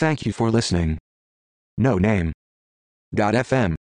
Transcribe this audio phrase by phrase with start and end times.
[0.00, 0.96] Thank you for listening.
[1.76, 2.32] No name.
[3.14, 3.74] FM.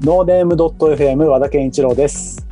[0.00, 2.46] ノーネーム FM 和田健一郎です。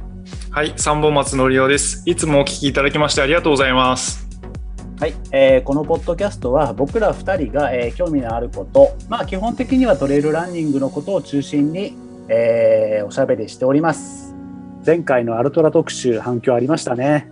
[0.51, 2.03] はい、三本松のりおです。
[2.07, 4.27] いつもお聞きいただきましてありがとうございます。
[4.99, 11.95] はい、えーこのポッドキャストは僕ら2人が、えー興味のあること、まあ基本的にはトレイルランニングのことを中心に、
[12.29, 14.35] えーおしゃべりしております。
[14.85, 17.31] 前回のアルトラ特集反響ありましたね。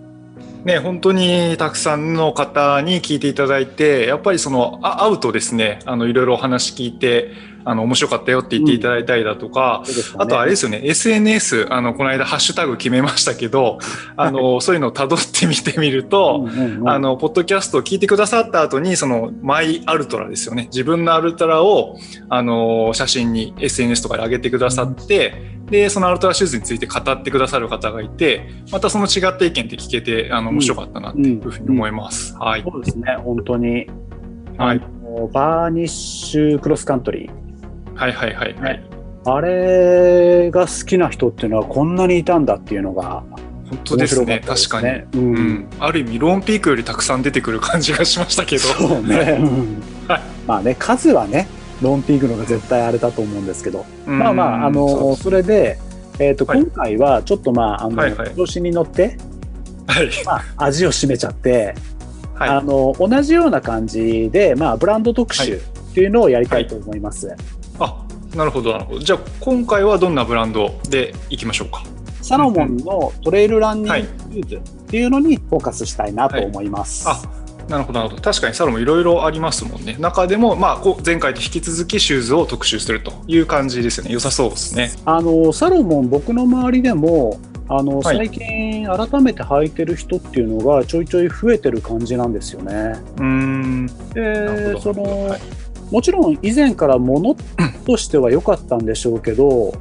[0.65, 7.31] ね、本当にたくさんの方に聞いていただいて、やっぱりその、あ会うとですね、あの、いろいろお話聞いて、
[7.65, 13.79] あの、面白かったよって言っていただいたりだとか、そうですかねあとあれですよね、SNS、あの、この間ハッシュタグ決めましたけど、
[14.15, 20.65] あの、そういうのを辿ってみてみると、うんうんうんあの、ポッドキャストを聞いてくださった後に、その、マイアルトラですよね。
[20.65, 21.97] 自分のアルトラを、
[22.29, 32.35] あの、写真に SNS とかで上げてくださって、で、そのアルトラシューズについて語ってくださる方がいて、またその違った意見って聞けて、あの、面白かったなっていうふうに思います。
[32.37, 32.63] はい。
[32.63, 33.87] そうですね、本当に。
[34.57, 34.81] はい。
[35.31, 37.48] バーニッシュクロスカントリー。
[37.99, 38.83] はいはいはいはい。
[39.25, 43.23] あれが好きな人っていうのはこんなにいたんだっていうのが
[43.69, 44.25] 本当ですね。
[44.25, 44.93] 面白かったです確かに。
[44.93, 45.07] ね。
[45.13, 45.17] う。
[45.17, 45.67] うんん。
[45.81, 48.63] ある意味、ローンピークよりたくさん出てくる感じがしましたけど。
[48.79, 49.37] そうね。
[49.39, 51.47] うんはいまあね、数はね、
[51.81, 55.77] ロンピークのが絶対あれだと思うんですけど、うんまあまあ、あの、それで、
[56.17, 59.17] えっ、と、はい今回はちょっとまあ、あの、はいはい調子に乗って、
[59.85, 60.09] はい。
[60.25, 61.75] まあ、味を占めちゃって、
[62.33, 62.49] はい。
[62.49, 67.35] あの、同じような感じで、まあ、ブランド特集っていうのをやりたいと思います。
[67.79, 68.03] あ、
[68.35, 68.99] なるほどなるほど。
[68.99, 71.83] じゃあ、今回はどんなブランドでいきましょうか？
[72.21, 77.07] サロモンのトレイルランニングシューズっていうのにフォーカスしたいなと思います。
[77.07, 77.21] あ
[77.69, 78.21] なるほどなるほど。
[78.21, 79.95] 確かにサロもいろいろありますもんね。
[79.99, 84.11] 中でも、まあ、前回と引き続きシューズを特集するという感じですよね。
[84.11, 84.91] 良さそうですね。
[85.05, 88.17] あのサロモン僕の周りでもあの、はい。
[88.17, 92.73] 最近改めて履いてる人っていうのがちょいちょい増えてる感じなんですよね。
[92.73, 93.85] うーん。
[93.85, 95.41] なでその、はい
[95.91, 97.35] もちろん以前からもの
[97.85, 99.73] としては良かったんでしょうけど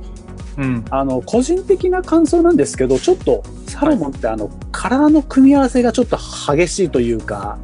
[0.59, 0.85] うん。
[0.91, 7.59] あの個人的な感想なんですけどちょっとサロモンってあの、体の組み合わせがちょっと激しいというか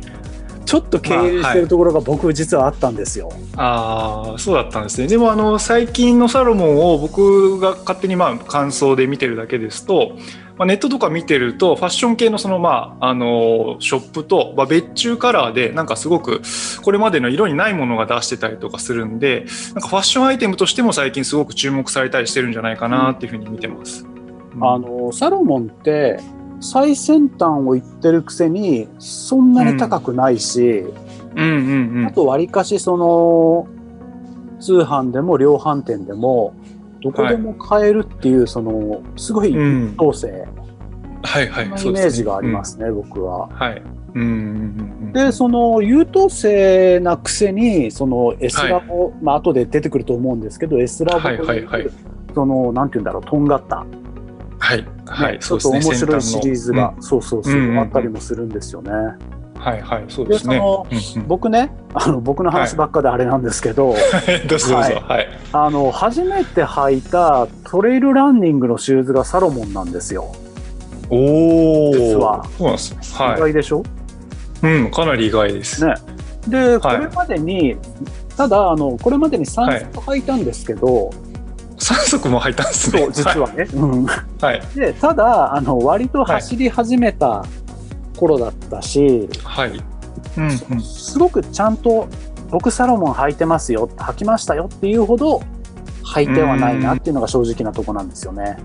[0.65, 3.31] ちょっと経営してるところが僕実はあったんですよ。
[3.57, 10.17] ああそうだったんですねでもあの最近のサロモンを僕が勝手にまあ感想で見てるだけですと、
[10.57, 16.43] まあ、ネットとか見てるとファッション系のそのまああのショップと、まあ、別注カラーでなんかすごく
[16.83, 24.07] これまでの色にないものが出してたりとかするんでなんかファッションアイテムとしても最近すごく注目されたりしてるんじゃないかなっていうふうに見てます。
[24.61, 26.21] あのサロモンって
[26.61, 30.85] 最先端を行ってるくせにそんなに高くないし、
[31.37, 31.43] うん。
[31.43, 33.67] うんうんあとわりかしその
[34.61, 36.55] 通販でも量販店でも
[37.03, 39.95] どこでも買えるっていうそのすごいうん。
[39.99, 40.47] 当性
[41.23, 43.49] はいはいなイメージがありますね、僕は。
[43.49, 43.83] はい。
[44.15, 44.33] うんうんうん
[45.07, 45.13] うん。
[45.13, 51.91] でその優等生なくせにその S ラボ、まあ後で出てくると思うんですけど S ラボという、はいはいはい。
[52.35, 53.85] そのなんて言うんだろうとんがった、
[54.65, 58.91] はいはい、ねちょっと面白いシリーズが、そうそうそう、うんうんうんあったりもするんですよね。
[58.91, 60.55] うんはいはいそうですね。
[60.57, 63.95] でそのうんうん僕ねあの僕の話ばっかであれなんですけど、
[64.47, 65.29] どうぞどうぞはい。
[65.53, 70.35] あの初めて履いたトレイルランニングのシューズがサロモンなんですよ。
[71.09, 71.93] おお。
[71.95, 72.95] 実はそうなんです。
[72.95, 73.83] 意は外でしょ、
[74.63, 74.67] い。
[74.67, 75.87] うんかなり意外です。
[75.87, 75.95] ね
[76.47, 77.77] で、こはいれまでに
[78.37, 81.11] ただあのこれまでに3足履いたんですけど、
[81.85, 83.01] 三足も入ったんですね。
[83.01, 83.67] そう実はね。
[83.75, 87.45] うんはいでただあの割と走り始めた
[88.17, 89.71] 頃だったし、はい。
[90.39, 90.81] うんうん。
[90.81, 92.09] すごくちゃんと
[92.51, 95.43] 僕サロモン履いてますよ履きましたよっていうほど
[96.15, 98.57] 履いてはないなっていうのが正直なとこなんですよね。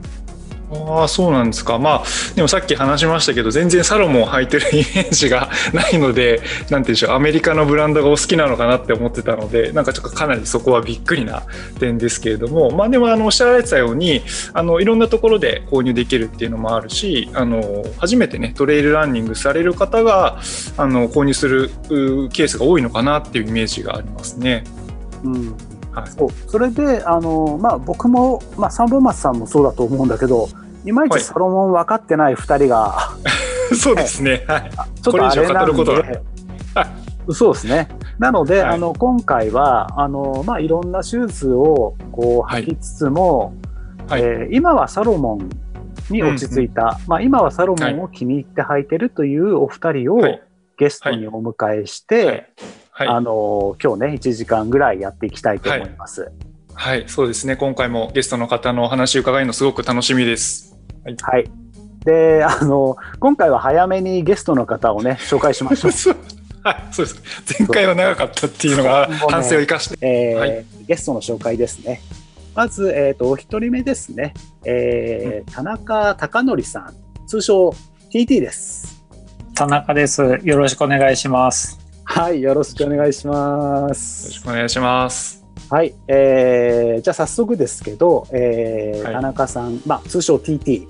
[0.71, 1.79] ああそうなんですか。
[1.79, 2.03] まあ
[2.35, 11.43] でもさっき話しましたけど全然サロモン履いてるイメージがないのでなんて言うんでしょうアメリカのブランドがお好きなのかなって思ってたのでなんかちょっとかなりそこはびっくりな
[11.79, 14.21] 点ですけれどもまあでもあのおっしゃられてたように
[14.53, 20.39] あのいろんなところで購入できるっていうのもあるしあの初めてねトレイルランニングされる方が
[20.77, 21.69] あの購入する
[22.31, 24.63] ケースが多いのかなっていうイメージがありますね。
[25.23, 26.09] うんはい。
[26.09, 26.29] そう。
[26.47, 30.49] それであの、まあ、僕も、まあ、三本松さんもそうだと思うんだけど
[30.85, 31.21] いまいはい。
[31.21, 32.95] ちサロモン分かってない2人が、
[33.75, 34.43] そうですね。
[34.47, 34.71] はい。
[35.01, 36.01] ちょっとあれなんこれ以上語ることは。
[36.03, 36.21] で。
[37.33, 37.87] そうですね。
[38.17, 38.75] なので、はい。
[38.75, 42.63] あの今回はあの、まあ、いろんなシューズをこうはい。
[42.63, 43.53] 履きつつも、
[44.07, 44.21] はい。
[44.21, 45.49] えー今はサロモン
[46.09, 50.41] に落ち着いた、まあ、今はサロモンを気に入って履いてるというお二人をはい。
[50.77, 52.53] ゲストにお迎えして、
[52.99, 53.07] はい。
[53.07, 56.29] あの今日ね1時間ぐらいやっていきたいと思います。
[56.73, 57.55] はい、そうですね。
[57.55, 60.77] 今回もゲストの方のお話を伺えるのすごく楽しみです。
[61.21, 61.49] はい。
[62.03, 65.91] で、あの、今回は早めにゲストの方をね、 紹介しましょう。
[66.61, 67.21] はい、そうです。
[67.57, 69.97] 前回は長かったっていうのが反省を生かして。
[70.01, 72.01] えーはいゲストの紹介ですね。
[72.55, 74.33] まず、えっ、と、お一人目ですね。
[74.65, 76.93] えー田中貴則さん、
[77.27, 77.73] 通称
[78.11, 79.05] TT です。
[79.55, 80.39] 田中です。
[80.43, 81.88] よろしくお願いします。
[82.11, 83.35] はい、よろしくお願いしま
[83.81, 84.41] よろしす。
[84.43, 85.45] くお願いします。
[85.69, 90.87] はい、えーじゃあ早速ですけど、えーはい田中さん、まあ、通称 TT。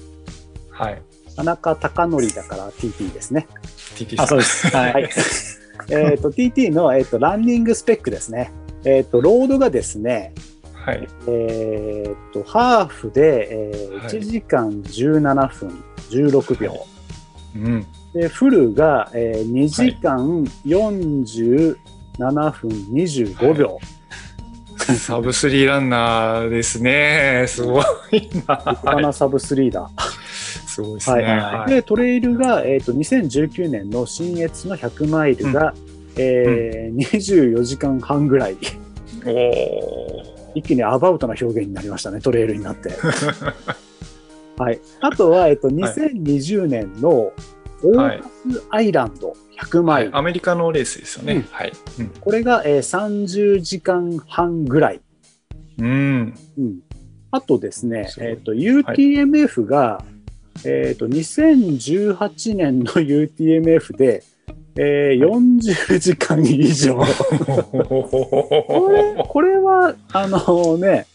[0.71, 1.01] はい。
[1.35, 3.47] 田中貴則だから TT ですね。
[3.95, 4.25] TT さん。
[4.25, 4.67] あ、そうです。
[4.75, 4.93] はい。
[4.93, 5.09] はい。
[5.89, 8.51] えっと、TT の、えー、とランニングスペックですね。
[8.85, 10.33] えっ、と、ロードがですね、
[10.73, 11.05] はい。
[11.27, 16.73] えーっと、ハーフで、えーはい1時間17分16秒。
[17.55, 17.85] うん。
[18.13, 21.75] で、フルが、えー2時間47
[22.51, 23.79] 分25秒。
[24.97, 27.45] サブスリーランナーですね。
[27.47, 28.19] すごいな。
[28.19, 30.01] 立派なサブスリーダー。
[30.67, 31.23] すごいですね。
[31.23, 35.73] はいはいで、トレイルが、えーっと、2019年の新越の100マイルが、
[36.17, 38.57] えー24時間半ぐらい。
[39.25, 42.89] おー一気にアバウトな表現になりましたね、トレイルになって。
[44.57, 44.79] はい。
[44.99, 47.31] あとは、えっと、2020年の
[47.83, 50.17] オーカスアイランド100マイル。
[50.17, 51.33] アメリカのレースですよね。
[51.33, 51.71] うんはい。
[51.99, 55.01] うんこれが、えー30時間半ぐらい。
[55.79, 56.33] うん。
[56.57, 56.79] うん。
[57.31, 60.03] あとですねえっと、UTMF が、
[60.65, 64.23] えっと、2018年の UTMF で、
[64.75, 66.95] えー40時間以上。
[67.05, 71.05] これ、これは、あのね、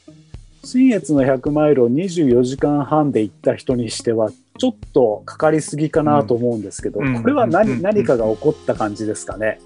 [0.64, 7.22] 新越の100マイルを24時間半で行った人にしては、ちょっとかかりすぎかなと思うんですけど、うん。
[7.22, 7.82] これは何,、うん。
[7.82, 9.60] 何かが起こった感じですかね？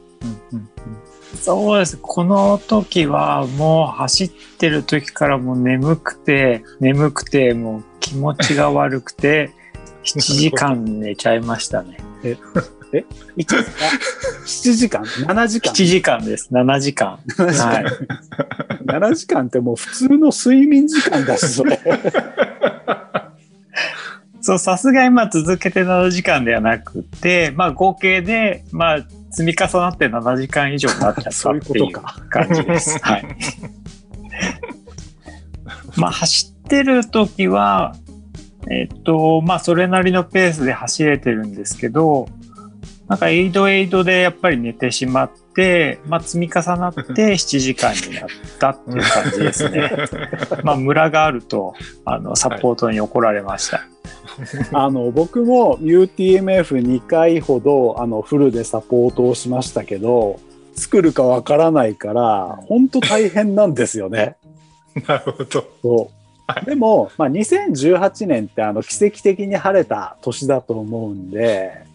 [0.52, 0.58] うん。
[0.58, 0.68] うん。
[1.36, 1.98] そうです。
[2.00, 9.50] この時はもう走ってる時からもう眠くて、眠くてもう気持ちが悪くて、
[10.04, 11.98] 7時間寝ちゃいましたね。
[12.92, 16.48] 1時間 ?7 時間 ?7 時間？7時間です。
[16.52, 17.18] 7時間。
[17.28, 17.84] 7時間はい。
[18.86, 21.78] 7時間ってもう普通の睡眠時間だし、それ。
[24.40, 28.98] そう、さすがにまあ続けて7時間ではなくて、まあ合計で、まあ
[29.30, 31.92] 積み重なって7時間以上になっちゃったっていう。
[31.92, 32.98] 感じです。
[33.04, 33.36] はい。
[35.96, 37.94] まあ走ってる時は、
[38.70, 42.28] えっと、まあそれなりのペースで走れてるんですけど、
[43.08, 47.02] なんかエイドエイドでやっぱり寝てしまって、まあ積み重なって
[47.34, 48.28] 7時間になっ
[48.58, 49.90] たっていう感じですね。
[50.62, 51.74] まあムラがあると、
[52.04, 53.82] あの、サポートに怒られました。
[54.72, 60.38] あの、僕も UTMF2 回ほど、あの、フルでサポートをしましたけど、
[60.74, 64.36] 作るかわからないから、本当大変なんですよね。
[65.08, 65.64] なるほど。
[65.82, 66.64] そう。
[66.64, 71.87] でも、まあ、2018年ってあの奇跡的に晴れた年だと思うんで、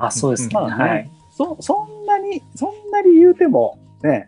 [0.00, 0.54] あ、そうですね。
[0.54, 1.10] まあねはい。
[1.30, 4.26] そそんなに、そんなに言うても、ね、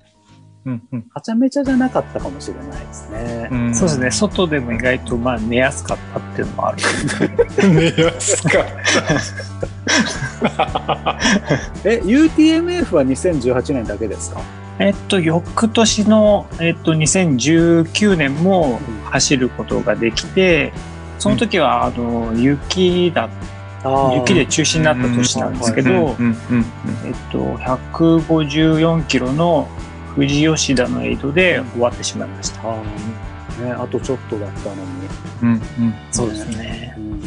[0.64, 3.48] うんうんはちゃめちゃじゃなかったかもしれないですね。
[3.50, 4.10] うんそうですね。
[4.10, 6.78] 外でも意外とまあ寝やすかったっていうのもある。
[7.68, 8.64] 寝やすかっ
[11.84, 14.40] え、UTMF は2018年だけですか？
[14.78, 20.72] えっと、翌年の、えっと、2019年も走ることができて、
[21.18, 23.28] その時は、あの、雪だ、
[24.14, 25.90] 雪で中止になった年なんですけた。
[25.90, 29.68] ど、えっと、154キロの
[30.14, 32.60] 富士吉田のエイドで終わってしまいました。
[32.62, 34.82] あーね、あとちょっとだったのに。
[35.42, 35.60] うんうん
[36.10, 36.94] そうですね。
[36.96, 37.22] うん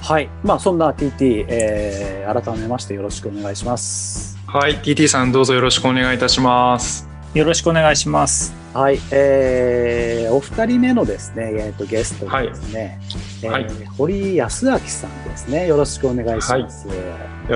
[0.00, 0.30] はい。
[0.42, 4.38] まあ、そんな TT、えー改めましてよろしくお願いします。
[4.46, 7.08] はい、TT さんどうぞよろしくお願いいたします。
[7.34, 8.57] よろしくお願いします。
[8.74, 9.00] はい。
[9.10, 13.00] えーお二人目のですね、えー、とゲストがですね、
[13.44, 15.66] はいえー堀康明さんですね。
[15.66, 16.86] よろしくお願いします。
[16.86, 16.94] よ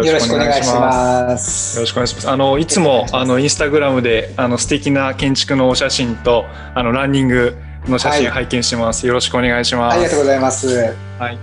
[0.03, 1.77] よろしくお願いします。
[1.77, 2.29] よろしくお願いします。
[2.31, 9.07] あのいつもあのインスタグラムであの素敵な建築のお写真とあのランニングの写真はい拝見してます。
[9.07, 9.95] よろしくお願いします。
[9.95, 10.95] ありがとうございます。
[11.19, 11.39] はい。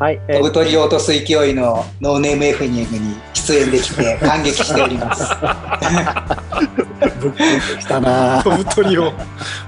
[0.00, 5.24] えー飛ぶ鳥を落とす勢いのノーネーム FM に出演できて感激しております。
[7.20, 8.42] ぶっ込んできたな。
[8.42, 9.12] 飛ぶ鳥を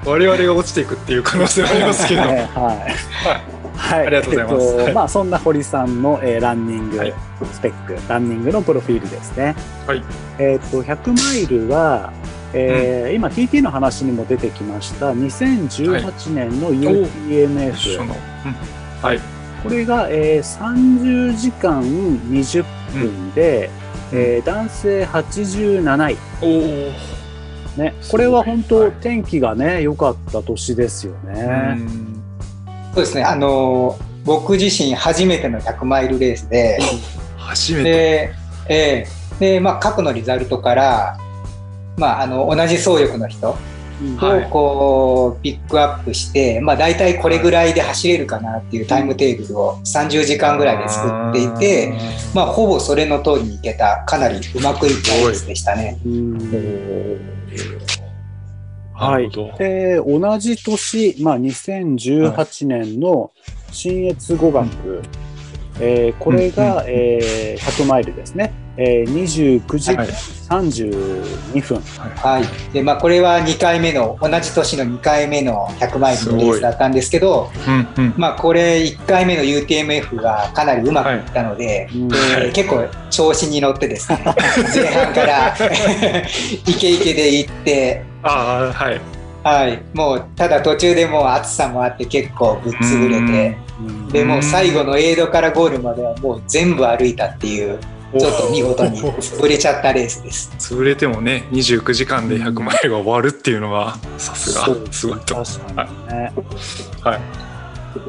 [0.05, 2.23] 我々が落ちていくっていう可能性はありますけど。
[2.23, 2.31] はい。
[2.31, 3.63] はい。
[3.83, 7.15] はい、ありがとうございますはいえっまあ、そんな堀さんの、えーランニングはい
[7.53, 9.57] スペック、ランニングのプロフィールですね。
[9.85, 10.03] はい。
[10.39, 12.13] えっ、と、100マイルは、
[12.55, 18.15] えー今 TT の話にも出てきました2018年の UTMF、一緒の。
[18.15, 18.55] うん
[19.03, 19.21] はい。
[19.63, 23.71] これが、えー30時間20分で、
[24.13, 27.22] えー男性87位、おお。
[27.77, 28.93] ね、これは本当、はい。
[29.01, 31.79] 天気がね良かった年ですよね。
[32.95, 33.25] そうですね。
[33.25, 36.79] あの僕自身初めての100マイルレースで、
[37.37, 37.85] 初めて。
[37.85, 38.35] で、
[38.69, 41.19] えーで、まあ、過去のリザルトから、
[41.97, 43.57] まあ、あの同じ走力の人
[44.17, 44.45] はい。
[44.47, 51.93] をこうピックアップして、まあ、大体これぐらいで走れるかなっていうタイムテーブルを30時間ぐらいで作っていて、
[52.35, 54.05] まあ、ほぼそれの通りにいけた。
[54.07, 55.99] かなりうまくいったレースでしたね。
[58.95, 59.31] はい。
[59.59, 63.33] で同じ年、まあ、2018年の
[63.71, 65.03] 新越語学、
[65.81, 70.09] えーこれが、えー100マイルですね、えー29時間はい
[70.53, 72.73] 32分、はい。
[72.75, 77.51] でまあ、これは2回目の同じ年の2回目の100マイルのレースだったんですけど
[77.97, 78.15] うんうん。
[78.19, 82.09] まあ、これ1回目の UTMF がかなりうまくいったので、うん。
[82.09, 82.17] で
[82.53, 84.23] 結構調子に乗ってですね
[84.75, 85.55] 前半から
[86.67, 89.01] イケイケで行って、ああ、はい。
[89.43, 93.59] はい、もうただ途中でもう暑さもあって結構ぶっ潰れて。
[93.81, 94.09] うん。
[94.09, 97.79] でもう最後のエイドからゴールまではもう全部歩いたっていう
[98.19, 100.53] ちょっと見事に潰れちゃったレースです。
[100.59, 104.67] 潰れてもね、29時間で100マイルが終わるっていうのは、さすが。
[104.67, 105.35] そう、すごいと。
[105.37, 106.33] 確かにね。
[107.01, 107.21] はい。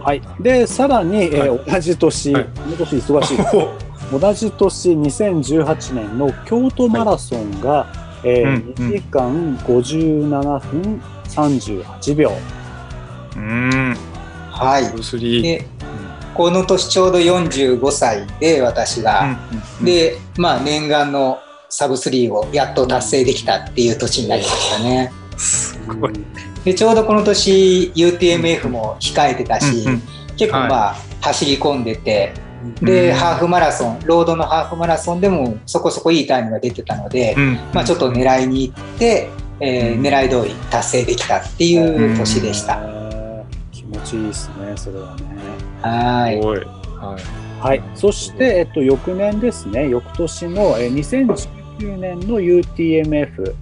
[0.01, 2.43] はい、でさらに、えー同じ年、はい。
[2.43, 7.87] この年忙しい同じ年2018年の京都マラソンが、
[8.23, 12.31] えーうん2時間57分38秒、
[13.35, 13.97] うーん。
[14.51, 15.41] はいブルースリー。
[15.41, 15.65] で
[16.33, 19.37] この年ちょうど45歳で私が、
[19.79, 21.39] うんで、まあ、念願の
[21.69, 25.11] サブ3をやっと達成できたっていう年になりましたね。
[25.37, 26.13] すごい。
[26.63, 30.01] でちょうどこの年 UTMF も控えてたし、うんうん
[30.35, 32.33] 結構まあ、走り込んでて
[32.81, 33.15] で、うん。
[33.15, 37.53] ハーフマラソンロードのハーフマラソンでもそこそこいいタイムが出てたので、うん。
[37.73, 39.29] まあ、ちょっと狙いに行って、
[39.59, 40.01] えーうん。
[40.01, 42.79] 狙い通り達成できたっていう年でした。
[42.83, 43.71] えー。
[43.71, 45.23] 気持ちいいですねそれはね。
[45.81, 46.35] はい。
[46.35, 46.57] すごい。
[46.59, 47.59] はい。
[47.61, 47.83] はい。
[47.95, 53.55] そして、えっと、翌年ですね翌年の、えー2019年の UTMF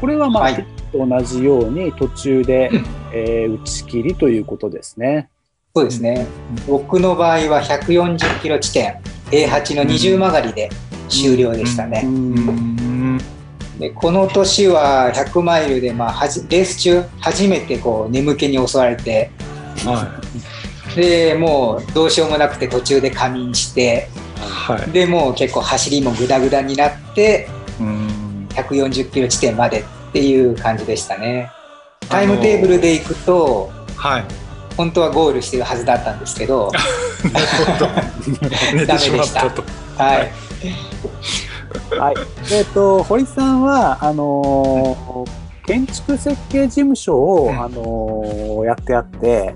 [0.00, 0.66] これはまあ、はい。
[0.92, 2.84] と同じように途中で、うん。
[3.12, 5.28] えー打ち切りということですね
[5.74, 6.26] そうですね、
[6.66, 9.00] 僕の場合は140キロ地点
[9.30, 10.68] A8 の20曲がりで
[11.08, 12.04] 終了でしたね。
[13.78, 19.30] でこの年は100マイルで、まあ、はじレース中初めてこう眠気に襲われて
[19.86, 20.20] は
[20.94, 24.40] でもうどうしようもなくて途中で仮眠してい。
[24.40, 24.90] はい。
[24.90, 27.48] でもう結構走りもグダグダになって
[27.78, 28.20] うーん。
[28.50, 31.50] 140キロ地点までっていう感じでしたね
[32.08, 34.24] タイムテーブルでいくとはい。
[34.80, 36.72] 本当はゴールしてるはずだったんですけど
[37.32, 37.88] なるほど。
[38.74, 39.62] 寝てしまったと。
[39.98, 40.32] はい
[41.98, 42.14] はい。
[42.52, 49.54] えっ、と、堀さんは、あのー建築設計事務所を、うんあのーやってあって、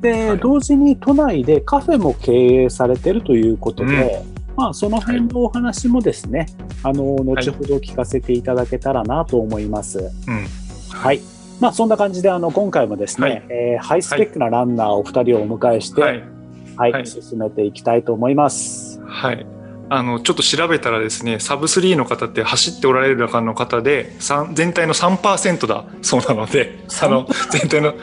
[0.00, 2.32] で、はい同時に都内でカフェも経
[2.64, 4.22] 営されてるということで、
[4.56, 6.46] まあ、その辺のお話もですね、
[6.82, 9.98] あのー後ほど聞かせていただけたらなと思います。
[9.98, 10.46] うん。
[10.90, 11.20] はい。
[11.60, 13.42] まあ、そんな感じで、あの、今回もですね、はい。
[13.48, 17.06] えーハイスペックなランナーお二人をお迎えして、ははいい、はい。
[17.06, 19.00] 進めていきたいと思います。
[19.04, 19.46] はい。
[19.88, 27.94] あの、ちょっと調べたらですね、サブ3の方って走っておられる中の方で、三全体の3%だそうなので、あの、全体の、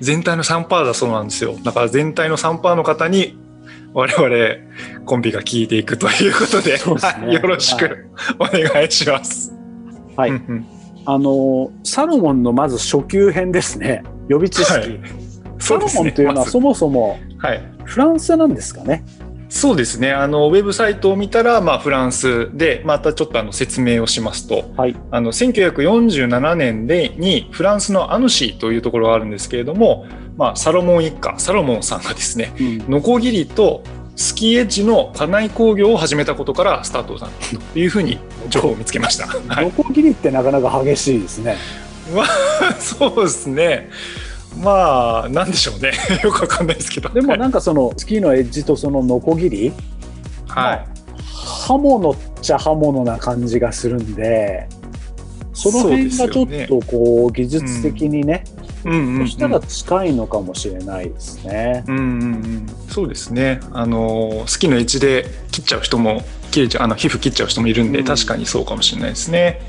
[0.00, 1.54] 全体の3%だそうなんですよ。
[1.62, 3.38] だから全体の3%の方に、
[3.94, 6.78] 我々コンビが聞いていくということで、ね。
[6.78, 7.34] はい。
[7.34, 9.52] よろしくお願いします。
[10.16, 14.02] はいあの、サロモンのまず初級編ですね。
[14.28, 14.72] 予備知識。
[14.72, 15.32] はい
[15.62, 17.62] サロモンというのはそもそもはい。
[17.84, 19.04] フランスなんですかね。
[19.48, 20.12] そうですね。
[20.12, 24.96] あの、ウェブサイトを見たら、まあ、フランスで、またちょっとあの説明をしますと、はい。
[25.10, 30.06] あの、1947年で、に、フランスのアヌシーというところがあるんですけれども、
[30.38, 33.82] まあ、サロモン一家、サロモンさんがですね、うんノコギリと
[34.16, 37.28] スキーエッジの家内工業を始めたことからスタートした
[37.72, 39.26] というふうに情報を見つけました。
[39.48, 41.56] はいノコギリってなかなか激しいですね。
[42.14, 43.88] まあ、そうですね。
[44.60, 45.92] まあ、なんでしょうね。
[46.22, 47.08] よくわかんないですけど。
[47.08, 49.72] でもなんかそのスキーのエッジとそのノコギリ、
[50.46, 50.84] はい。
[51.66, 54.68] 刃物っちゃ刃物な感じがするんで、
[55.54, 59.26] その辺がちょっとこう技術的にね、うんうん、うん。
[59.26, 61.84] そしたら近いのかもしれないですね。
[61.86, 63.60] うんうんうん、そうですね。
[63.72, 69.60] あの好きのエッジで切っちゃう人も切れちゃうあの皮膚切っちゃう人もいるんで、うん確かにそうかもしれないですね。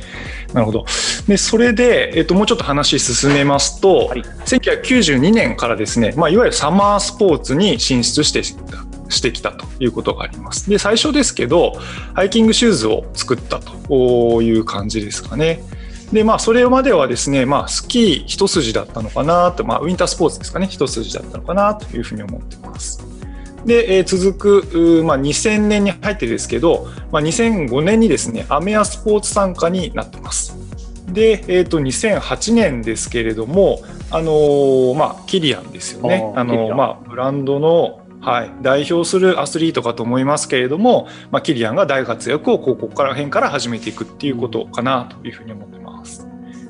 [0.53, 0.86] なるほど。
[1.27, 10.70] でそれで、えっと、もうちょっと話進めますと、はい1992年からですね、まあ、いわゆるサマースポーツに進出してしてきたということがあります。
[10.70, 11.74] で最初ですけど
[12.13, 15.62] ハイキングシューズを作ったという感じですかね。
[16.13, 23.03] でまあそれまではですね、まあ、スキー一筋だったのかなと、まあ、ウィンタースポーツですかね一筋だったのかなというふうに思ってます。
[23.65, 30.55] で、えー続く、まあ、2000年に入ってですけど、まあ、2005年にですね、アメアスポーツ参加になってます。
[31.08, 36.32] で、えー、と2008年ですけれども、あのーまあ、キリアンですよね。
[36.36, 45.83] あのーまあ、ブランドの、はい、代表するアスリートかと思いますけれども、まあ、キリアンが大活躍をここから辺から始めていくっていうことかなというふうに思ってます。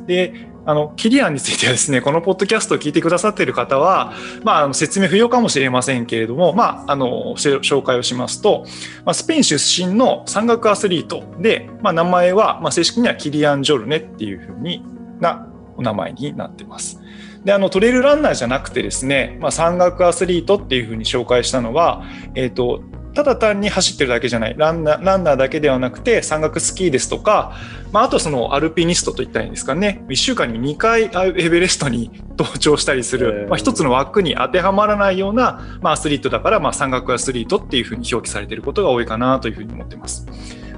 [0.06, 8.66] であのキリアンについてはですねこのポッドキャストを聞いてくださっている方は、まあ、あの説明不要かもしれませんけれども、まあ、あの紹介をしますと、
[9.04, 14.84] まあ、スペイン出身の山岳アスリートで、まあ、名前は、まあ、正式にはキリアン・ジョルネっていうふうに
[15.20, 17.02] なお名前になってます。
[17.44, 22.04] であのトレイルランナーじゃなくてですね、まあ、山岳アスリートっていうふうに紹介したのは、
[22.36, 22.82] えー、と
[23.14, 27.54] ただ単に走ってるだけじゃないランナーランナーだけではなくて山岳スキーですとか、
[27.92, 40.26] まあ、あとそのアルピニストといったらいいんですかね1週間に2回エベレストに登頂したりすへる、ーまあ、一つの枠に当てはまらないような、まあ、アスリートだから、まあ、山岳アスリートっていうふうに表記されていることが多いかなというふうに思ってます。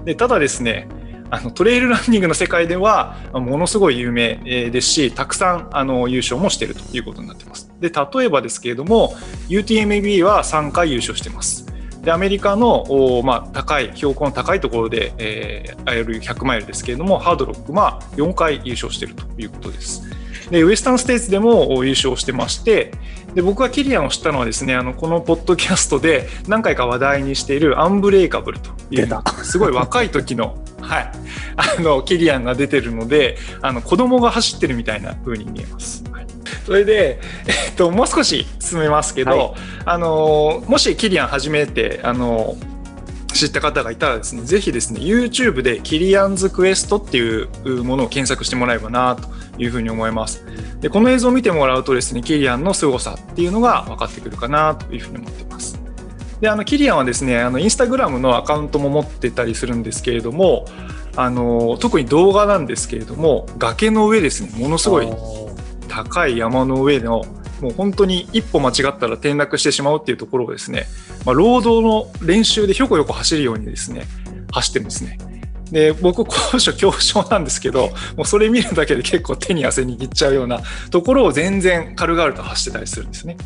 [0.04, 0.88] でただですね
[1.32, 7.72] あのトレイルランニングの世界ではまあものすごい有名えーですしたくさんあの優勝もしているということになってます。
[7.80, 9.16] で例えばですけれども
[9.50, 11.65] UTMB は3回優勝してます。
[12.06, 20.04] でアメリカの、おまあ、高い標高の高いところで、えー、IR100 マイルですけれどもハードロックは4回優勝しているということです。
[20.52, 22.92] でウエスタンステーツでもお優勝してまして
[23.34, 29.08] で僕がキリアンを知ったのはですねあのこのポッドキャストで何回か話題にしているアンブレイカブルという
[29.44, 31.12] すごい若い時の はい、
[31.56, 36.04] あのキリアンが出てるのであの子供が走ってるみたいな風に見えます。
[36.46, 39.52] は いそれで、えっと、もう少し進めますけど、はい。
[39.86, 42.56] あのもしキリアン初めてあの
[43.34, 49.28] 知った方がいたらですねぜひですね YouTube でキリアンズクエストっていうものを検索してもらえばなと
[49.62, 50.46] いうふうに思います。
[50.80, 55.78] でこの映像を見てもらうとですねキリアンの凄さっていうのが分かってくるかなというふうに思ってます。
[56.40, 60.66] であのキリアンはですねあのインスタグラムのアカウントも持ってたりするんですけれども
[61.18, 65.08] あの特に動画なんですけれども崖の上ですねものすごい
[65.96, 67.24] 高い山の上の
[67.62, 70.88] もう本当に一歩間違ったら転落してしまうっていうところをですね、
[71.26, 74.06] まあ、労働の練習でひょこひょこ走るようにですね
[74.52, 75.18] 走ってるんですね。
[75.72, 83.38] で僕高所恐怖症なんですけどもうそれ見るだけで結構手に汗握っちゃうようなところを全然軽々と走ってたりするんですね。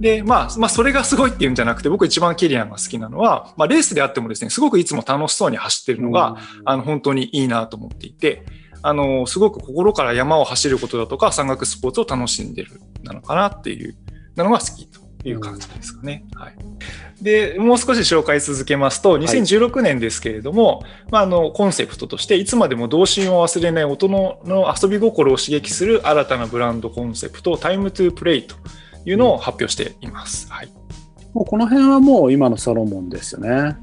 [0.00, 8.46] で、まあ、まあ、それがすごいっていうんじゃなくて僕一番キリアンが好きなのは、まあ、レースであってもですねすごくいつも楽しそうに走ってるのが、あの本当にいいなと思っていて
[8.82, 13.96] あのすごく心から山を走ることだとか山岳スポーツを楽しんでるなのかなっていう
[14.36, 16.24] なのが好きという感じですかね。
[16.34, 16.56] はい、
[17.20, 24.08] でもう少し紹介続けますと2016年ですけれども、まあ、あのコンセプトとしていつまでも童心を忘れない大人
[24.44, 28.56] の遊び心を刺激する新たなブランドコンセプトタイムトゥープレイと
[29.04, 30.50] いうのを発表しています。
[30.50, 30.80] はい
[31.34, 33.76] もうこの辺はもう今のサロモンですよね。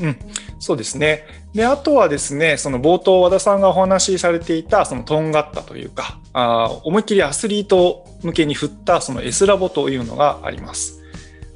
[0.00, 0.16] うん、
[0.58, 1.24] そうですね。
[1.56, 11.02] で、あとはですね、その冒頭和田さんがお話しされていた、そのとんがったというか、あ思いっきりアスリート向けに振ったその S ラボというのがあります。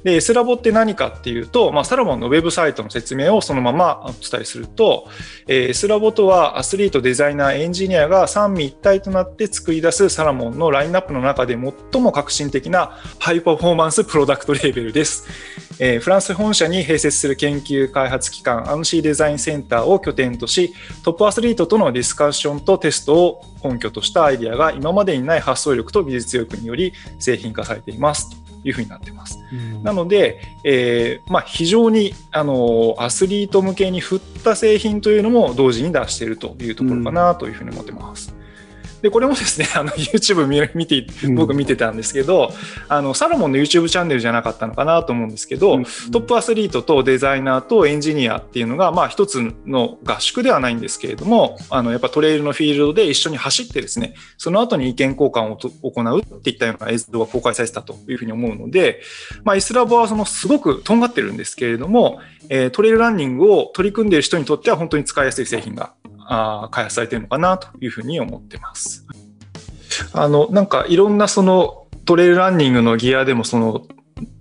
[0.03, 5.07] で、S ラボって何かっていうと、まあ、サロモンのウェブサイトの説明をそのままお伝えすると、
[5.47, 11.57] えー S ラボとはアスリート、デザイナー、エンジニアが三位一体となって作り出すサロモンのラインナップの中で
[11.91, 15.27] 最も革新的なハイパフォーマンスプロダクトレーベルです。
[15.79, 28.29] えーフランス本社に併設する研究開発機関アンシーデザインセンターを拠点としトップアスリートとのディスカッションとテストを根拠としたアイデアが今までにない発想力と技術力により製品化されています
[28.63, 29.39] いうふうになっています。
[29.83, 38.35] なので、えーまあ、非常にあのアスリート向けに振った製品というのも同時に出しているというところかなというふうに思ってます。
[39.01, 41.35] でこれもですねあの YouTube 見見てうん。
[41.35, 42.51] 僕見てたんですけど、
[42.87, 59.01] あのサロモンの YouTube チャンネルじゃなかったのかなと思うんですけど、うんトップアスリートとデザイナーとエンジニアっていうのが、まあ、一つの合宿ではないんですけれどもあのやっぱトレイルのフィールドで一緒に走ってですねその後に意見交換をと行うっていったような映像が公開されてたというふうに思うので、
[59.43, 65.93] まあ、イスラボはそのすごくとんがってるんですけれども、えートレイルランニングを取り組んでいる人にとっては本当に使いやすい製品が
[66.27, 69.05] あ開発されてるのかなというふうに思ってます。
[70.13, 73.81] あのなんかいろんなそのトレイルランニングのギアでもその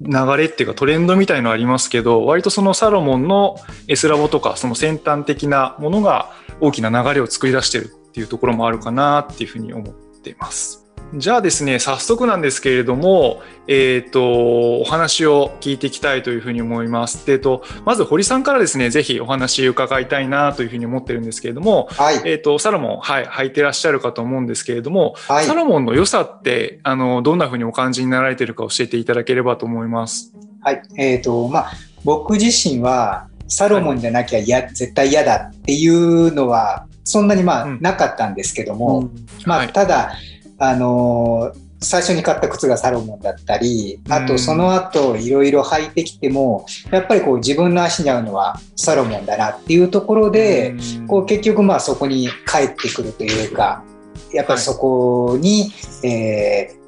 [0.00, 3.56] 流れっていうかトレンドみたいのありますけど割とそのサロモンの
[3.88, 10.79] S ラボとかその先端的なものが大きな流れを作り出してるっていうところもあるかなっていうふうに思っています。
[11.14, 17.26] じゃあですね早速なんですけれども、えー、とお話を聞いていきたいというふうに思います。
[17.26, 22.16] でえーとまず堀さんからですねぜひお話伺いたいなというふうに思ってるんですけれども、はい。
[22.24, 30.32] えー、とサロモン、はい、履いてらっしゃるかと思うんですけれども、はいサロモンの良さってあのどんなふうにお感じになられてるか教えていただければと思います。
[30.62, 30.82] はい。
[30.96, 31.72] えっ、と、まあ、
[32.04, 40.12] 僕自身は、サロモンじゃなきゃ嫌、絶対嫌だっていうのは、そんなにまあ、うんなかったんですけども、うんまあ、はいただ、
[40.60, 53.82] あのー最初に買った靴がサロモンだったり、あうんとその後いろいろ履いてきても、やっぱりこう自分の足に合うのはサロモンだなっていうところで、うんこう結局まあそこに帰ってくるというか、
[54.30, 55.72] やっぱりそこに、
[56.04, 56.80] えー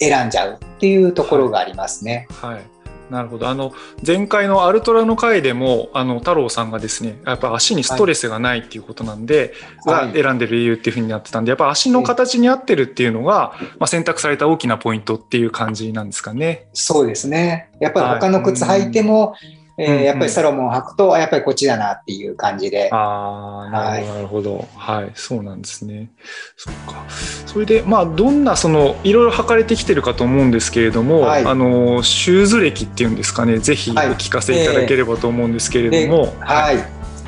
[0.00, 2.26] 選んじゃうっていうところがありますね。
[2.32, 2.62] はい。
[3.10, 3.48] なるほど。
[3.48, 3.72] あの、
[4.06, 9.52] 前回のアルトラの回でも、あの、太郎さんがですね、やっぱ足にストレスがないっていうことなんで、
[9.84, 16.66] はいが選んでる理由っていうふうになってたんで、やっぱ足の形に合ってるっていうのが、まあ、選択された大きなポイントっていう感じなんですかね。
[16.72, 17.70] そうですね。
[17.80, 19.34] やっぱりはい他の靴履いても、
[19.76, 22.88] えーうんうんやっぱりサロモン履くと、あやっぱりこっちだなっていう感じで。
[22.92, 24.68] ああ、なるほど、なるほど。
[24.76, 26.10] はい、そうなんですね。
[26.56, 27.04] そっか。
[27.46, 36.78] それで、まあ、どんな、その、いろいろ履かれてきてるかと思うんですけれども、はいあの、シューズ歴っていうんですかね、ぜひおはい聞かせいただければと思うんですけれども、はい。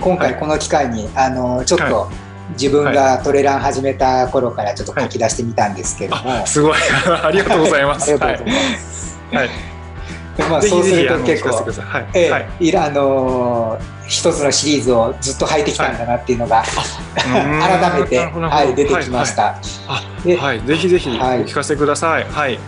[0.00, 2.10] 今回この機会に、あの、ちょっはと
[2.52, 6.22] 自分がトレラン始めた頃からちょっと書き出してみたんですけども。
[6.42, 6.74] あ、すごい。
[7.22, 8.10] ありがとうございます。
[8.10, 9.18] ありがとうございます。
[9.32, 9.75] はい。
[10.36, 11.50] でまあ、ぜそうすると結構。
[11.50, 12.06] はい。
[12.14, 16.62] えあのー一つのシリーズをずっと履いてきたんだなっていうのが、
[17.16, 19.34] 改めて、はい、出てきまし。
[19.34, 19.56] た。
[20.24, 22.26] ではいはい、はいぜひぜひ聞かせください。
[22.30, 22.58] はい。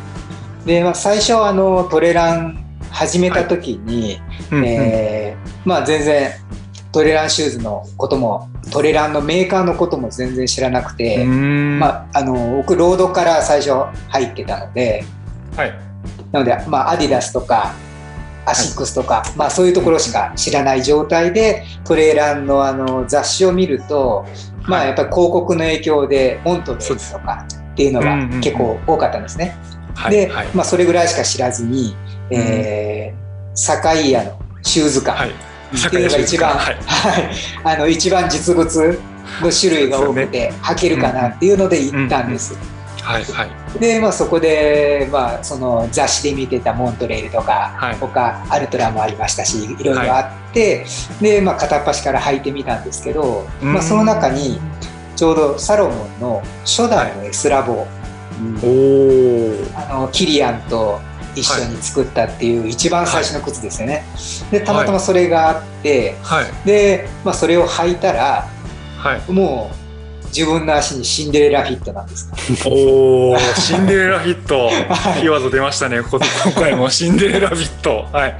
[0.66, 6.30] で、まあ、最初あのトレラン始めた時に、うんうんえーまあ、全然
[6.90, 13.72] トレランシューズのこともトレランのメーカーのことも全然知らなくて、うんまあ、あの僕ロードから最初
[14.08, 15.04] 入ってたので
[15.56, 15.87] はい。
[16.32, 17.74] なので、まあ、アディダスとか
[18.48, 24.26] アシックスとか、まあ、そういうところしか知らない状態でトレランのあの雑誌を見ると、
[24.62, 29.56] まあ、やっぱり広告の影響でモントレイルとかっていうのが結構多かったんですね。
[29.94, 30.12] はい。
[30.12, 30.48] で、はい。
[30.54, 31.94] まあ、それぐらいしか知らずに、
[32.30, 35.30] えー、サカイアのシューズ館はい。
[35.30, 36.74] っていうのが一番、はい。
[36.76, 38.98] はい、あの一番実物
[39.42, 42.77] の種類が多くて履けるかなっていうので行ったんです。
[43.08, 43.24] はい。
[43.24, 43.78] はい。
[43.78, 50.84] で、まあ、そこで、まあ、その雑誌で見てたモントレールとか、はい他アルトラもありましたしいろいろあって、
[51.20, 54.60] で、まあ、片っ端から履いてみたんですけど、まあ、その中に
[55.16, 57.86] ちょうどサロモンの初代の S ラボ。
[59.74, 61.00] あのキリアンと
[61.34, 64.04] 一緒に作ったっていう一番最初の靴ですよね。
[64.52, 66.66] でたまたまそれがあって、はい。
[66.66, 68.48] で、まあ、それを履いたら
[68.98, 69.32] はい。
[69.32, 69.87] もう
[70.28, 72.36] 自分の足にシンデレラフィットなんですか？
[72.68, 73.38] おお。
[73.56, 74.66] シンデレラフィット。
[74.66, 74.70] は
[75.16, 76.02] いキーワード出ましたね。
[76.02, 78.06] こ今回もシンデレラフィット。
[78.12, 78.36] はい。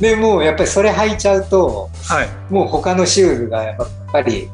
[0.00, 2.28] でもうやっぱりそれ履いちゃうとはい。
[2.50, 3.76] もう他のシューズがやっ
[4.12, 4.48] ぱり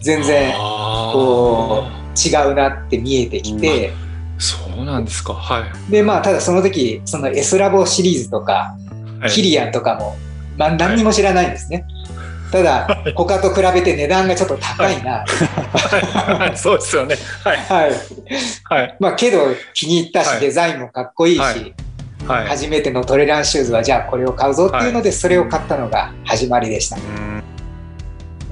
[0.00, 3.92] 全然こあ違うなって見えてきて、ー
[4.38, 5.32] そうなんですか。
[5.34, 5.90] はい。
[5.90, 8.52] でまあただその時その S ラボシリーズとか、
[9.20, 10.16] はいキリアンとかも、
[10.56, 11.84] まあ、何にも知らないんですね。
[12.52, 12.86] ただ
[13.16, 17.16] 他と比べて値段がちょっと高いな、はい そうですよね。
[17.42, 17.56] はい。
[17.56, 17.92] はい
[18.64, 18.96] はい。
[19.00, 19.38] まあ、けど
[19.72, 21.74] 気に入ったし、はいデザインもかっこいいし、はい
[22.28, 22.48] はい。
[22.48, 26.96] 初めてのトレランシューズはじゃあこれを買うぞっていうので、それを買ったのが始まりでした。
[26.96, 27.51] うん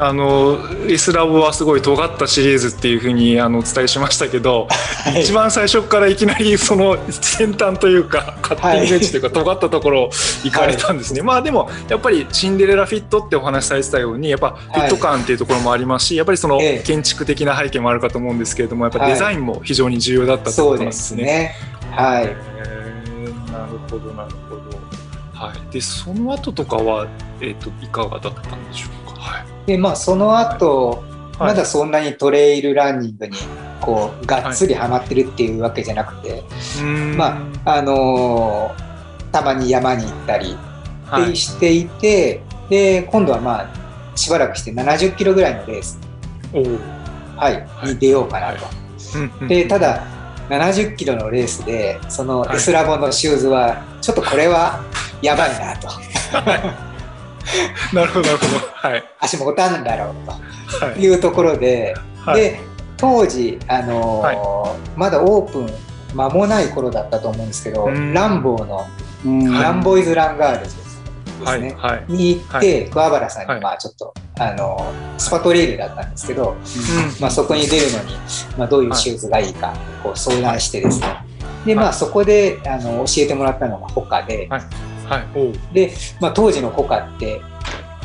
[0.03, 0.59] あの
[0.89, 4.67] S ラボはすごい尖ったシリーズっていうふうにあのお伝えしましたけど、
[5.05, 10.11] はい一番最初からいきなりその先端というかカッティングエッジというか尖ったところ
[10.45, 21.55] 行かれたんですね、まあでもやっぱりシンデレラフィットってお話しされてたようにやっぱフィット感っていうところもありますし、やっぱりそのええ建築的な背景もあるかと思うんですけれどもやっぱデザインも非常に重要だったってそうでことなんですね。
[21.83, 21.93] すね。
[21.93, 22.27] はい。
[23.53, 24.61] なるほどなるほど。
[25.35, 25.73] はい。
[25.73, 27.07] でその後とかは
[27.41, 29.21] えっ、といかがだったんでしょうか？
[29.21, 29.50] はい。
[29.71, 31.05] で、まあ、その後、
[31.39, 31.49] はい。
[31.51, 33.37] まだそんなにトレイルランニングに、
[33.81, 36.43] こう、がっつりハマってるっていうわけじゃなくて、
[37.17, 38.91] まあ、あのー
[39.31, 40.57] たまに山に行ったり
[41.09, 46.01] あってしていて、で、今度はまあ、しばらくして70キロぐらいのレース、
[47.37, 47.93] はい、はい。
[47.93, 49.47] に出ようかなと。
[49.47, 50.03] で、ただ、
[50.49, 52.57] 70キロのレースで、そのはい。
[52.57, 54.81] S ラボのシューズは、ちょっとこれは
[55.23, 55.89] やばいなと。
[57.93, 58.89] なるほどなるほど。
[58.89, 59.05] はい。
[59.21, 60.95] 足もたんだろうはい。
[60.95, 62.41] というところで、はい。
[62.41, 62.61] で
[62.97, 65.71] 当時、あのーまだオープン
[66.15, 68.13] 間もない頃だったと思うんですけど、うん。
[68.13, 68.87] ランボーの、
[69.63, 71.03] ランボーイズ・ランガールズです
[71.45, 72.05] はいね、はい。
[72.09, 73.57] に行って、桑原さんはい。
[73.57, 76.57] にまあちょっと、あのースパトレイルだったんですけど、
[77.21, 78.17] まあ、そこに出るのに、
[78.57, 81.07] まあ、どういうシューズがいいかこう相談してですね、
[81.67, 84.49] でまあ、そこであの教えてもらったのがホカで、
[85.73, 87.41] で、まあ、当時のホカって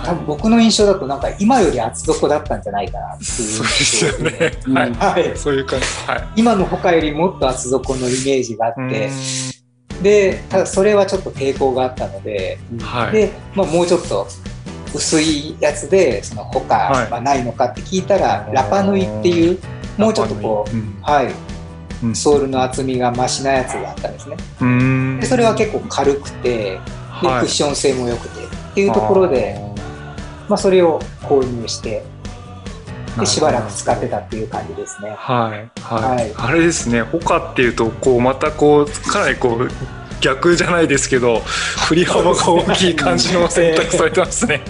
[0.04, 4.52] 多分僕の印象だとなんか今より厚底だったんじゃないかなっていうそうですよね。
[4.68, 4.92] うんはい。
[4.92, 5.86] はい、そういう感じ。
[6.08, 6.28] はい。
[6.36, 9.10] 今のホカよりもっと厚底のイメージがあって、
[10.02, 13.14] でただそれはちょっと抵抗があったのではい。
[13.14, 14.28] で、まあ、もうちょっと
[14.94, 16.76] 薄いやつでその他
[17.10, 19.60] はないのかって聞いたら、ラパヌイっていう
[19.98, 20.98] もうちょっとこう、うん。
[21.02, 21.34] はい、
[22.04, 22.16] うん。
[22.16, 24.36] ソールの厚みがマシなやつがあったんですね。
[25.20, 26.80] でそれは結構軽くて
[27.22, 27.46] でクはい。
[27.46, 29.60] ッション性も良くてっていうところで、
[30.50, 32.04] まあ、それを購入して
[33.20, 35.12] でしばらく使ってたっていう感じですね。
[35.18, 36.34] はいはい、はい。
[36.36, 39.70] あれですね他っていうとこうまたこうかなりこう
[40.22, 41.40] 逆じゃないですけど
[41.88, 44.62] 振り幅が大きい感じの選択されてますね。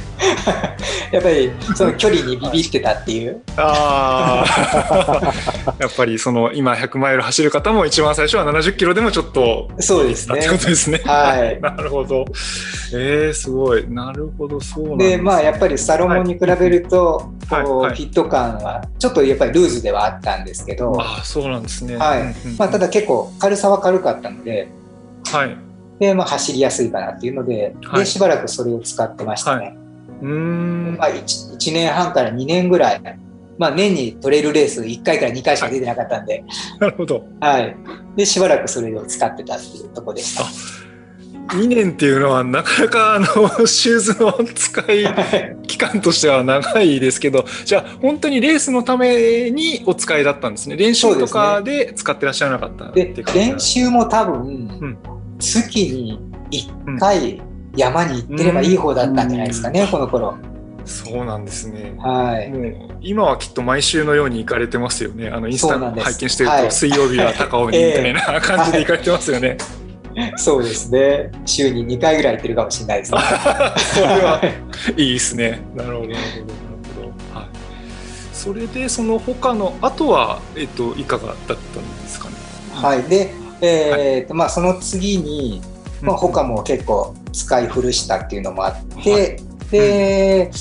[1.11, 3.41] やっぱりその距離にビビってたっていう。
[3.57, 5.33] ああ
[5.79, 11.01] やっぱりその今100マイル走る方も一番最初は70キロでもちょっとそうですねってことですね。
[11.05, 12.25] はい なるほど。
[12.93, 13.85] えー、すごい。
[13.89, 21.95] なるほど、そうなんでまあやっぱりサロモンに比べると、はいはいこうフィット感はちょっとやっぱりルーズではあったんですけど、ああ、そうなんですね。
[21.95, 24.67] はいまあ、ただ結構軽さは軽かったので
[25.25, 25.57] はい。
[25.99, 29.75] で、まあ、走りやすいかなっていうので,、はいでしばらくそれを使ってましたね。
[30.21, 30.97] うーん。
[30.97, 33.01] まあ、1, 1年半から2年ぐらい、
[33.57, 36.43] まあ、年にトレイルレース1回から2回しか出てなかったんで,、
[36.79, 37.23] なるほど。
[37.39, 37.75] はい
[38.15, 40.84] でしばらくそれを使ってたっていうところでした。
[41.47, 43.25] 2年っていうのはなかなかあの
[43.67, 45.05] シューズの使い
[45.67, 50.75] 期間としては長いですけどじゃあ本当にレースのためにお使いだったんですね。
[50.75, 54.97] 練習とかで使ってらっしゃらなかったってで練習も多分、ん。
[55.39, 56.19] 月に
[56.51, 57.41] 1回
[57.75, 60.35] 山に行ってればいい方だったんじゃないですかね、この頃。
[60.85, 61.95] そうなんですね。
[61.97, 62.49] はい。
[62.49, 65.29] もう今はきっと毎週のように行かれてますよね。
[65.29, 66.71] あのインスタ拝見してると、はい。
[66.71, 69.57] 水曜日は高尾にみたいな感じで行かれてますよね、
[70.37, 71.31] そうですね。
[71.45, 73.19] 週に2回ぐらい行ってるかもしれないですね。
[73.93, 74.41] それは
[74.97, 75.61] いいですね。
[75.75, 76.19] なるほど、なるほど、なる
[76.95, 77.01] ほ
[77.33, 77.39] ど。
[77.39, 77.49] はい。
[78.33, 81.57] それで、その他の、あとは、えっと、いかがだったん
[82.03, 82.35] ですかね？
[82.73, 83.03] はい。
[83.03, 85.61] で、えーと、まあ、その次に、
[86.01, 89.37] まあ、他も結構使い古したっていうのもあって、はい
[89.71, 90.51] で、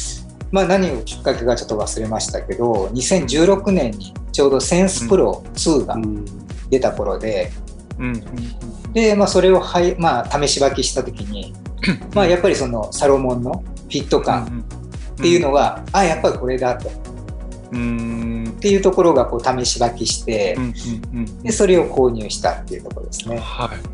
[0.51, 6.25] まあ、何をきっかけかちょっと忘れましたけど、2016年にちょうどセンスプロ2がうん
[6.71, 7.53] 出た頃で、
[7.99, 8.07] うん。
[8.07, 8.23] うん。
[8.95, 11.53] で、まあ、それをはい、まあ、試し履きした時に、
[12.15, 14.65] まあ、やっぱりそのサロモンのフィット感
[15.13, 16.91] っていうのが、あ、やっぱりこれだと。
[17.73, 17.79] うん。
[17.79, 18.53] うん。
[18.57, 20.75] っていうところがこう試し履きしてう、ん。
[21.13, 21.43] うん。
[21.43, 23.39] でそれを購入したっていうところですね。
[23.39, 23.94] はい。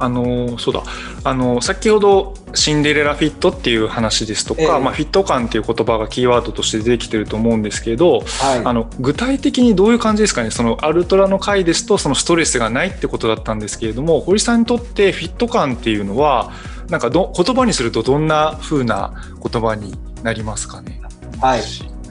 [0.00, 0.82] あのそうだ。
[1.22, 4.68] あの先ほどシンデレラフィットっていう話ですとか、ええ。
[4.68, 8.62] まあ、フィット感っていう言葉がキーワードとして出てきてると思うんですけど、はい。
[8.64, 10.50] あの具体的にどういう感じですかね？
[10.50, 16.50] そのアルトラの回ですとそのストレスがないってことだったんですけれども堀さんにとってフィット感っていうのは
[16.88, 21.00] なんかど言葉にするとどんな風な言葉になりますかね？
[21.40, 21.62] はい。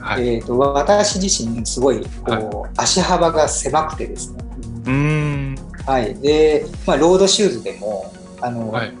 [0.02, 4.38] はい、えー、と私自身すごいこう、足幅が狭くてですね、
[4.86, 5.54] うーん
[5.86, 6.14] はい。
[6.20, 8.92] でまあ、ロードシューズでもあの、はい。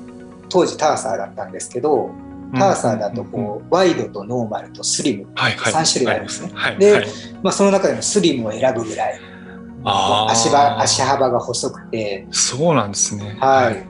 [0.48, 2.10] 当時ターサーだったんですけど
[2.54, 6.50] ターサーだとこう、ワイドとノーマルとスリム、はいはい、3種類あるんですね。
[6.54, 6.78] はい。
[6.78, 7.06] ではい、
[7.42, 9.20] まあ、その中でもスリムを選ぶぐらい
[9.84, 13.36] 足場足幅が細くて、そうなんですね。
[13.40, 13.86] はい。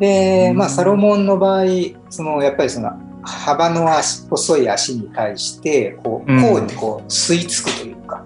[0.00, 0.56] でうん。
[0.56, 1.64] まあ、サロモンの場合
[2.10, 6.42] そのやっぱりその幅の足細い足に対してこううん。
[6.42, 8.24] 甲にこう吸い付くというか、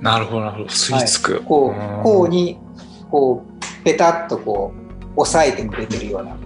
[0.00, 0.64] なるほどなるほど。
[0.66, 1.42] 吸い付く。
[1.42, 2.00] こうん。
[2.00, 2.58] う甲に
[3.10, 4.72] こうペタッとこ
[5.16, 6.36] う押さえてくれてるような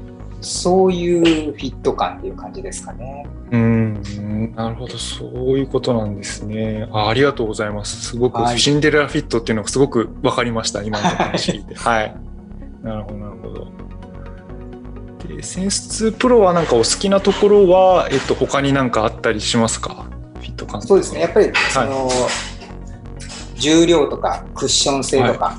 [0.41, 3.27] そういうフィット感っていう感じですかね。
[3.51, 4.55] うん。
[4.55, 6.89] なるほどそういうことなんですね。
[6.93, 8.01] あありがとうございます。
[8.11, 8.59] すごく、はい。
[8.59, 10.83] シンデレラフィットっていうのがすごく分かりました。
[10.83, 11.75] 今の話聞いて。
[11.81, 12.15] はい。
[12.83, 13.67] なるほどなるほど。
[15.27, 20.07] でセンス2プロはなんかお好きなところは、えっと、他になんかあったりしますか？
[20.41, 21.21] フィット感そうですね。
[21.23, 22.09] やっぱりその、
[23.57, 25.59] 重量とかクッション性とか、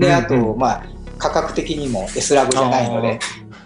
[0.00, 0.82] であと、まあ
[1.18, 3.20] 価格的にも S ラボじゃないので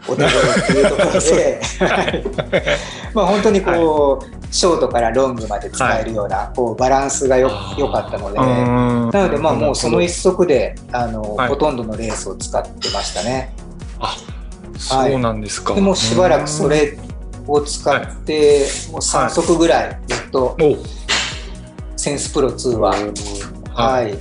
[0.08, 1.60] お手頃っていうところで。
[3.14, 8.38] まあ本当にこう、ショートからロングまで使えるような、こうバランスがよ良かったので。
[8.38, 11.48] ななのでまあもうその一足であの、はい。
[11.48, 13.54] ほとんどのレースを使ってましたね。
[14.00, 14.16] あ
[14.76, 16.98] そうなんですか、でもうしばらくそれ
[17.46, 20.56] を使って、もう3足ぐらいずっと
[21.96, 22.90] センスプロ2は、
[23.72, 24.18] ははい、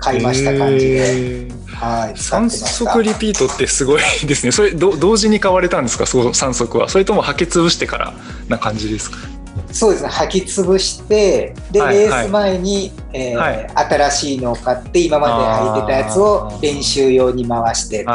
[0.00, 2.90] 買いました感じで、はい、使って三ました。
[2.92, 4.52] 足リピートってすごいですね。
[4.52, 6.88] それど同時に買われたんですか、その三足は。
[6.88, 8.12] それとも履き潰してから
[8.48, 9.18] な感じですか？
[9.72, 10.08] そうですね。
[10.08, 13.70] 履き潰してで、はいレース前に、えーはい。
[13.74, 18.06] 新しいのを買って今まで履いてたやつを練習用に回してっ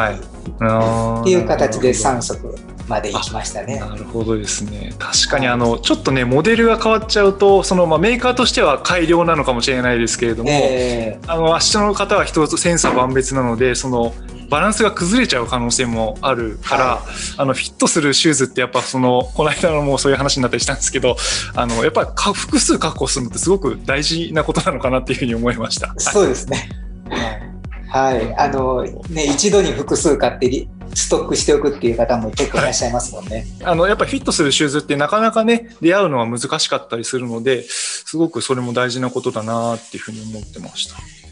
[1.23, 2.55] ていう,、形でなる3足
[2.87, 3.79] まで行きましたね。
[3.79, 4.93] なるほどですね。
[4.99, 14.13] 確かにあのちょっとねモデルが変わっちゃうと、そのまあメーカーとしては改良なのかもしれないですけれども、えあの足の方は一つ千差万別なので、その
[14.49, 17.01] バランスが崩れちゃう可能性もあるから、
[17.37, 21.15] あのフィットするシューズってやっぱそのこの間のもうそういう話になったりしたんですけど
[21.55, 25.93] あのやっぱりか複数確保するのってすごく大事なことなのかなっていうふうに思いました。
[25.97, 26.69] そうですね。
[27.09, 27.54] はい。
[27.95, 33.45] はいあの、ね、一度に複数買ってストックしておくっていう方も結構いらっしゃいますもんね。
[33.63, 41.24] あのやっぱフィットするシューズってなかなかね出会うのは難しかったりするのですごくそれも大事なことだなっていうふうに思ってました。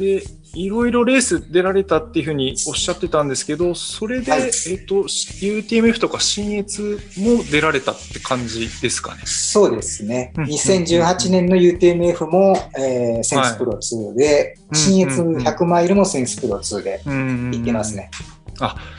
[0.00, 0.22] で
[0.54, 4.40] いろいろレース出られたっていうふうにおっしゃってたんですけどそれで、はい。
[4.42, 4.50] えっ
[4.86, 9.22] と UTMF とか新越も出られたって感じですかね？
[9.26, 10.32] そうですね。
[10.36, 10.44] うん。
[10.46, 14.76] 2018年の UTMF も、えーセンスプロ2で、うん。
[14.76, 17.50] 新越100マイルもセンスプロ2でうん。
[17.52, 18.10] 行ってますね。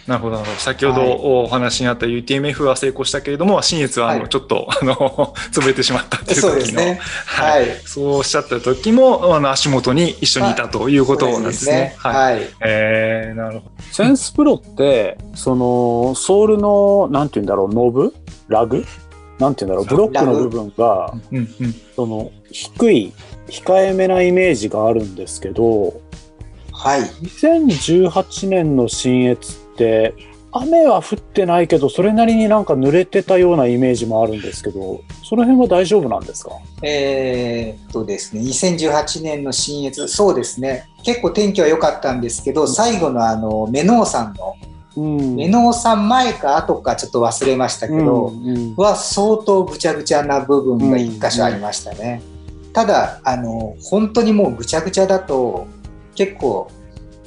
[0.08, 1.02] なるほどなるほど先ほど
[1.44, 4.96] お話にあった UTMF は成功したけれども新越はあの、はいちょっとあの
[5.52, 7.00] 潰れてしまったっていう時のそうですね。
[7.26, 7.68] ははいい。
[7.86, 11.96] そうおっしゃった時もあの足元に一緒にいたということなんですね。
[11.98, 12.36] はい。
[12.36, 12.50] はい。
[12.62, 13.72] えー、なるほど。
[13.92, 18.14] センスプロって、その、ソールの、なんて言うんだろう、ノブ？
[18.48, 18.86] ラグ？
[19.40, 21.76] なんて言うんだろう、ブロックの部分が、うんうん。
[21.96, 23.14] その、低い、
[23.48, 26.02] 控えめなイメージがあるんですけど、
[26.84, 27.02] はい。
[27.02, 30.16] 2018年の新越って、
[30.52, 36.52] 雨は降ってないけど、それなりになんか濡れてたようなイメージもあるんですけど、その辺は大丈夫なんですか？
[36.82, 40.90] えーっとですね、2018年の新越、そうですね。
[41.04, 44.56] 結構天気は良かったんですけど、最後のあの、メノー山の、
[44.98, 52.22] うんメノー山前か後かちょっと忘れましたけど、うんうんは相当ぐちゃぐちゃな部分が一箇所ありましたね。
[52.74, 55.68] ただ、あの、本当にもうぐちゃぐちゃだと、
[56.16, 56.70] 結構、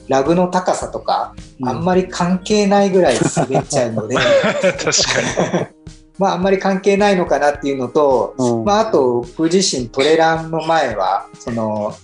[0.09, 4.17] ラグの高さとか、あんまり関係ないぐらい滑っちゃうので、
[4.63, 5.67] 確かに。
[6.19, 8.65] まあ、あんまり関係ないのかなっていうのと、うん。
[8.65, 11.95] まあ、あと、僕自身トレランの前は、その、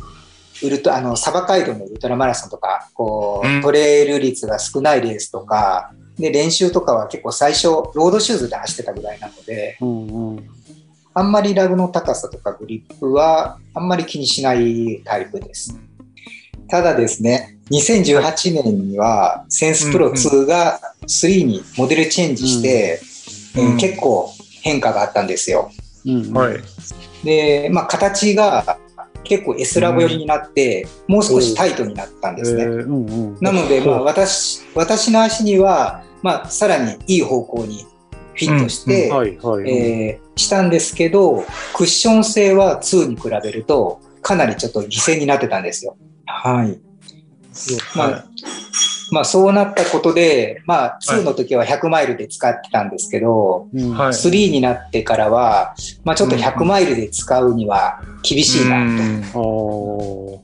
[0.63, 3.59] ウルトあの、サバ街道のウルトラマラソンとか、こうん。
[3.61, 10.49] う、トレイル率が少ないレースとか、で、練習とかは結構最初、ロードシューズで走ってたぐらいなので、うんうん。
[11.15, 15.77] あんまりラグの高さとかグリップはあんまり気にしないタイプです。
[16.71, 23.11] ただですね、2018年にはセンスプロ2が3にモデルチェンジして、うんうん
[23.79, 25.73] 結構変化があったんですよ。
[26.07, 26.61] うんはい。
[27.25, 28.79] で、まあ形が
[29.25, 32.63] 結構 S ラボ寄りになって、もう少しタイトになったんですね。
[32.63, 37.85] えーうんうんなので、まあ私、私の足には、まあさらにいい方向に
[38.35, 45.97] フィットして、したんですけど、クッション性は2に比べると、かなりちょっと犠牲になってたんですよ。
[46.31, 46.81] はい。
[47.97, 48.25] まあ、
[49.11, 53.91] まあ、そうなったことで、まあ、2の時は100マイルで使ってたんですけど、うん。
[53.91, 54.09] はい。
[54.11, 58.87] 3になってからは、まあ、ちょっと100マイルで使うには厳しいな
[59.33, 60.43] と。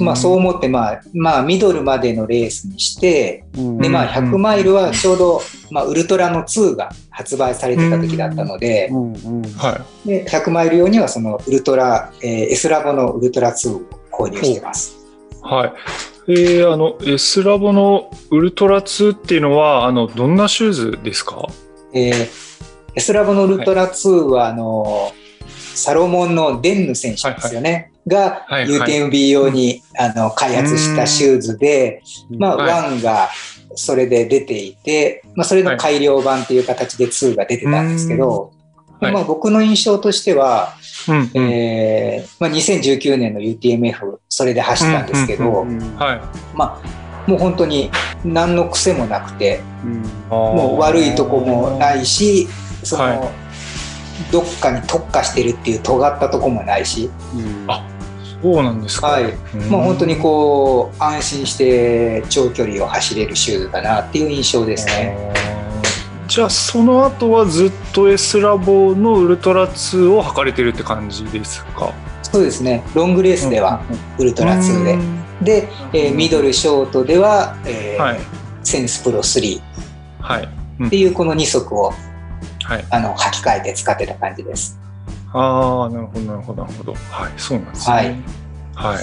[0.00, 3.78] まあ、そう思って、まあ、まあ、ミドルまでのレースにして、うん。
[3.78, 9.12] で、まあ、100マイルはちょうど、まあ、ウルトラの2が発売されてた時だったので、うん。
[9.12, 9.42] うん。
[9.54, 13.82] はで100マイル用にはそのウルトラ、えー S ラボのウルトラ2を
[14.16, 14.96] 購入してます。
[15.42, 15.46] い。
[15.46, 15.72] はい。
[16.28, 21.46] えー、あの、S ラボのウルトラ2っていうのは、あの、どんなシューズですか？
[21.92, 22.54] えー
[22.96, 25.12] S ラボのウルトラ2は、あの
[25.74, 27.92] サロモンのデンヌ選手ですよね。
[28.06, 28.78] がはい。
[28.78, 32.98] はい UTMB 用に、あの開発したシューズで、まあ、はい。
[32.98, 33.30] 1が
[33.74, 38.52] それで出ていて、まあ、それの改良版という形で2が出てたんですけど、
[39.00, 39.12] はい。
[39.12, 40.74] まあ、僕の印象としては、
[41.08, 41.52] うん、うん。
[41.52, 45.64] えーまあ、2019年の UTMF それで走ったんですけど。
[46.54, 47.90] まあ、もう本当に
[48.24, 52.48] 何の癖もなくて、うんももう悪いとこもないし、
[52.82, 53.32] その、は
[54.32, 57.86] どっかに特化してるっていう尖ったとこもないし、うんあ
[58.42, 59.06] そうなんですか。
[59.06, 59.24] はい。
[59.24, 65.16] うんまあ本当にこう、安心して長距離を走れるシューズだなっていう印象ですね。
[66.26, 71.92] じゃあその後はずっと S ラボのウルトラ2を履かれてるって感じですか？
[72.22, 72.82] そうですね。
[72.94, 73.80] ロングレースでは
[74.18, 74.98] ウルトラ2で。
[75.62, 78.18] で、えーミドルショートでは、えーはい。
[78.62, 79.62] センスプロ3っ
[80.20, 80.88] はい。
[80.90, 81.92] ていうこの2足を
[82.64, 82.84] はい。
[82.90, 84.78] あの履き替えて使ってた感じです。
[85.32, 86.94] ああなるほどなるほどなるほど。
[87.10, 88.22] はいそうなんですね。
[88.74, 88.98] はい。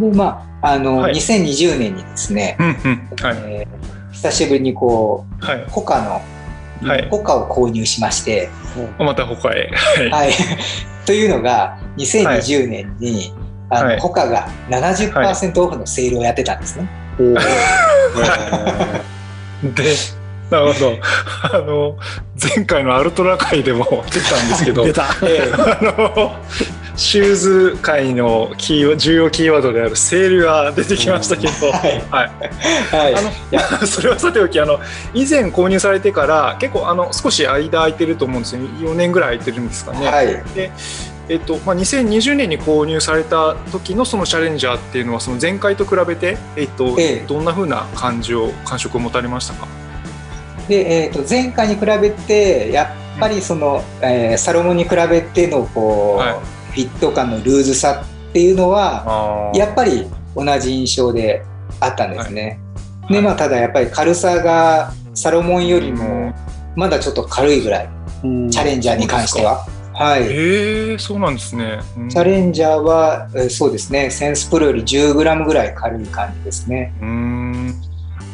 [0.00, 1.14] で、まあ、あの、はい。
[1.14, 2.72] 2020年にですね、うんうん。
[3.24, 3.36] はい。
[3.46, 5.64] えー久しぶりにこう、はい。
[5.70, 6.22] ホカの、はい
[7.10, 8.50] ホカを購入しまして、
[8.98, 9.70] また他へ。
[9.72, 10.10] はい。
[10.10, 10.32] はい。
[11.06, 13.34] というのが、2020年に、
[13.70, 13.98] あの、はい。
[13.98, 16.88] ホカが70%オフのセールをやってたんですね。
[19.62, 19.94] で
[20.52, 20.98] なるほど。
[21.42, 21.96] あの
[22.40, 24.84] 前回のアルトラ会でも出たんですけど。
[24.84, 25.06] 出た。
[25.22, 26.36] えあの
[26.94, 32.02] シューズ界のキーワ重要キーワードであるセールが出てきましたけど、 はい。
[32.10, 32.30] はい、
[32.94, 33.14] はい。
[33.14, 34.78] あのまあ それはさておきあの
[35.14, 40.06] 以前購入されてから結構あの少し間空いてると思うんですよ4年ぐらい空いてるんですかね。
[40.06, 40.26] はい。
[40.54, 40.70] で
[41.28, 47.24] えっとまあ、2020年に購入された時のそのチャレンジャーっていうのはその前回と比べて、えっとええ。
[47.26, 49.66] どんな風な感じを感触を持たれましたか？
[50.72, 56.62] で、えー、と前回に比べてやっぱりその、えーサロモンに比べてのこう、はい。
[56.72, 61.44] フィット感のルーズさっていうのはやっぱり同じ印象で
[61.80, 62.58] あったんですね。
[63.10, 66.32] でまあただやっぱり軽さがサロモンよりも
[66.74, 67.88] まだちょっと軽いぐらい
[68.22, 69.66] チャレンジャーに関しては。
[69.92, 71.80] はい、へえそうなんですね。
[71.98, 72.08] うん。
[72.08, 76.94] チャレンジャーは、えーそうですね、センスプロより 10g ぐらい軽い感じですね。
[77.02, 77.51] うーん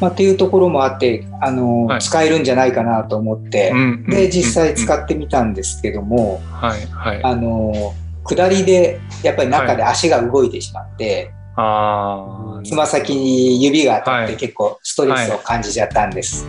[0.01, 2.01] まあ、っていうところもあって、あのはい。
[2.01, 7.25] 使えるんじゃないかなと思って、うんで、実際使っってみたんですけども、はいはい。
[7.25, 7.95] あの
[8.25, 14.27] 下りでやっぱり中で足が動いてしまって、あつま先に指が当たっはい。
[14.29, 16.47] て結構ストレスを感じちゃったんです。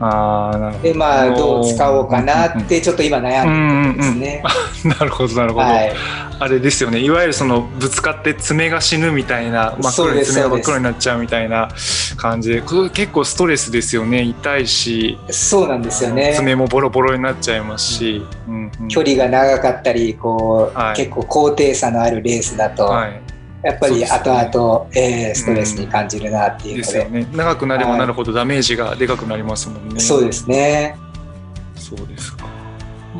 [0.00, 4.42] ああなるほで、まあ、どう使おうかなってちょっと今悩んでるんですね。
[4.82, 4.88] ど。
[4.90, 5.66] なるほどなるほど。
[5.66, 5.92] はい。
[6.40, 11.68] あれですよねいわゆるそのぶつかって爪が死ぬみたいな真っ黒に爪が真っ黒になっちゃうみたいな
[12.16, 16.34] 感じでこれ結構ストレスですよね痛いしそうなんですよね。
[16.36, 23.20] 爪もボロボロになっちゃいますし、うんうん距離が長かったりこう、はい結構高低差のあるレースだと、はい
[23.64, 27.26] やっぱり後々、えーストレスに感じるなっていうので,、ですよね。
[27.32, 30.96] 長くなればなるほどダメージがでかくなりますもんね、そうですね。
[31.76, 32.44] そうですか。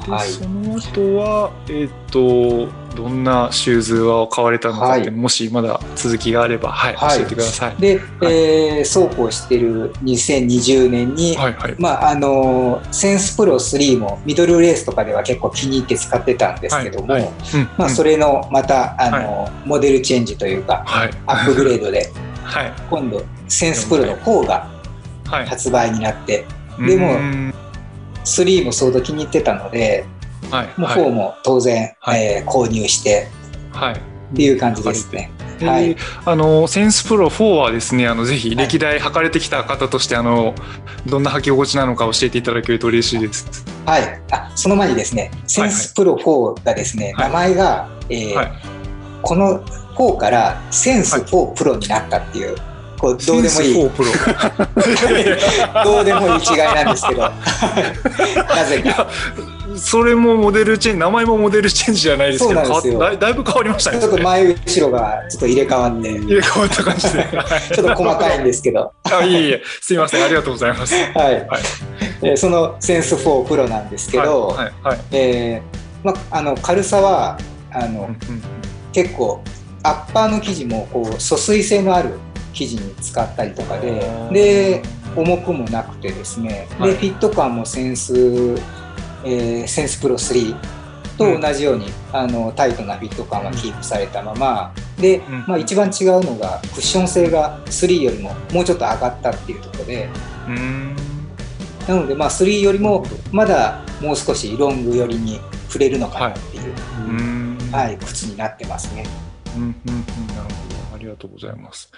[0.04, 0.28] で、はい。
[0.28, 5.10] その後はえっ、とどんなシューズを買われたのかって、はい。
[5.10, 7.18] もしまだ続きがあればはい、はい。
[7.18, 7.76] 教えてください。
[7.80, 17.28] で、えーそうこうしてる2020年に、はいはいまああのセンスプロ3もミドルレースとかでは結構気に入って使ってたんですけども、はい
[17.78, 21.10] まあ、それのまたあの、モデルチェンジというかはい。
[21.26, 22.10] アップグレードで
[22.42, 22.72] はい。
[22.90, 24.70] 今度センスプロの4が
[25.26, 25.46] はい。
[25.46, 26.44] 発売になって
[26.86, 27.54] でもうん。
[28.24, 30.06] 3も相当気に入ってたので
[30.50, 30.80] はい。
[30.80, 31.00] もうはい。
[31.00, 32.22] 4も当然、はい。
[32.24, 33.28] えー購入して
[33.72, 33.94] はい。
[33.94, 35.30] っていう感じですね。
[35.58, 35.96] ではい。
[36.24, 40.54] あのセンスプロ4はですねあのぜひ歴代履かれてきた方として、あの
[41.06, 43.64] どんな履き心地なのか教えていただけると嬉しいです。
[43.86, 47.28] はい、あその前にですね、センスプロ4がですね、はい。
[47.28, 48.52] 名前が、えーはい。
[49.22, 49.64] この
[49.96, 52.56] 4からセンス4プロになったっていう、
[53.04, 54.08] こうどうでもいい、4プロ。
[55.84, 57.20] どうでもいい違いなんですけど、
[58.48, 59.06] なぜか。
[59.76, 67.18] それもモデルチェンジ名前もモデルチェンジじゃないですけどだいだいぶ変わりましたねちょっと前後ろがちょっと入れ替わって、入れ替わった感じで。
[67.36, 67.74] はい。
[67.74, 70.94] ちょっと細かいんですけど、あいえいえすいませんありがとうございます。
[70.94, 71.14] はい。
[71.14, 71.46] はい。
[72.22, 77.36] えーそのセンス4プロなんですけど、はいはいえーまあ、あの軽さは
[77.70, 78.42] あの、うんうん
[78.94, 79.42] 結構
[79.82, 82.18] アッパーの生地もこう疎水性のある
[82.54, 84.00] 生地に使ったりとかで
[84.32, 84.82] で
[85.16, 86.90] 重くもなくてですね、はい。
[86.92, 88.14] でフィット感もセンス、
[89.24, 90.56] えーセンスプロ3
[91.16, 94.74] と同じように、あのタイトなフィット感はキープされたまま。
[94.98, 95.44] で、ん。
[95.46, 100.08] まあ、一番違うのがクッション性が3よりももうちょっと上がったっていうところで。
[100.48, 100.96] うーん。
[101.86, 105.38] なのでまあ3よりもまだもう少しロング寄りに
[105.68, 107.72] 触れるのかなっていう、うーん。
[107.72, 109.04] はい、靴になってますね。
[109.56, 109.74] うんうんうん。
[110.28, 110.73] なるほど。
[110.73, 110.73] あ
[111.04, 111.90] りがとうございます。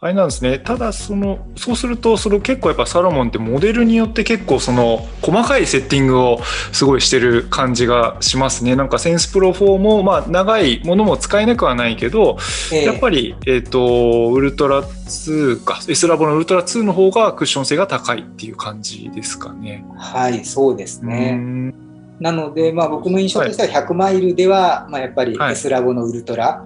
[0.00, 0.58] あれなんですね。
[0.58, 6.40] ただそのそうするとその結構やっぱサロモンってモデルによって結構その細かいセッティングを
[6.72, 8.76] すごいしてる感じがしますね。
[8.76, 12.38] なんかセンスプロ4もまあ長いものも使えなくはないけど、
[12.72, 19.84] えーやっぱりえっ、とウルトラ2か S ラボのウルトラ2の方がクッション性が高いっていう感じですかね。
[19.96, 21.32] はい、そうですうね。
[21.32, 21.90] ん
[22.20, 26.64] なので、まあ、僕の印象としては100マイルでは、まあ、やっぱりはい S ラボのウルトラ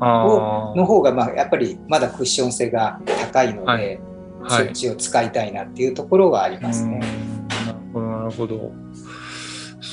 [0.00, 3.00] あの方が、まあ、やっぱりまだクッション性が
[3.32, 4.00] 高いので、
[4.48, 7.00] そっちを使いたいなっていうところがありますね。
[7.02, 7.30] うん
[7.66, 8.72] なるほどなるほど。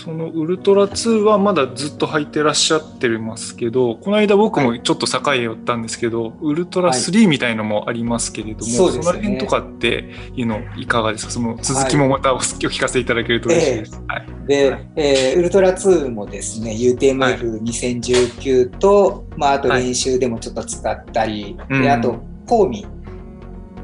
[0.08, 9.18] そのウルトラ2はまだずっと履いてらっしゃってますけどこの間僕もちょっと境へ寄ったんですけど、ウルトラ3みたいのもありますけれども、そうですね。
[9.18, 11.32] の辺とかっていうのいかがですか？
[11.32, 14.01] その続きもまたお聞かせいただけると嬉しいです。
[14.08, 14.28] はい。
[14.47, 21.82] で、えーウルトラ2もですね、UTMF2019 と、まあ、あと練習でもちょっと使ったり、うん。
[21.82, 22.86] であと、コーミ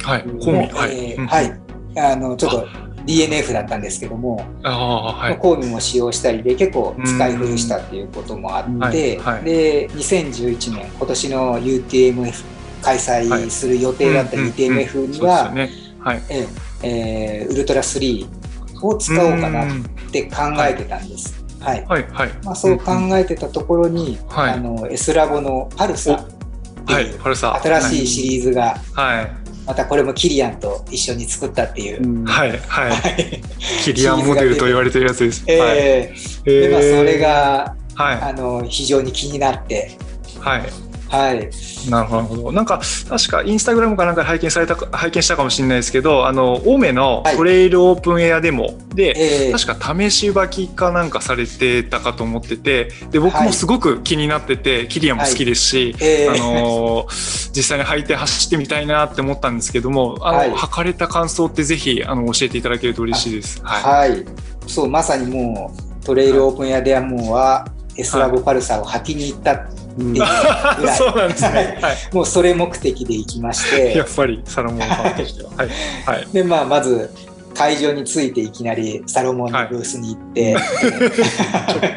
[0.01, 1.59] はい、も、コミはい、ーはい、
[1.99, 2.67] あの、ちょっと
[3.05, 12.43] DNF だったんですけども、はい、コーミも使用したりで結構使い古したっていうこともあって、うんはいはいで2011年今年の UTMF
[12.81, 15.51] 開催する予定だった UTMF には。
[15.55, 15.69] え
[16.29, 16.47] え
[16.83, 18.27] えーウルトラ3
[18.81, 21.43] を使おうかなうんって考えてたんです。
[21.59, 21.85] はい。
[21.85, 22.29] はいはい。
[22.43, 26.27] まあ、そう考えてたところに、はいあの S ラボのパルサっ
[26.85, 27.19] てはいいう。
[27.21, 29.42] 新しいシリーズが、はい。
[29.65, 32.03] またこれもキリアンと一緒に作ったっていう。
[32.03, 32.51] うんはい。
[32.51, 32.89] はい。
[32.91, 33.41] はい
[33.83, 35.45] キリアンモデルと言われてるやつです。
[35.45, 35.57] はい。
[35.59, 38.21] えーでまあ、それがはい。
[38.21, 39.91] あの非常に気になって、
[40.39, 40.63] はい。
[41.13, 41.49] はい、
[41.91, 42.51] なるほど。
[42.51, 47.37] なんか、確かインスタグラムかなんかで拝見されたか、拝見したかもしれないですけど、あの、青梅のはい。
[47.37, 60.51] トレイルオープンエアデモで、えー確か試し履きかなんかされてたかと思ってて、で、僕もすごく気になってて、キリアンも好きですし、えーあのー実際に履いて走ってみたいなって思ったんですけども、あの、はい。
[60.51, 63.61] 履かれた感想ってぜひ、あの、教えていただけると嬉しいです。
[63.63, 64.25] ははい、
[64.65, 67.29] そうまさにもうトレイルオープンエアデアモン
[67.93, 70.87] は S ラボパルサを履きに行ったっていうぐうんらい、い。
[70.97, 71.77] そうなんですね。
[71.81, 71.95] はい。
[72.13, 75.49] もうそれ目的で行きまして やっぱりサロモンファンとしては。
[75.57, 75.67] はい。
[76.05, 76.27] はい。
[76.33, 77.11] で、まあ、まず
[77.53, 80.55] 会場に着いていきなりサロモンのブースに行って、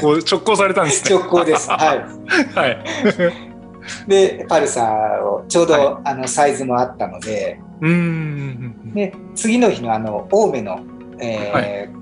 [0.01, 1.17] 直行、直行されたんですね。
[1.19, 1.71] 直行です。
[1.71, 1.95] はは
[2.67, 2.79] い。
[4.07, 4.85] い、でパルサ
[5.23, 8.93] をちょうど、はあのサイズもあったのでうーん。
[8.95, 10.81] で次の日のあの青梅の、
[11.21, 11.96] えーあ、そうですね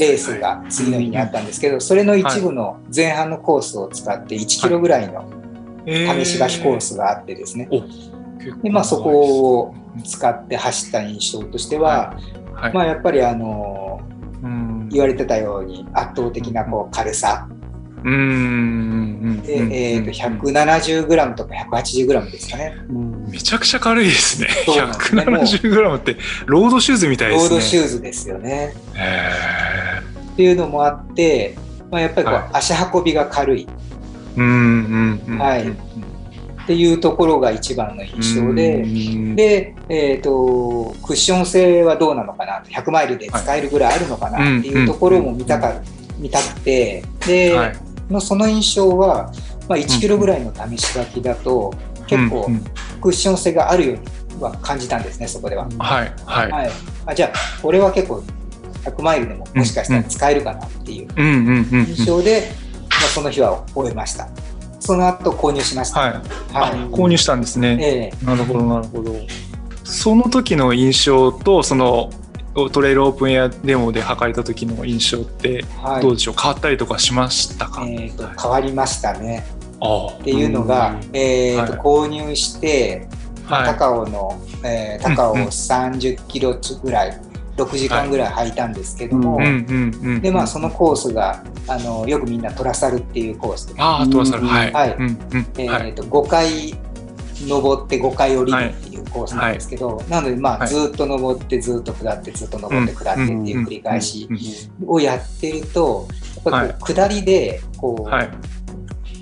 [0.00, 5.30] レースが次の日にあったんですけど、それの一部の前半のコースを使って1キロぐらいの
[5.86, 7.68] 試し履きコースがあってですね、
[8.62, 9.74] でまあ、そこを
[10.04, 12.16] 使って走った印象としては、
[12.54, 12.72] はい。
[12.72, 14.00] まあ、やっぱりあの
[14.42, 14.74] うん。
[14.90, 17.48] 言われてたように圧倒的なこう軽さ
[18.04, 19.42] うーん。
[19.42, 24.48] で、えー、と 170g とか 180g ですかねうんめちゃくちゃ軽いですね。
[24.48, 24.70] す
[25.14, 27.50] ねもう 170g ってロードシューズみたいですね。
[27.50, 28.74] ロードシューズですよね。
[28.94, 30.00] へ
[30.32, 31.56] っていうのもあって、
[31.90, 35.38] まあ、やっぱりこう、はい足運びが軽いーうんうんうん。
[35.38, 35.68] はい
[36.64, 38.82] っていうところが一番の印象で。
[39.34, 45.74] で、えー、とクッション性はどうなのかな100マイルで使えるぐらいあるのかなっていうところも見たか、
[46.18, 47.83] 見たくてで、はい。
[48.10, 49.32] のその印象は、
[49.68, 51.74] まあ、1キロぐらいの試し履きだと、
[52.06, 52.48] 結構
[53.00, 55.68] クッション性があるようには感じたんですねそこでは。
[55.78, 56.50] はいはい。
[56.50, 56.70] はい、
[57.06, 58.22] あじゃあこれは結構
[58.84, 61.08] 100マイルでももしかしたら使えるかなっていう。
[61.16, 62.50] 印象で、
[62.90, 64.28] まあ、その日は終えました。
[64.80, 66.00] その後購入しました。
[66.00, 66.12] はい。
[66.52, 67.78] あはい購入したんですね。
[67.80, 69.14] ええなるほどなるほど。
[69.84, 72.10] その時の印象とその
[72.54, 76.02] トレイルオープンエアデモで測れた時の印象ってはい。
[76.02, 79.44] どうでしょう、変わったりとかしましたか、えーと変わりましたね。
[79.80, 81.80] あっていうのが、えーとはい。
[81.80, 83.08] 購入して、
[83.48, 83.66] あはい。
[83.66, 85.46] 高尾の、えー高尾をうんうん。
[85.48, 87.20] 30キロぐらい、
[87.56, 89.54] 6時間ぐらい履いたんですけども、はいうん
[90.02, 90.20] うんうん。
[90.20, 95.06] でまあそのコースがあのよくみんなトラサルっていうコースで、ああトラサルうんはい、はいうんう
[95.38, 96.74] んえはいーと5回
[97.48, 98.74] 登って5回降りる
[99.10, 100.68] コースなんですけど、なのでまあはい。
[100.68, 104.28] ずっと登ってずっと下ってずっと登って下ってっていう繰り返し
[104.80, 104.88] うん。
[104.88, 108.30] をやってるとやっぱりこう下りでこう、はい。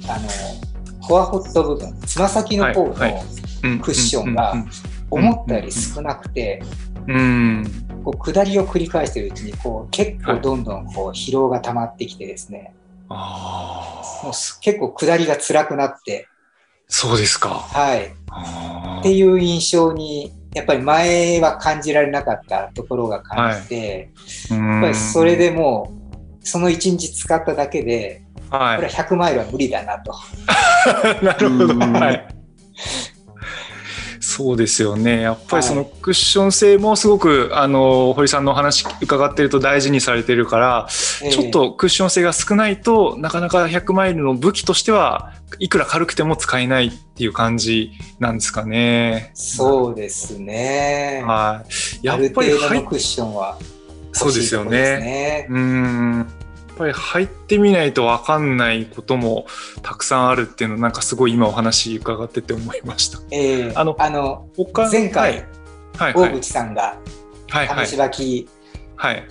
[0.08, 0.28] あの
[1.06, 2.94] フォアホット部分つま先の方の
[3.80, 4.54] クッションが
[5.10, 6.62] 思ったより少なくて、
[7.06, 7.66] うん。
[8.04, 12.74] こう下りを繰り返してるうちにこう結構どんどんこう疲労が溜まってきてですね、
[13.08, 16.28] ああもうす結構下りが辛くなって、
[16.92, 17.48] そうですか。
[17.48, 25.90] はい、あっていう印象にやっぱり前は感じられなかったところが感じて、ーやっぱりそれでも
[26.42, 30.12] うその1日使っただけではこれは100マイルは無理だなと。
[30.12, 31.74] い なるほど。
[31.74, 31.92] うん。
[31.94, 32.28] はい
[34.34, 40.88] そうですよねやっぱりそのクッション性もすごくあの堀さんのお話伺ってると大事にされてるから
[41.22, 49.32] えーちょっとクッション性が少ないとなかなか100マイルの武器としてはいくら軽くても使えないっていう感じなんですかね。
[49.34, 51.22] そうですね。
[51.26, 51.62] は
[52.02, 52.06] い。
[52.06, 53.58] やあっぱりクッションは
[54.12, 54.70] そうですよね。
[54.70, 55.46] ね。
[55.50, 56.41] うーん。
[56.72, 59.46] やっぱり入ってみないと分かんないことも
[59.82, 63.18] たくさんあるっていうのなんかすごい今お話伺ってて思いました。
[63.30, 65.46] ええあのあの他前回、はい
[65.98, 66.96] はい大はい口さんが
[67.50, 68.48] はいはい試し履き、
[68.96, 69.28] はい。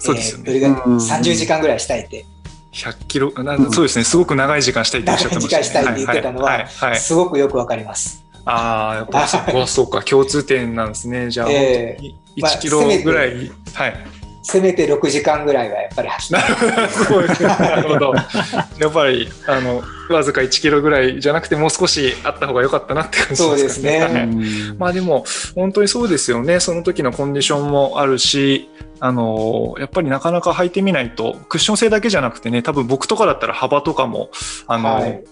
[0.00, 0.44] そうですよね。
[0.48, 2.24] えーどれがうん30時間ぐらいしたいって、
[2.72, 4.04] 100キロ、なうんそうですね。
[4.04, 5.60] すごく長い時間したいっておっしゃってました、ね。
[5.60, 8.24] 長い時間したいって言ってたのははいはいはいすごくよくわかります。
[8.44, 11.30] ああ、やっぱりそこはそうか、共通点なんですね。
[11.30, 14.19] じゃあ、ええ本当にまあ1キロぐらい、はい。
[14.42, 16.48] せめて6時間ぐらいはやっぱり走なる。
[16.48, 18.14] るほど、そうですねなるほど。
[18.14, 24.26] やっぱり、あの、わずか1キロぐらいじゃなくて、もう少しあった方が良かったなって感じそうですねはい
[24.78, 25.24] まあでも、
[25.54, 26.60] 本当にそうですよね。
[26.60, 28.68] その時のコンディションもあるし、
[28.98, 34.30] あの、やっぱりなかなか履いてみないと、クッション性だけじゃなくてね、多分僕とかだったら幅とかも、
[34.66, 35.22] あの、はい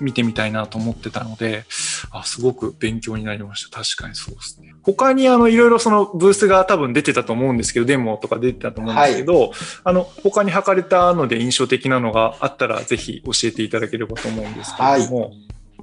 [0.00, 1.64] 見てみたいなと思ってたので、
[2.10, 3.82] あ、すごく勉強になりました。
[3.82, 4.74] 確かにそうですね。
[4.82, 9.52] 他にあの、いろいろそのブースが多分出てたと思うんですけど、デモとか出てたと思うんですけど、
[9.84, 15.32] あの、他に測れたので印象的なのがあったら、ぜひ教えていただければと思うんですけれども。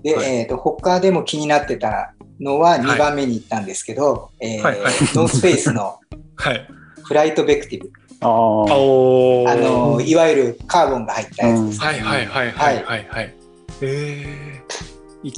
[0.03, 5.99] で、はいえっ、と、他でも気になってたのは2番目に行ったんですけど、えーはいはいノースペースの
[6.35, 6.67] はい。
[7.03, 7.91] フライトベクティブ。
[8.21, 9.55] ああ。
[9.55, 11.79] の、いわゆるカーボンが入ったやつです。
[11.81, 13.42] はいはいはいはいはいはい。
[13.85, 14.63] え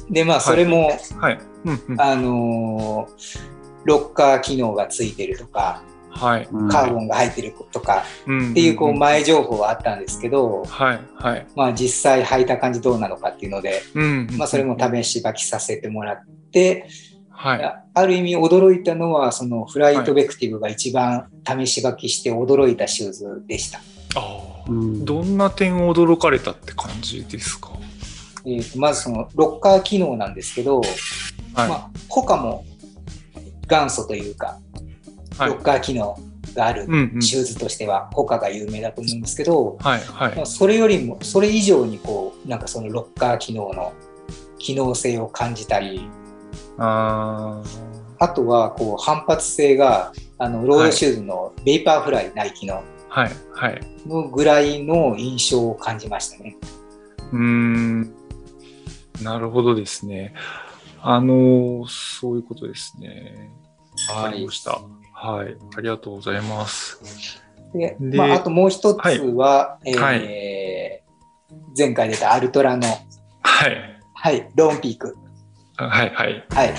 [0.10, 1.40] で、まあ、それも、ー、はい。
[1.66, 2.02] うんうん。
[2.02, 6.48] あのーロッカー機能がついてるとか、はい。
[6.52, 11.48] うんカーボンが入ってるとかうんっていうこう前情報はあったんですけど、はいはい。
[11.56, 14.28] まあ実際履いた感じどうなのかっていうので、うん。
[14.38, 16.88] まあそれも試し履きさせてもらって、
[17.30, 17.64] はい。
[17.64, 23.80] あある意味驚いたのはそのフライトベクティブが一番試し履きして驚いたシューズでした。
[24.16, 27.70] あーうんどんな点驚かれたって感じですか？
[28.46, 31.70] えーとまずそのロッカー機能なんですけど、はい。
[31.70, 32.66] まあホカも
[33.68, 34.60] 元祖というか、
[35.38, 36.18] はいロッカー機能
[36.54, 36.86] がある。
[37.22, 40.46] シューズとしてはホカが有名だと思うんですけど、はいはいまあ、。
[40.46, 43.94] それよりもそれ以上にこうなんかそのロッカー機能の
[44.58, 46.10] 機能性を感じたり
[46.78, 47.62] あ
[48.20, 52.76] あとはこう反発性があのロードシューズのベイパーフライ、ナイキの
[53.10, 53.22] あ。
[53.22, 53.82] はいはい。
[54.06, 56.58] のぐらいの印象を感じましたね。
[57.32, 58.14] うーん。
[59.22, 60.34] なるほどですね。
[61.02, 63.52] あの、そういうことですね。
[64.10, 64.82] わかりました。
[65.14, 65.56] はい。
[65.78, 67.42] ありがとうございます。
[67.74, 71.02] ででまあ、あともう一つは、えーはい
[71.78, 72.88] 前回出たアルトラの、
[73.42, 74.00] はい。
[74.14, 75.18] はい、ローンピーク。
[75.78, 76.46] はいはい。
[76.50, 76.74] はい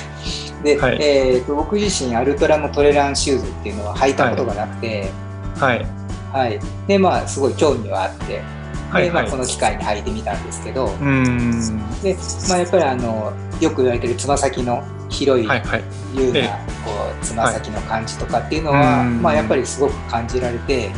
[0.64, 5.10] ではいえーと僕自身アルトラのトレランシューズっていうのは履いたことがなくて、
[5.56, 5.86] はい。
[6.32, 6.58] はい
[6.88, 8.55] でまあすごい興味はあって、はいはい
[8.94, 12.02] でまあ、この機会に履いてみたんですけど、うーん。
[12.02, 12.16] で
[12.48, 15.44] まあ、やっぱりあのよく言われてるつま先の広い。
[16.14, 16.48] 優な、え
[16.84, 20.90] こうつま先の感じとかっていうのは、うんまあ、やっぱりすごく感じられて、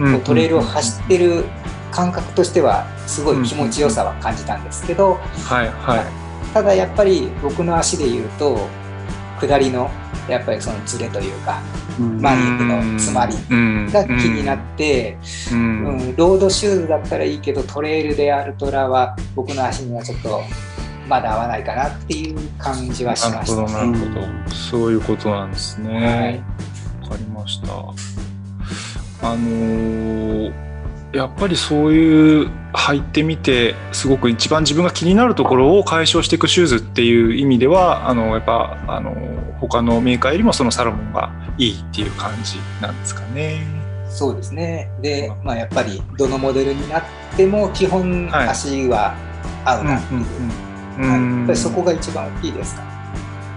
[0.00, 1.44] うんこうトレイルを走ってる
[1.92, 5.14] 感覚としてはすごい気持ちよさは感じたんですけど、
[5.44, 6.52] はいはい。
[6.52, 8.68] ただやっぱり僕の足で言うと
[9.40, 9.90] 下りの
[10.28, 11.60] やっぱりそのズレというか
[11.98, 15.16] うんマニーの詰まりうんが気になって、
[15.52, 16.16] ううんん。
[16.16, 20.40] ロードシューズだったらいいけどトレイルでアルトラは僕の足にはちょっと
[21.08, 23.56] まだ合わないかなっていう感じはしました。
[23.62, 24.54] なるほど、なるほど。
[24.54, 26.42] そういうことなんですね。
[27.02, 27.68] わ、かりました。
[29.28, 30.73] あのー
[31.14, 39.14] やっぱりそういう履いてみてすごく一番自分が気になるところを解消していくシューズっていう意味ではあのやっぱあの
[39.60, 43.64] 他のメーカーよりもそのサロモンがいいっていう感じなんですかね。
[44.08, 44.90] そうですね。
[45.00, 47.02] で、まあ、やっぱりどのモデルになっ
[47.36, 48.48] ても基本はい。
[48.48, 49.14] 足は
[49.64, 50.24] 合うなっていう、
[50.98, 51.10] うん。
[51.10, 51.38] はい。
[51.38, 52.82] やっぱりそこが一番大きいですか。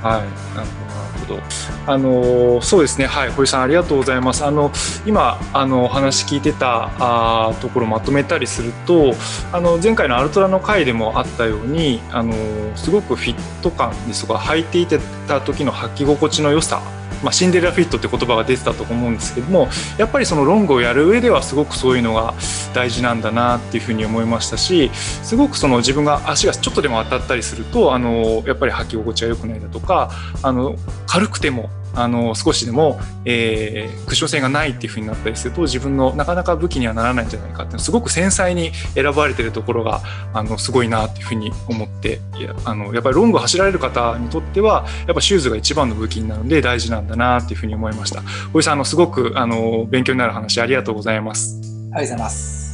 [0.01, 1.39] はい、なるほど、ほど。
[1.85, 4.45] あのそうですね、はい、堀さんありがとうございます。
[4.45, 4.71] あの
[5.05, 9.13] 今あのお話聞いてたあところまとめたりすると、
[9.51, 12.33] あの前回のアルトラの回でもあったように、あの
[12.75, 14.87] すごくフィット感ですとか履いてい
[15.27, 16.81] た時の履き心地の良さ。
[17.23, 22.33] まあ、シンデレラフィットって言葉が出てたと思うんですけどもやっぱりそのロングをやる上ではすごくそういうのが
[22.73, 30.11] 大事なんだなっていうふうに思いましたしすごくその自分が足がちょっとでも当たったりするとあのやっぱり履き心地が良くないだとか
[30.43, 30.75] あの
[31.07, 40.01] 軽くてもあの少しでも、えークッション性がないっていう風になったりすると自分のなかなか武器にはならないんじゃないかってすごく繊細に選ばれてるところが
[40.33, 48.21] あのすごいなっていう風に思っていやあのやっぱりロング走られる方にとってはやっぱシューズが一番の武器になるので大事なんだなっていう風に思いました。
[48.53, 51.59] 堀さんあのすごくあの勉強になる話ありがとうございます。
[51.61, 52.67] ありがとうございます。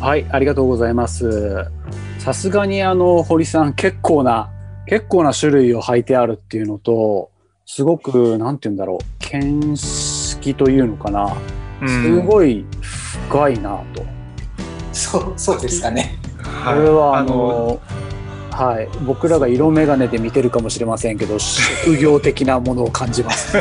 [0.00, 1.70] はい、ありがとうございます。
[2.18, 4.50] さすがにあの堀さん結構な
[4.86, 7.30] 結構な種類を履いてあるっていうのと、
[7.74, 11.34] すごくなんて言うんだろう見識というのかな、
[11.86, 12.66] すい、ごい
[13.26, 14.04] 深いなと。
[14.92, 16.18] そう、そうですかね。
[16.42, 17.80] はこれはあの
[18.50, 23.56] はい、僕らが色眼鏡で見てるかもしれませんけど、職業的なものを感じます。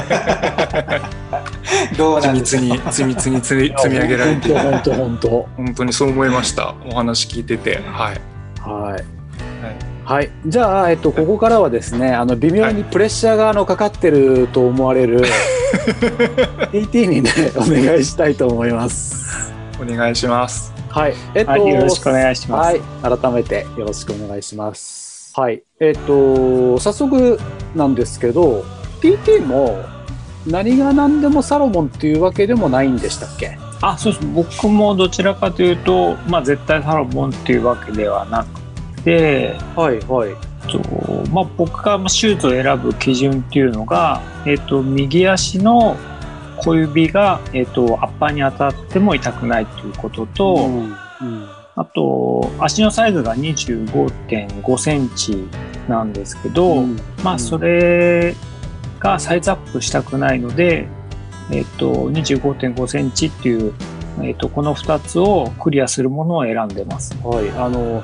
[1.98, 2.62] どうなんで緻密すか。
[2.62, 8.20] に緻密に積み積み上げられて本当本当本当にそう思いましたお話聞いててはい。
[8.60, 8.92] はい。
[8.92, 15.22] はいはい、じゃあ、えっと、ここからはですね、あの微妙にプレッシャーがあのかかってると思われる
[16.74, 19.54] TT にね、お願いしたいと思います。
[19.82, 22.78] お願いしますはい、えっと、はい、よろしくお願いします。
[22.78, 25.34] はい、改めてよろしくお願いします。
[25.40, 27.40] はい、えっと、早速
[27.76, 28.66] なんですけど、
[29.02, 29.82] TT も
[30.46, 33.58] 何が何でもサロモンっていうわけでもないんでしたっけ？
[33.82, 34.28] あ、そうです。
[34.28, 38.61] 僕もどちらかというと、まあ絶対サロモンっていうわけではなく
[39.04, 40.52] て、はいはい。
[40.68, 40.80] と
[41.32, 45.98] まあ、僕がシューズを選ぶ基準っていうのが、えっと右足の
[46.58, 55.48] 小指が、えっとアッパーに当たっても痛くないということと、うんうんあと足のサイズが25.5センチ
[55.88, 58.36] なんですけど、うんまあそれ
[59.00, 60.88] がサイズアップしたくないので、
[61.50, 63.74] えっと25.5センチっていう、
[64.22, 67.16] えっとこの2つをクリアするものを選んでます。
[67.24, 68.04] はい、あの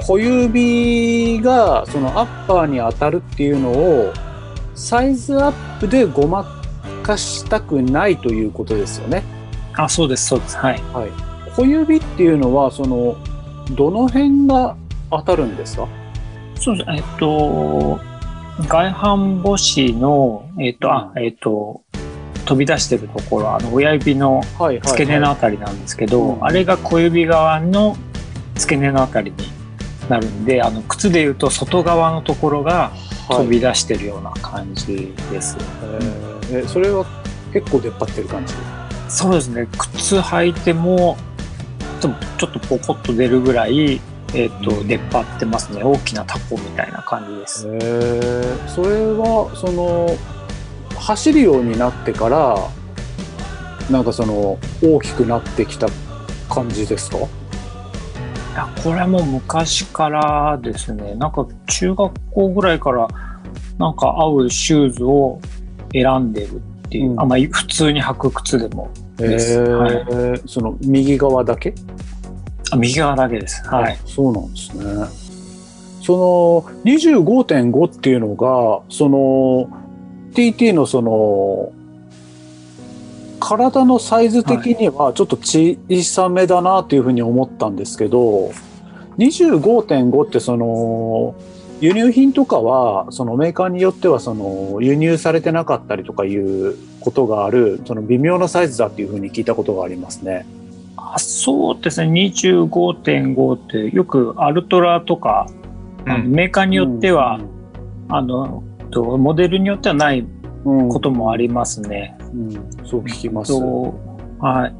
[0.00, 4.12] 小指がそのアッパーに当たるっていうのを
[4.74, 6.44] サイズアップでごま
[7.02, 9.22] かしたくないということですよね。
[9.74, 10.56] あ、そうです、そうです。
[10.56, 10.80] はい。
[10.92, 11.10] はい、
[11.54, 13.16] 小指っていうのはその
[13.74, 14.76] どの辺が
[15.10, 15.88] 当たるんですか？
[16.60, 16.90] そうです。
[16.90, 18.00] えっと、
[18.68, 21.82] 外反母趾の、えっと、あ、えっと、
[22.44, 27.96] 飛び出してるところ、あの、親指のはい付け根のあたりなんですけど、うんあれが小指側の
[28.54, 29.36] 付け根のあたりに
[30.08, 32.92] なるんで、あの、靴で言うと外側のところが
[33.28, 35.56] 飛び出してるような感じです。
[35.82, 37.04] えーえそれは
[37.52, 38.54] 結構出っ張ってる感じ？
[39.08, 39.66] そうですね。
[39.78, 41.16] 靴履いても、
[42.00, 44.00] ちょっとポコッと出るぐらい、
[44.34, 45.82] えっ、と、出っ張ってますね。
[45.82, 47.66] 大きなタコみたいな感じです。
[47.68, 50.16] えーそれはその
[50.98, 52.56] 走るようになってから
[53.90, 55.86] なんかその大きくなってきた
[56.48, 57.18] 感じですか？
[57.18, 57.20] い
[58.56, 61.14] やこれも昔からですね。
[61.16, 63.06] なんか中学校ぐらいから
[63.78, 65.40] なんか合うシューズを
[65.92, 67.20] 選んでるっていう、うん。
[67.20, 68.90] あまあ普通に履く靴でも。
[69.16, 69.54] です。
[69.54, 70.40] えーはい。
[70.46, 71.74] その右側だけ？
[72.72, 73.62] あ右側だけです。
[73.66, 73.92] はい。
[73.92, 74.84] あそうなんですね。
[76.02, 79.68] その25.5っていうのがその
[80.32, 81.72] TT のその
[83.46, 88.50] 体のサイズ的にはちょっと小さめだなっていうふうに思ったんですけど、
[89.18, 91.36] 25.5ってその
[91.80, 100.44] 輸入品とかはそのメーカーによってはその輸入されてなかったりとかいうことがあるその微妙なサイズだっていうふうに聞いたことがありますね。
[100.96, 102.10] あそうですね。
[102.10, 105.46] 25.5ってよくアルトラとか、
[106.04, 107.38] あのメーカーによっては、
[108.08, 110.35] あのとモデルによってはないうん
[110.88, 112.16] こともありますね。
[112.32, 112.52] うん、
[112.84, 113.52] そう聞きます。
[113.52, 113.94] と
[114.38, 114.74] はい。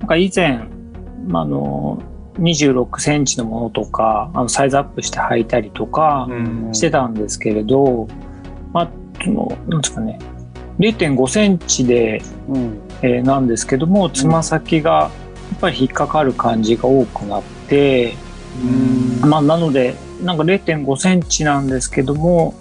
[0.00, 0.60] なんか以前、
[1.26, 2.02] まあ、あの、
[2.38, 8.08] 26センチのものとか、あのサイズアップして履いたりとかうんしてたんですけれど、
[8.72, 8.90] まあ、
[9.22, 10.18] その、なんですかね、
[10.78, 15.10] 0.5センチで、うんえーなんですけども、つま先がや
[15.56, 18.14] っぱり引っかかる感じが多くなって、
[19.22, 22.54] まあ、なので、なんか0.5センチなんですけども、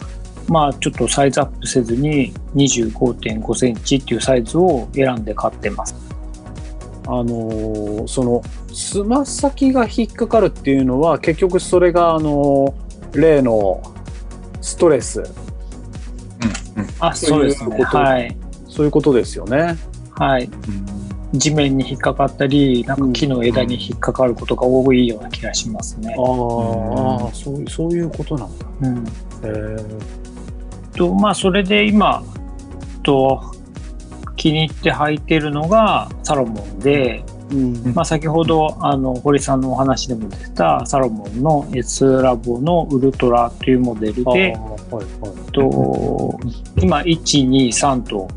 [0.47, 5.95] まあ、ちょっとサイズアップせずに25.5センチっていうサイズを選んで買ってます。
[7.07, 8.41] あのーその
[8.73, 13.81] つま先が引っかかるっていうのは結局それがあのー例の
[14.61, 15.21] ストレス
[16.99, 17.75] あ、そそううですね。
[17.77, 18.37] いうことはい。
[18.67, 19.75] そういうことですよね。
[20.11, 20.49] はい。
[21.33, 26.21] 地面に引っかかったり、なんか木の枝に引っかかることが多いような気がしますねあ。
[26.21, 28.65] ーあーそうそういうことなんだ。
[28.81, 28.97] うん。
[28.97, 29.09] へ
[30.95, 32.23] と、まあ、それで今、
[33.03, 33.51] と、
[34.35, 37.93] 気に入って履いてるのがサロモンで、うん。
[37.93, 45.51] まあ、先ほどあの堀さんのお話でも出たサロモンの S ラボのウルトラというモデルで、はいはい。
[45.51, 46.39] と
[46.81, 48.27] 今123と,、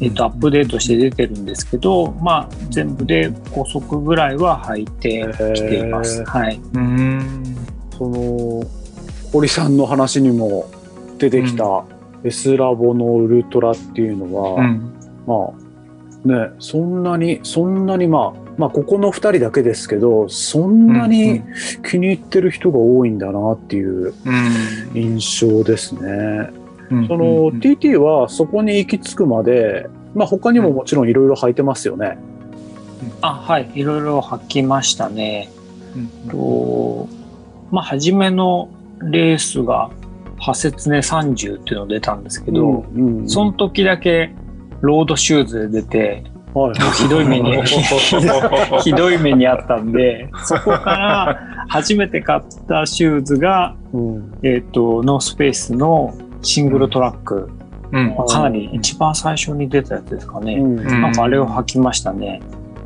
[0.00, 6.24] えっとアップデートして出てるんですけど、まあ、全部で5足ぐらいは履いてきています。
[6.24, 7.56] はい、うん。
[7.98, 8.64] その
[9.32, 10.70] 堀さんの話にも
[11.18, 11.84] 出てきた
[12.24, 14.92] S ラボのウルトラっていうのは、うん。
[15.26, 15.66] まあ
[16.26, 21.42] ねそんなにそんなにまあまあここの2人だけですけどそんなに
[21.88, 24.92] 気に入ってる人が多いんだなっていううん。
[24.94, 26.50] 印象ですね。
[26.90, 27.06] うん。
[27.08, 32.18] その、うん TT はそこに行き着くまで、まあ、他にももちろんいろいろ履いてますよね。
[33.20, 33.70] あはい。
[33.74, 35.50] いろいろ履きましたね。
[35.94, 36.30] うん。
[36.30, 37.08] と
[37.70, 38.68] まあ、初めの
[39.00, 39.90] レースが
[40.46, 43.28] ハセツネ30っていうの出たんですけど、うんうん。
[43.28, 44.32] その時だけ
[44.80, 46.24] ロードシューズで出て、
[46.54, 46.74] はい。
[46.94, 47.56] ひどい目に
[48.84, 54.38] ひどい目にあったんで、そこから初めて買ったシューズが、うん。
[54.44, 57.50] えっ、と、ノースフェイスのシングルトラック、
[57.90, 58.14] うん。
[58.16, 60.54] まあかなり一番最初に出たやつですかね。
[60.54, 60.78] うん。
[60.78, 61.02] うん。
[61.02, 62.40] なんかあれを履きましたね。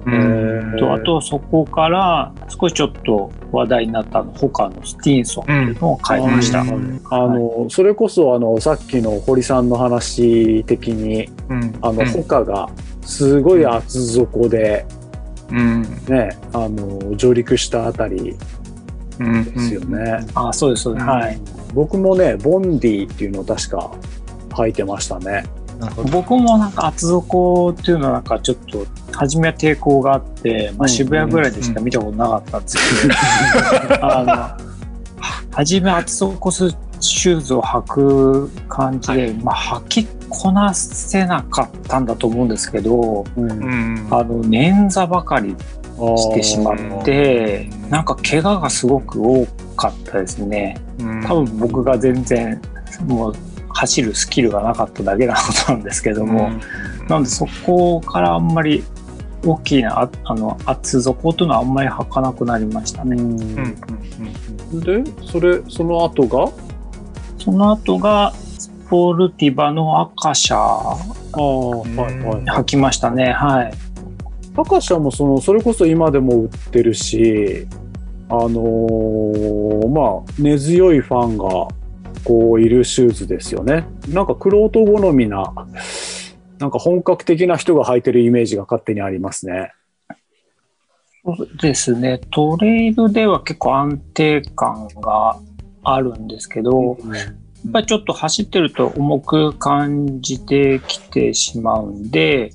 [0.07, 0.76] うん。
[0.78, 6.61] とあとそこから少しちょっと話題になったあの他のスティーンソンっていうのを買いました。
[6.62, 7.01] うん。
[7.11, 11.78] あのそれこそあのさっきの堀さんの話的にうん。
[11.82, 12.07] あの、うん。
[12.07, 12.68] ホカが
[13.03, 14.86] すごい厚底で、
[15.51, 15.82] うん。
[16.07, 18.36] ね、あの上陸したあたり
[19.18, 19.44] うん。
[19.44, 20.24] ですよね。
[20.34, 21.07] あ、そうです、そうです。
[21.07, 21.38] はい。
[21.74, 23.90] 僕もね、ボンディっていうのを確か
[24.51, 25.44] 履いてましたね。
[26.12, 33.14] 僕もなんか厚底っていうのはなんかちょっと初めは抵抗があって、まあ、渋谷ぐらいでしか見たことなかったんですけど、
[34.05, 34.70] あの
[35.51, 43.51] 初め厚底シューズを履く感じで、まあ、履きこなせなかったんだと思うんですけどうん。
[43.51, 44.07] うん。
[44.11, 45.57] あの捻挫ばかり
[46.16, 50.76] してしまってなんか怪我がすごく多かったですね。
[51.01, 51.22] うん。
[51.22, 52.61] 多分僕が全然
[53.07, 53.37] もう
[53.73, 56.51] 走るスキルがなかっただけなことなんですけども、
[57.09, 58.85] なのでそこからあんまり
[59.45, 63.16] 大きなああの厚底というのはあんまり履かなくなりましたね。
[63.16, 63.77] うんうんうん
[64.81, 66.49] で、それ、その後が？
[67.39, 70.97] その後がスポルティバのアカシャあ
[71.33, 72.45] あ、はいはい。
[72.45, 73.33] 履きましたね。
[73.33, 73.73] はい。
[74.57, 77.66] アカシャもその、それこそ今でも売ってるし、
[78.29, 81.66] あのーまあ、根強いファンが、
[82.25, 83.87] こう、いるシューズですよね。
[84.09, 85.53] なんか、クロート好みな、
[86.59, 89.73] なんか本格的な人が履いてるイメージが勝手にありますね。
[91.25, 92.18] そうですね。
[92.31, 95.39] トレイルでは結構安定感が
[95.83, 102.53] あるんですけど、やっぱりちょっと走ってると重く感じてきてしまうんで、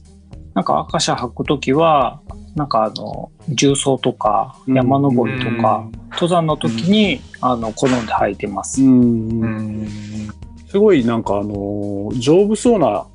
[0.56, 2.22] なんか赤車履くときは、
[2.56, 8.82] なんかあの、重曹とかうん山登りとか、登山の時に、あの、好んで履いてます。
[10.70, 13.06] すごいなんかあのー丈夫そうな、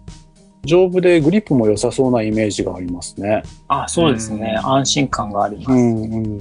[0.65, 3.43] 丈夫でグリップも良さそうなイメージがありますね。
[3.69, 4.59] あ、そうですね。
[4.63, 5.71] うん安心感があります。
[5.73, 6.41] んうん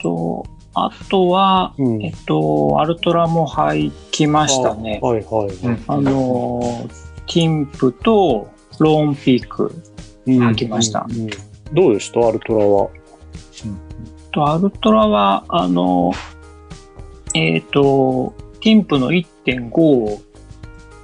[0.00, 5.00] と、あとは、うんえっと、アルトラも履きましたね。
[5.02, 5.78] はいはいはい。
[5.86, 6.60] あの、
[7.26, 9.95] ティンプとローンピークうん
[10.26, 11.30] 履きましたうんうん。
[11.72, 12.26] どうでした？
[12.26, 12.88] アルトラは。
[14.32, 16.12] と、アルトラは、あの、
[17.34, 20.18] えっ、と、ティンプの1.5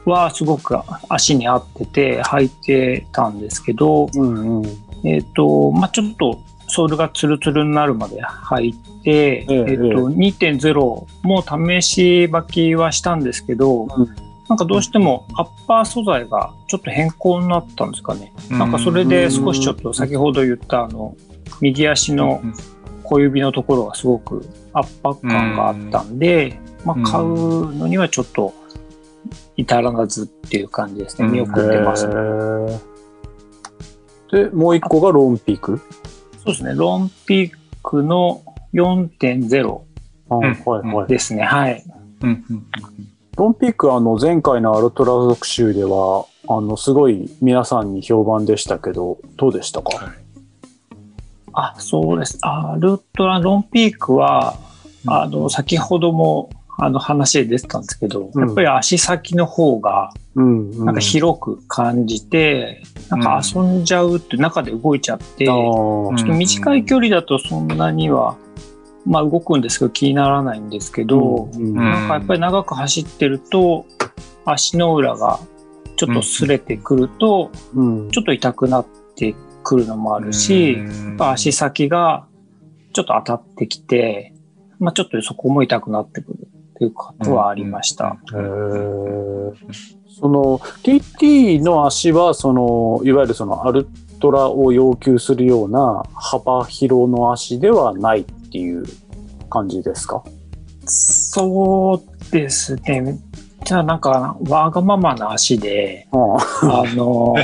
[0.05, 0.77] はすごく
[1.09, 4.67] 足に合ってて履いてたんですけど、うんうん。
[5.05, 10.75] えっ、と、まあちょっとソールがツルツルになるまで履いて、えええっ、と、2.0
[11.23, 18.35] も試し履きはしたんですけど、うんなんかどうしてもアッパー素材がちょっと変更になったんですかね。
[18.51, 21.17] なんかそれで少しちょっと先ほど言ったあの、
[21.63, 22.43] 右足の
[23.03, 28.53] 小指のところがすごく圧迫感があったんで、まあ、買うのにはちょっと
[29.57, 31.29] 至らずっていう感じですね。
[31.29, 32.15] 見送ってます、ね
[34.33, 35.81] で、もう一個がローンピーク？
[36.37, 36.75] そうですね。
[36.75, 38.43] ロンピークの
[38.75, 39.81] 4.0
[40.29, 41.09] はいはいはい。
[41.09, 41.43] ですね。
[41.43, 41.83] はい。
[42.21, 42.67] うんうん
[43.37, 50.13] ロンピークあの前回のアルトラ特集では、あの、すごい皆さんに評判でしたけど、どうでしたか？
[51.55, 52.39] あ、そうです。
[52.43, 54.57] アルトラ、ロンピークは、
[55.07, 58.47] あの、先ほども、あの話で出てたんですけど、うん。
[58.47, 60.13] やっぱり足先の方が。
[60.35, 68.37] なんか広く感じて、なんか遊んじゃうって中で動いちゃって、あちーょっと短い距離だとそんなには、
[69.05, 71.75] まあ動くんですけど気にならないんですけど、うん。
[71.75, 73.87] なんかやっぱり長く走ってると、
[74.45, 75.41] 足の裏が
[75.97, 78.11] ちょっと擦れてくると、うん。
[78.11, 78.87] ちょっと痛くなっ
[79.17, 80.85] てくるのもあるし、や
[81.15, 82.27] っぱ足先が
[82.93, 84.35] ちょっと当たってきて、
[84.79, 88.17] まあちょっとそこも痛くなってくるっていうことはありました。
[88.33, 89.53] へー。
[90.21, 93.87] その TT の足はそのいわゆるそのアル
[94.21, 98.85] トラを要求するような幅広の足ではないっていう
[99.49, 100.23] 感じですか？
[100.85, 103.19] そうですね。
[103.65, 106.17] じゃあなんかわがままな足で、あ
[106.63, 106.85] あ。
[106.95, 107.35] の、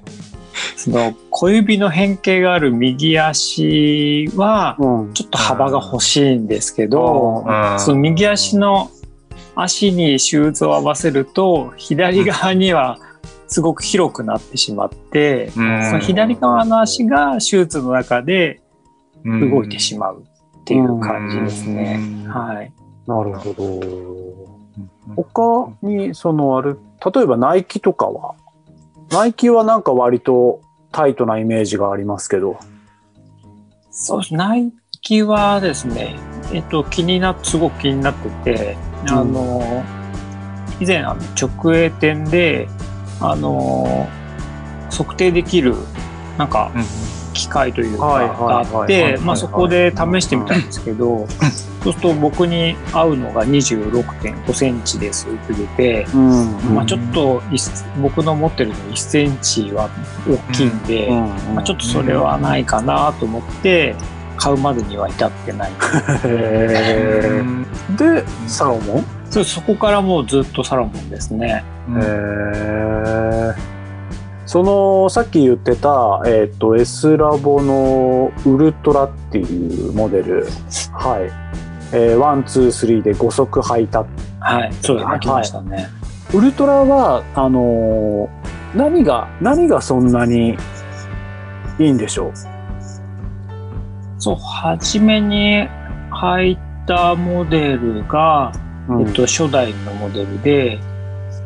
[0.76, 5.12] その小指の変形がある右足はうん。
[5.12, 7.44] ちょっと幅が欲しいんですけど、
[7.78, 8.88] その右足の
[9.54, 12.98] 足にシューズを合わせると左側には
[13.48, 15.84] すごく広くなってしまって、うん。
[15.84, 18.62] その左側の足がシューズの中で
[19.24, 20.22] 動いてしまう
[20.68, 21.98] っていう感じですね。
[22.24, 22.70] うんはい。
[23.06, 23.80] なるほど。
[25.16, 26.78] 他にそのある
[27.14, 28.34] 例えばナイキとかは？
[29.10, 30.60] ナイキはなんか割と
[30.92, 32.58] タイトなイメージがありますけど。
[33.90, 34.34] そうです。
[34.34, 36.16] ナイキはですね、
[36.52, 38.76] えっと、気になっすごく気になってて、
[39.08, 39.82] あの、
[40.80, 42.68] 以前、あの直営店で、
[43.20, 44.06] あの、
[44.90, 45.74] 測定できる、
[46.36, 46.70] なんか、
[47.48, 51.26] 機械というか、があって、そこで試してみたんですけど、
[51.82, 56.74] そうすると僕に合うのが26.5センチですって出て、うん。
[56.74, 57.42] まあちょっと
[58.02, 59.88] 僕の持ってるの1センチは
[60.28, 61.08] 大きいんで、
[61.54, 63.94] まあ、ちょっとそれはないかなと思って、
[64.36, 65.70] 買うまでには至ってない。
[67.96, 69.04] でサロモン？
[69.30, 71.64] そうそこからもうずっとサロモンですね。
[71.88, 73.77] うんへー
[74.48, 80.46] そのさっき言ってた、えっと S ラボのウルトラっていうモデル。
[80.92, 84.06] はい、えー、ワンツースリーで5足履いた。
[84.40, 85.88] はい、そうですはいね、来ましたね。
[86.32, 90.56] ウルトラはあのー何が何がそんなに
[91.78, 92.32] いいんでしょ
[94.18, 95.66] そう、初めに
[96.10, 98.52] 入ったモデルが、
[98.88, 100.80] う、えっと、初代のモデルで、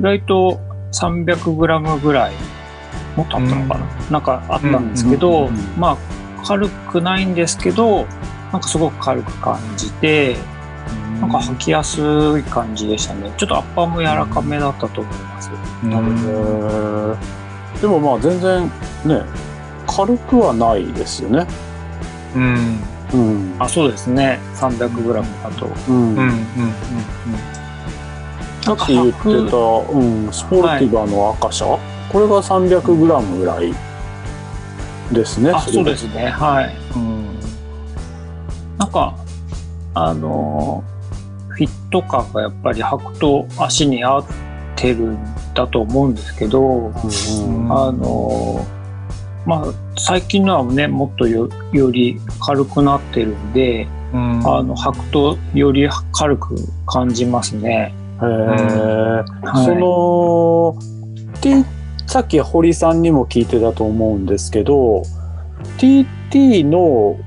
[0.00, 0.61] 意外と
[0.92, 2.32] 300g ぐらい、
[3.16, 5.96] もっとあったのかな、なんかあったんですけど、うんうんうんまあ、
[6.44, 8.06] 軽くないんですけど、
[8.52, 10.36] なんかすごく軽く感じて、
[11.20, 12.00] なんか履きやす
[12.38, 13.32] い感じでしたね。
[13.36, 15.50] ちょっとアッパーも柔らかめだったと思います。
[15.84, 17.16] なるほど
[17.80, 18.62] でもまあ全然
[19.04, 19.22] ね
[19.86, 21.46] 軽くはないですよね。
[22.34, 22.78] うん。
[23.12, 23.56] うん。
[23.58, 24.38] あ、そうですね。
[24.54, 25.68] 300g だと。
[25.88, 26.14] うん。
[26.14, 26.32] うんうん
[28.62, 31.76] さっき言ってた、うん、スポルティバの赤車、
[32.12, 33.72] これが 300g ぐらい
[35.12, 35.50] ですね。
[35.50, 36.26] あ、そうですね。
[36.26, 36.76] はい。
[36.96, 37.22] うん
[38.78, 39.14] なんか、
[39.94, 40.92] あのー
[41.54, 44.24] フィット感がやっぱり履くと足に合っ
[44.74, 45.18] てるん
[45.54, 49.64] だと思うんですけど、うんうんあのーまあ、
[49.98, 56.56] 最近のはね、もっとよより軽くなってるんで、うんあの、履くとより軽く
[56.86, 57.94] 感じますね。
[58.16, 58.26] へー
[59.42, 60.74] はいその、
[62.12, 65.02] さっき堀さんにも聞いてたと思うんですけど、
[65.78, 67.18] TT の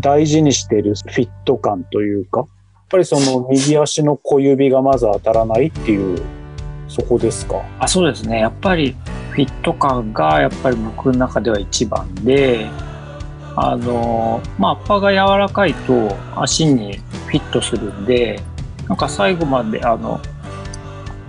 [0.00, 2.48] 大事にしてるフィット感というか、やっ
[2.88, 6.18] ぱりその右足の小指がまず当たらないっていう、
[6.88, 7.62] そこですか？
[7.78, 8.96] あそうですねやっぱり
[9.32, 12.70] フィット感がやっぱり僕の中では一番で
[13.54, 18.40] あのまあアッパーが柔らかいと足にフィットするんで
[18.88, 20.22] なんか最後まであの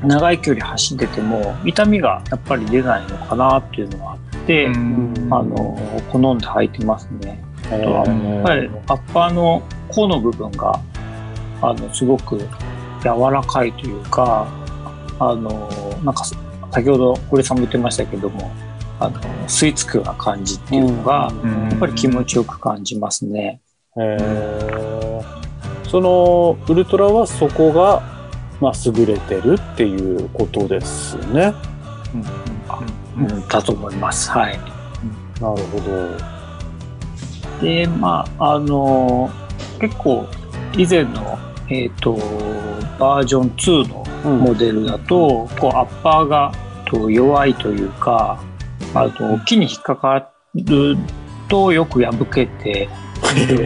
[0.04, 5.78] 長い距離走ってても痛みがやっぱり出ないのかなっていうのがあって、うんあの
[6.12, 7.44] 好んで履いてますね。
[7.72, 10.80] えとはやっぱりアッパーの甲の部分が
[11.62, 12.38] あのすごく
[13.02, 14.48] 柔らかいというか
[15.20, 15.70] あの
[16.04, 16.26] なんか
[16.72, 18.52] 先ほど堀さんも言ってましたけども
[19.00, 23.60] あの吸い付くような感じっていうのが、うんやっぱり気持ちよく感じますね。
[25.90, 28.02] そのウルトラはそこが、
[28.64, 31.54] まあ、優れてるっていうことですね。
[33.18, 34.32] うん、だと思います。
[34.32, 34.58] はい。
[34.58, 36.34] なるほど。
[37.62, 39.30] でまああの
[39.82, 40.26] 結構
[40.78, 41.38] 以前の
[41.68, 42.14] えっ、と
[42.98, 46.54] バージョン2のうんモデルだと、こうアッパーが
[46.86, 48.42] と弱いというか
[48.94, 50.96] あの木に引っかかる
[51.50, 52.90] とよく破けてる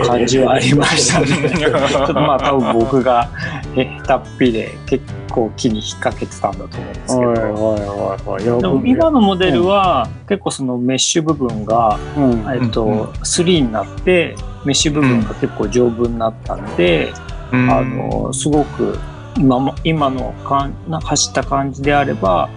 [0.05, 1.27] 感じはありましたね。
[1.57, 3.29] ちょっとまあ多分僕が
[3.75, 8.61] え下手っぴで結構木に引っ掛けてたんだと思うんですけど。
[8.61, 12.45] でも今のモデルは結構そのメッシュ部分が、うん。
[12.53, 12.99] えっとうん。
[12.99, 17.11] うん3になってメッシュ部分が結構丈夫になったんで、
[17.51, 17.69] うん。
[17.69, 18.97] あのすごく
[19.37, 22.49] 今も今のかんな走った感じであれば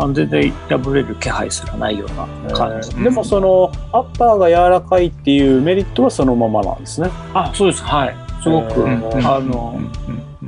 [0.00, 7.10] あの全然破れる気配すらないような感じ、えーでもそのアッパーが柔らかいっていうメリットはそのままなんですね。
[7.34, 7.82] あそうです。
[7.82, 8.16] はい。
[8.42, 9.78] すごく、うんうんあの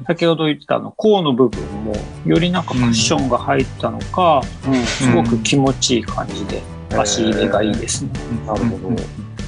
[0.07, 1.93] 先ほど言ってたあの甲の部分も
[2.27, 4.43] よりなんかクッションが入ったのか、
[4.85, 8.11] すごく気持ちいい感じで足入れがいいですね、
[8.47, 8.97] なるほど。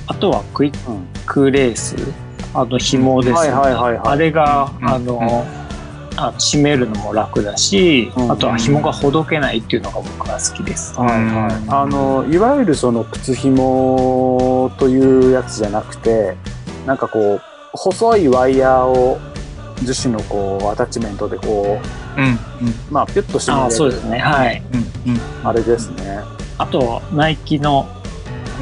[0.06, 1.96] あとはクイッうんクレース。
[2.56, 4.88] あの紐ですね、あれが、うん。
[4.88, 5.44] あの、
[6.16, 10.94] あ締めるのも楽だし、うんあとは紐がほどけないっていうのが僕は好きです。
[10.98, 11.64] はいはい。
[11.68, 16.36] あのいわゆるその靴紐というやつじゃなくて、
[16.86, 17.42] なんかこう
[17.72, 19.18] 細いワイヤーを
[19.82, 21.80] 樹脂のこうアタッチメントでこ
[22.16, 22.38] ううん
[22.90, 24.18] まあピュッと締めあそうですね。
[24.18, 24.62] はい。
[24.72, 26.20] うんうんあれですね。
[26.56, 27.88] あと、ナイキの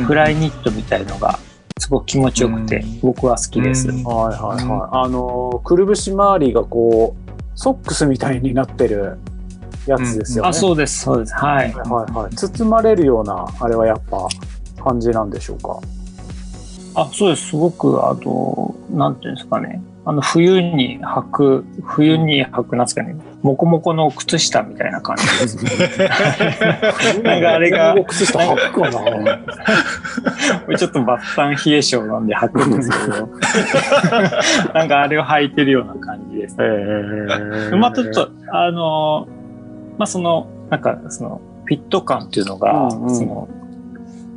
[0.07, 1.39] フライニットみたいのが、
[1.79, 3.89] すごく気持ちよくて、うん僕は好きです。
[3.89, 5.05] うんはいはいはい。
[5.05, 7.22] あのくるぶし周りがこう
[7.55, 9.19] ソックスみたいになってる
[9.87, 10.51] やつですよね。
[10.51, 11.35] あ、そうです、そうです。
[11.35, 11.73] はい。
[11.73, 12.35] はいはい。
[12.35, 14.27] 包まれるようなあれはやっぱ
[14.83, 15.79] 感じなんでしょうか？
[16.95, 17.49] あ、そうです。
[17.49, 19.83] すごく、あの、なんていうんですかね。
[20.05, 23.15] あの、冬に履く、冬に履く、なんですかね。
[23.43, 25.57] もこもこの靴下みたいな感じです。
[27.23, 29.39] なんかあれが僕靴下履くかな。
[30.77, 33.29] ちょっとバッタン冷え性なんで履くんですけど、
[34.75, 36.57] なんかあれを履いてるような感じです。
[36.59, 39.29] えーまあちょっと、あの、
[39.99, 43.49] まあその、なんかその、フィット感っていうのが、うんうんその、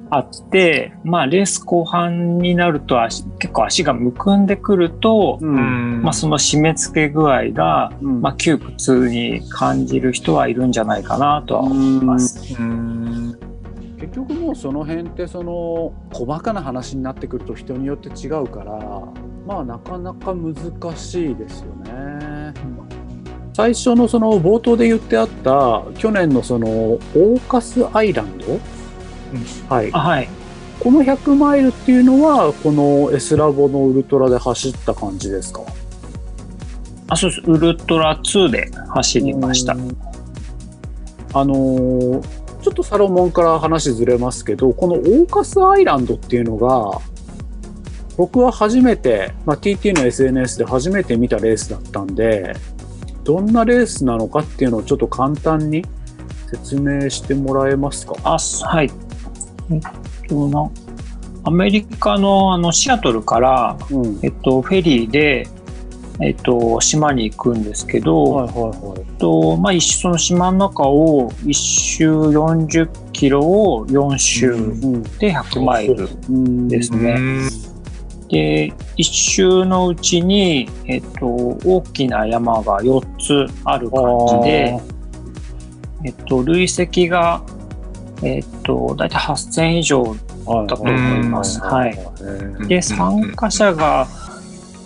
[0.09, 5.45] あって、まあレース後半になると足結構足がむくんでくると、う。
[5.45, 12.55] うんんまあその締め付け具合が、うんまあ窮屈に感じる人はいるんじゃないかなとは思います。
[12.59, 13.39] うん
[13.97, 18.79] 結局もうその辺ってその細かな話になってくると人によって違うから
[19.47, 20.55] まあなかなか難
[20.95, 22.53] しいですよね。
[23.53, 28.59] 最初のその冒頭で言ってあった去年のそのオーカスアイランド、
[29.69, 30.29] はいあはい。
[30.79, 35.61] この100マイルっていうのはこの S ラボのウルトラで走った感じですか？
[37.07, 37.41] あ、そうです。
[37.45, 39.73] ウルトラ2で走りました。
[41.33, 46.99] あのーちょっとサロモンから話ずれますけどこのオーカスアイランドっていうのが
[48.17, 52.55] 僕は初めて、まあ、TT の SNS で初めて見たレースだったんで
[53.23, 55.85] どんなレースなのかっていうのをちょっと簡単に
[56.49, 58.15] 説明してもらえますか？
[58.23, 58.89] はい。
[59.71, 59.81] えっ
[60.27, 60.69] とな、
[61.43, 64.19] アメリカのあのシアトルから、うん。
[64.23, 65.47] えっと、フェリーで、
[66.21, 77.17] えっと、島に行くんですけど、はいはいえっとまあ、一周その島の中を一周40キロを4周うんで100マイルうんですね。
[78.29, 84.79] で一周のうちに、えっと、大きな山が4つある感じで、
[86.05, 87.43] えっと、累積が、
[88.23, 90.03] えっと、大体8000以上
[90.45, 91.59] だだと思います。
[91.59, 91.97] はい。
[92.67, 94.07] で参加者が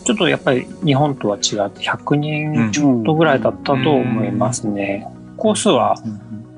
[0.04, 5.08] ちょっとやっぱり日本とは違って100人ちょっとぐらいだったと思いますね。
[5.38, 5.96] コースは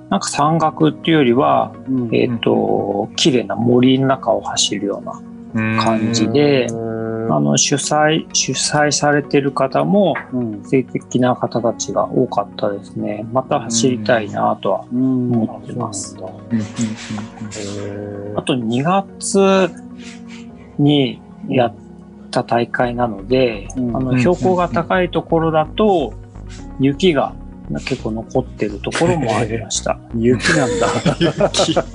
[0.10, 2.16] なんか山岳っていうよりは、うん。
[2.16, 6.68] えっと綺麗な森の中を走るような感じで、
[7.34, 10.64] あの主催主催されてる方もうん。
[10.66, 13.26] 性的な方たちが多かったですね。
[13.32, 14.86] また走りたいなとは。
[14.92, 15.32] うん。
[15.32, 16.16] 思ってます。
[18.36, 19.70] あと2月
[20.78, 21.76] にやっ
[22.32, 23.96] た大会なので、うん。
[23.96, 26.14] あの標高が高いところだと
[26.80, 27.34] 雪が
[27.80, 30.00] 結構残ってるところもありました。
[30.16, 30.88] 雪なんだ。
[31.20, 31.76] 雪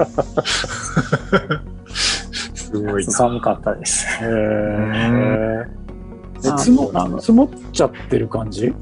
[2.66, 3.12] すごいな。
[3.12, 4.06] 寒かったです。
[4.22, 5.64] へー。
[5.64, 8.72] えあ積も積もっちゃってる感じ？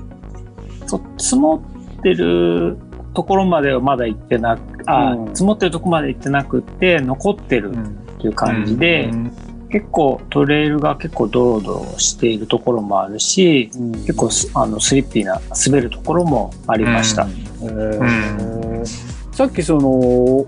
[0.86, 1.62] そ積も
[1.98, 2.76] ってる
[3.14, 5.34] ところまではまだ行ってなく、あ、うん。
[5.34, 7.74] 積もってるところまで行ってなくって残ってるっ
[8.18, 9.32] ていう感じで、うん。
[9.70, 13.70] 結構トレイルが結構ドロドロしているところもあるし、
[14.06, 17.22] 結構すあのスリッピーな滑るところもありました。
[17.22, 18.86] へー。
[19.32, 20.46] さっきその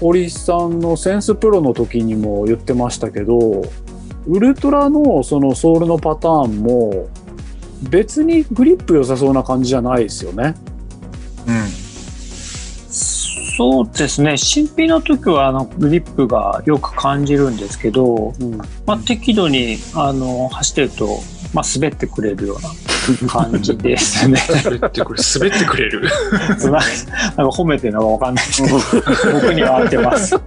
[0.00, 3.62] 堀さんのセンスプロの時にも言ってましたけど
[4.26, 7.08] ウルトラのそのソールのパターンも
[7.90, 10.54] 別にグリップ良さそうな感じじゃないですよね。
[11.46, 11.85] うん
[13.56, 14.36] そうですね。
[14.36, 18.58] 新品の時はあのグリップがよく感じるんですけど、うん。
[18.84, 21.20] まあ、適度にあの走ってると、
[21.54, 24.38] まあ、滑ってくれるような感じですね。
[24.62, 26.02] 滑ってくれ滑ってくれる。
[26.02, 28.76] なんか褒めてるのかわかんないですけど
[29.40, 30.38] 僕には合ってます。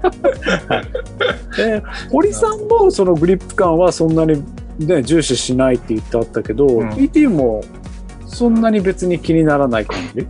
[1.58, 1.82] で
[2.12, 4.44] 堀さんもそのグリップ感はそんなに、
[4.78, 6.90] ね、重視しないって言ってあったけど、うん。
[6.90, 7.64] TT も
[8.28, 10.28] そんなに別に気にならない感じ？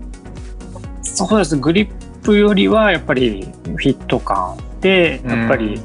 [1.03, 1.57] そうです。
[1.57, 5.81] グリップよりはやっぱりフィット感でやっぱり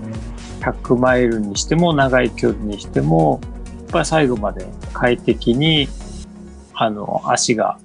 [0.61, 5.89] 100マイルにしても長い距離にしてもやっぱり最後まで快適に
[6.75, 7.79] あの足が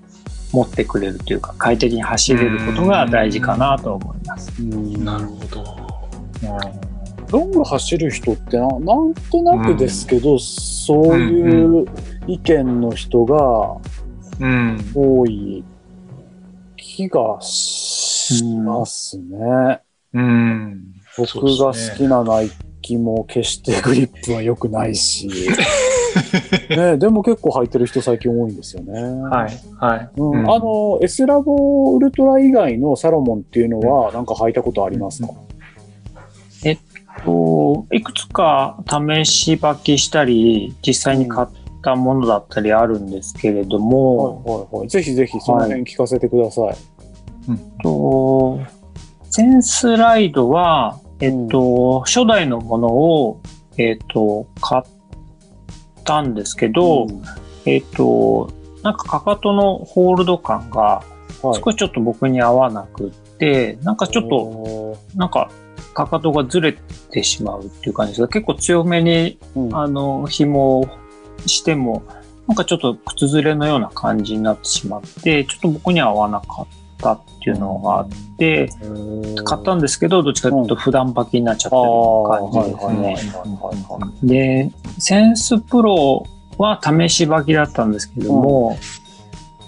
[0.52, 4.62] 持ってくれるというか快適に走れることが大事かなと思います。
[4.62, 5.80] なるほど。
[7.30, 11.86] ロング走る人ってななんとなくですけど、そういう
[12.28, 13.78] 意見の人が
[14.40, 14.92] うん。
[14.96, 15.64] 多い
[16.76, 19.82] 気がしますね。
[20.14, 20.94] うん。
[21.18, 22.52] 僕が好きなナイ
[22.82, 25.30] キも決してグリップは良くないし、
[26.70, 28.94] ね、でも結構履いてる人最近多いんですよね。
[29.02, 30.10] はいはい。
[30.18, 30.40] うん。
[30.42, 30.52] うん。
[30.52, 35.30] あの S ラボウルトラ以外のサロモンっていうのはなんか履いたことありますか、
[37.26, 41.48] といくつか試し履きしたり実際に買っ
[41.84, 44.88] たものだったりあるんですけれども、はいはいはい。
[44.88, 46.76] ぜひぜひその辺聞かせてください。
[47.82, 48.60] と
[49.30, 53.42] センスライドは、えっと、初代のものを、
[53.78, 54.84] えっと、買っ
[56.04, 57.24] たんですけど、うん。
[57.66, 58.52] えっと、
[58.84, 61.04] なんかかかとのホールド感が
[61.42, 61.62] はい。
[61.64, 65.50] 少しちょっと僕に合わなくって、なんかちょっと、なんか
[65.94, 66.74] かかとがずれ
[67.12, 68.22] てしまうっていう感じです。
[68.22, 69.76] が、結構強めにうん。
[69.76, 70.88] あの紐を
[71.46, 72.04] しても
[72.48, 76.68] なんかちょっと靴ずれのような感じになってしまってちょっと僕には合わなかっ
[77.00, 78.70] ったっていうのがあって、
[79.46, 84.70] 買ったんですけど、どっちかというと普段履きになっちゃってある感じですね。
[84.70, 86.26] で、センスプロ
[86.58, 88.78] は試し履きだったんですけども、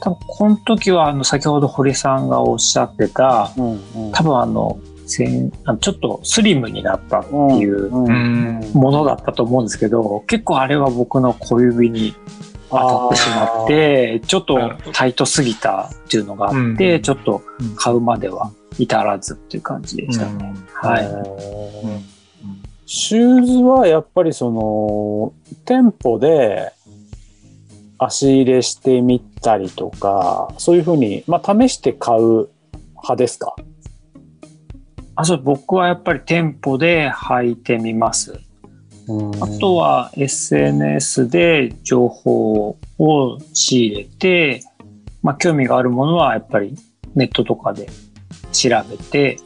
[0.01, 4.11] 多分この時はあの先ほど堀さんがおっしゃってた、うんうん。
[4.11, 8.71] 多分あの、せんちょっとスリムになったっていううんうん。
[8.73, 12.15] ものだったと思うんですけど、結構あれは僕の小指に
[12.71, 17.43] 当たってしまって、ちょっとタイトすぎたっていうのがあって、うんちょっと
[17.75, 20.53] 買うまでは至らずっていう感じでしたね。
[20.73, 21.05] はい。
[21.05, 22.03] うん。
[22.85, 25.33] シューズはやっぱりその
[25.65, 26.73] 店舗で
[27.97, 32.49] 足入れしてみたりとかそういうふうに、まあ、試して買う
[32.95, 33.55] 派ですか？
[35.15, 38.39] あそう僕はやっぱり店舗で履いてみます。
[39.41, 44.63] あとは SNS で情報を仕入れて、
[45.21, 46.75] まあ、興味があるものはやっぱり
[47.15, 47.89] ネットとかで
[48.51, 49.37] 調べて、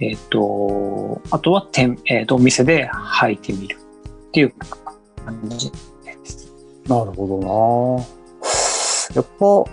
[0.00, 3.76] えっ、と、あとは店、えーとお店で履いてみる
[4.28, 4.54] っていう
[5.24, 5.76] 感じで
[6.24, 6.52] す。
[6.88, 8.02] なるほど
[9.14, 9.70] なやっぱ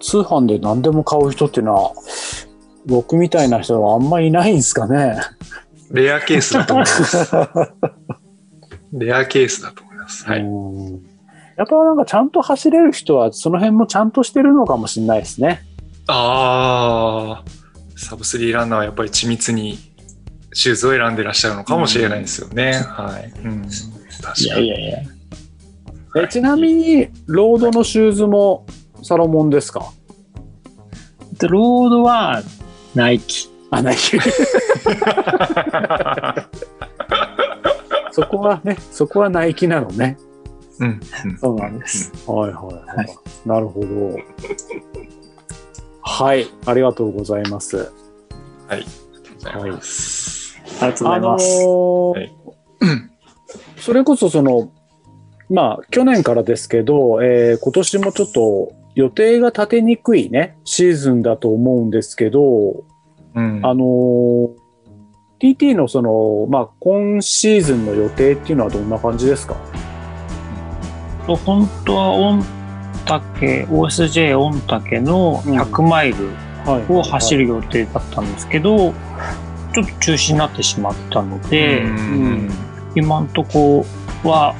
[0.00, 1.92] 通販で何でも買う人っていうのは
[2.86, 5.16] 僕みたいな人はあんまりいないんですかね
[5.90, 7.30] レアケースだと思います。
[8.92, 10.24] レアケースだと思います。
[10.26, 10.40] はい。
[10.40, 10.44] う
[10.98, 11.02] ん
[11.54, 15.60] やっぱなんかちゃんと走れる人はその辺もちゃんとしてるのかもしれないですね。
[16.08, 17.50] ああ、
[17.94, 19.78] サブスリーランナーはやっぱり緻密に
[20.54, 22.72] シューズを選んでらっしゃるのかもしれないですよね。
[22.72, 23.30] はい。
[23.44, 23.62] うん、
[24.22, 24.66] 確いやかに。
[24.66, 24.98] いやいや。
[26.24, 28.66] えちなみにロードのシューズも
[29.02, 29.92] サロモンですか？
[31.38, 32.42] でロードは
[32.94, 33.48] ナイキ。
[33.70, 33.96] あ、ない。
[38.12, 40.18] そこはね、 そこはナイキなのね。
[40.78, 41.00] うん。
[41.24, 42.12] うんそうなんです。
[42.26, 42.96] はいはいはい。
[42.98, 43.08] はい
[43.44, 43.86] なるほど。
[46.02, 47.90] はい、ありがとうございます。
[48.68, 48.76] はい。
[48.76, 48.84] あり
[49.44, 50.56] がとうございます。
[50.80, 51.60] ありがとうございます。
[53.82, 54.70] それこそその、
[55.50, 62.84] まあ、去年からですけど、えー今年もちょっと予定が立てにくいね、シーズンだと思うんですけど、
[63.34, 63.60] うん。
[63.64, 64.61] あのー
[65.42, 69.56] TT のその、まあ、今シーズンの予定っていうのはどんな感じですか？
[71.26, 72.42] と本当は御
[73.04, 76.28] 嶽 OSJ 御嶽の100マイル
[76.64, 76.92] はい。
[76.92, 78.92] を走る予定だったんですけど、
[79.74, 82.50] ちょっと中止になってしまったので、うん。
[82.94, 83.84] 今んとこ
[84.22, 84.54] は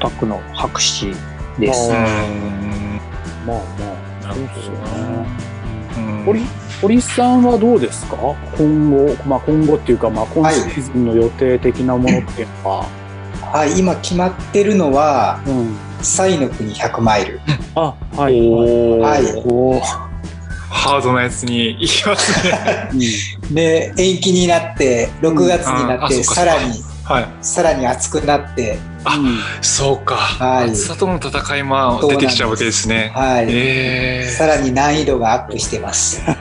[0.00, 1.14] 全くの白紙
[1.64, 1.92] です。
[1.92, 3.00] あうん。
[3.46, 3.62] まあま
[4.24, 5.53] あ、なるほどなうん
[6.24, 6.42] 堀
[6.80, 8.16] 堀さんはどうですか？
[8.58, 12.86] 今後、まあ、今後っていうか、まあ、今シーズンの予定的なものっていうのは。
[13.52, 17.40] はい、今決まってるのは、うん、サイの国100マイル。
[17.76, 18.40] あ、はい。
[18.40, 19.80] おーはいおー
[20.70, 22.90] ハードなやつに行きますね。
[22.92, 27.28] うんで、延期になって、6月になって、うんさらに、はい。
[27.42, 29.18] さらに暑くなって、あ
[29.60, 30.16] そうか。
[30.16, 33.12] はい暑さとの戦いも出てきちゃうわけですね。
[33.14, 33.46] はい。
[33.50, 36.22] ええさらに難易度がアップしてます。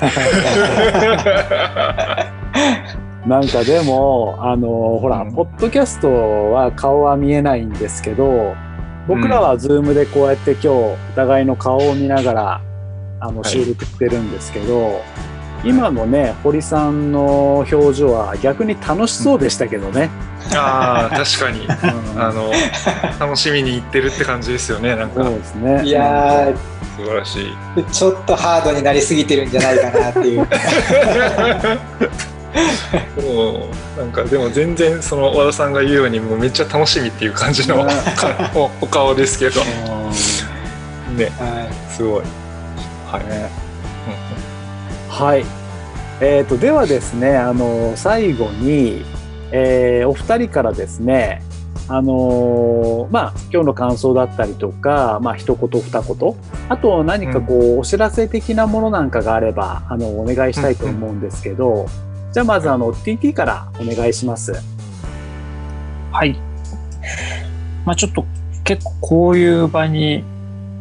[3.28, 4.68] なんかでも、あの
[5.00, 6.10] ほら、うんポッドキャスト
[6.52, 8.54] は顔は見えないんですけど、
[9.08, 12.62] 僕らはズームでこうやって今日、お互いの顔を見ながら、
[13.22, 15.02] あの、はい収録してるんですけど、
[15.64, 20.10] 今のね、堀さんの表情は逆に楽しそうでしたけどね。
[20.54, 21.66] ああ、確かに。
[21.66, 21.68] う
[22.18, 22.52] んあの、
[23.20, 24.96] 楽しみに行ってるって感じですよね。
[24.96, 25.86] なんそうか、ですね。
[25.86, 26.54] いや
[26.98, 27.56] 素晴らしい。
[27.78, 30.48] ー、ちょっとハードになりすぎてるんじゃないかなっていう。
[33.18, 33.68] も
[33.98, 37.88] うなんかでも全然その和田さんが言うようにもうめっちゃ楽しみっていう感じの
[38.54, 39.62] おお顔ですけど
[41.16, 42.24] ねはすごい
[43.12, 43.63] はい、ね
[45.14, 45.46] はい。
[46.22, 49.06] えー、とではですね、あの最後に、
[49.52, 51.44] えーお二人からですね、
[51.88, 56.36] あのーまあ今日の感想だったりとか、まあ一言二言、
[56.68, 61.86] あと何かこう、お知らせ的なものなんかがあればあのお願いしたいと思うんですけど、
[62.32, 64.54] じゃあまずあの TT からお願いします。
[66.12, 66.40] はい。
[67.86, 68.26] まあちょっと
[68.64, 70.24] 結構こういう場に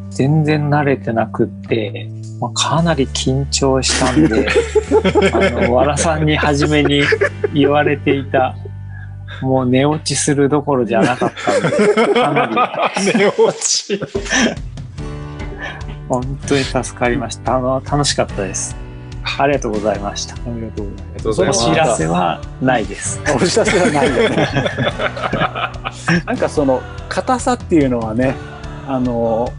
[0.09, 2.09] 全然慣れてなくって、
[2.43, 4.49] まあ、かなり緊張したんで、
[5.33, 7.05] あの、わらさんに初めに
[7.55, 8.57] 言われていた、
[9.43, 14.01] もう寝落ちするどころじゃなかったんで、かなり寝落ち
[16.09, 17.59] 本当に助かりました。
[17.59, 18.77] あの、楽しかったです。
[19.39, 20.35] ありがとうございました。
[20.35, 21.15] ありがとうございます。
[21.15, 23.21] ありがとうございますお知らせはないです。
[23.37, 24.49] お知らせはないよね。
[26.27, 28.35] なんかその硬さっていうのはね、
[28.89, 29.53] あの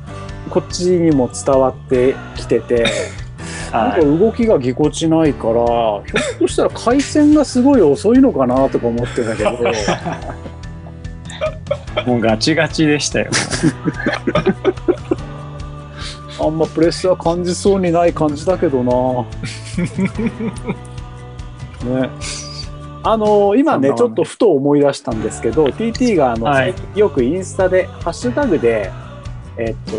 [0.50, 2.86] こっちにも伝わってきてて、
[3.72, 6.02] なんかは動きがぎこちないから、ひょ
[6.36, 9.56] っとしたら回線がすごい遅いのかなとか思ってたけど、い。
[12.06, 13.30] もうガチガチでしたよ。
[16.40, 18.92] あんまプレッシャー感じそうにない感じだけどな。
[22.02, 22.10] ね。
[23.06, 28.90] あの今ね、ちょっとふと思い出したんですけど、TT があの、はいよくインスタで、ハッシュタグで、
[29.58, 29.92] えっと、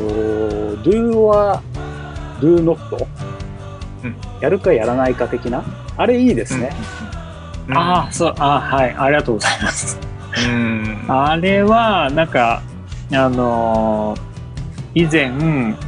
[0.82, 1.58] do or
[2.40, 3.06] do not、
[4.04, 5.64] うんやるかやらないか的な？
[5.96, 6.70] あれいいですね。
[7.70, 9.98] ああ、そう、あはい、ありがとうございます。
[10.46, 11.04] うん。
[11.08, 12.62] あれは、なんか、
[13.12, 14.34] あのー
[14.96, 15.32] 以前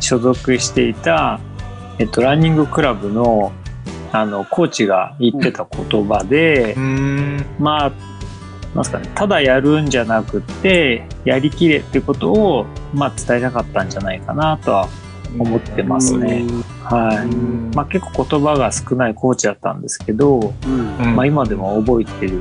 [0.00, 1.38] 所属していた、
[2.00, 3.52] えっと、ランニングクラブの、
[4.10, 7.46] あの、コーチが言ってた言葉で、うん。
[7.60, 7.92] まあ、
[8.74, 14.88] なんすかね、ただやるんじゃなくて、やりきれってことを、まあ、伝えたかったんじゃないかなとは
[15.38, 16.46] 思ってますね。
[16.84, 17.74] はい。
[17.74, 20.54] まあ、結構言葉が少ないコーチだったんですけど、
[21.14, 22.38] まあ、今でも覚えてる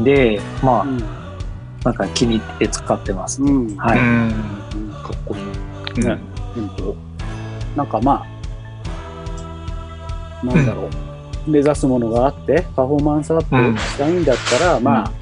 [0.00, 0.98] んで、まあ、うん。
[1.84, 3.42] なんか気に入って使ってます。
[3.42, 3.76] うん。
[3.76, 3.98] はい。
[3.98, 4.30] うん。
[5.02, 5.42] かっこいい。
[5.96, 6.08] うん。
[6.08, 6.18] ね
[6.56, 6.96] うんと、
[7.76, 8.24] なんかま
[10.42, 10.88] あ、なんだろ
[11.46, 15.19] う、目指すものがあって、パフォーマンスアップしたいんだったら、まあ、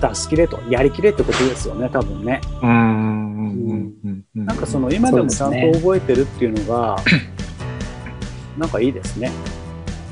[0.00, 2.40] 出し切れと、やりきれってことですよね、多分ね。
[2.62, 6.96] うんなんかその今でもちゃんと覚えてるっていうのが、
[8.58, 9.30] なんかいいですね。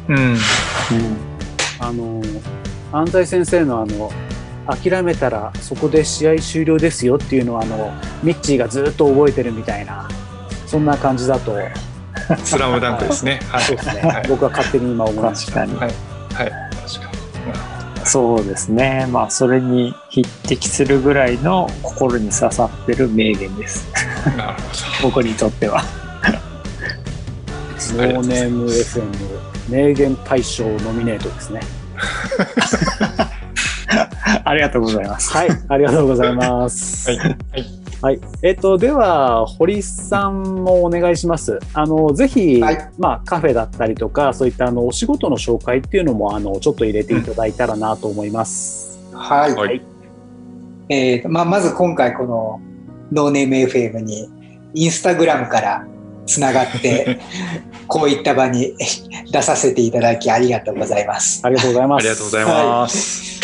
[0.08, 0.36] うんうん
[1.80, 2.22] あの、
[2.92, 4.10] 安西先生のあの、
[4.66, 7.92] 諦めたらそこで試合終了ですよっていうのはあの
[8.22, 10.08] ミッチーがずっと覚えてるみたいな
[10.66, 11.52] そんな感じだと
[12.44, 13.40] スラムダンクですね。
[13.50, 13.64] はい。
[13.64, 15.66] そうですね、はい僕は勝手に今思いました。
[15.66, 15.92] 確かに。
[15.92, 16.50] はい。
[16.50, 16.73] はい。
[18.04, 19.06] そうですね。
[19.10, 23.86] まあ、それに匹敵するぐらいの心に刺さってる名言です。
[24.36, 24.62] なる
[25.02, 25.82] ほ僕にとっては。
[27.96, 29.04] ノーネーム FM
[29.70, 31.60] 名言大賞ノミネートですね。
[34.44, 35.32] ありがとうございます。
[35.32, 37.10] はい、ありがとうございます。
[37.10, 37.18] はい。
[37.18, 37.26] は
[37.56, 37.83] い。
[38.04, 38.20] はい。
[38.42, 41.58] えっと、では、堀さんもお願いします。
[41.72, 49.00] あの、ぜひ、はいまあ、カフェだったりとか、そういったあの、お仕事の紹介っていうのも、あの、ちょっと入れていただいたらなと思います。
[49.14, 49.54] はい。
[49.54, 49.80] はい
[50.90, 52.60] えーとまあ、まず今回この
[53.10, 54.28] ノーネーム FM に
[54.74, 55.86] インスタグラムから
[56.26, 57.20] つながって
[57.88, 58.74] こういった場に
[59.32, 61.40] 出させていただきありがとうございます。
[61.42, 62.02] ありがとうございます。
[62.02, 63.43] ありがとうございます。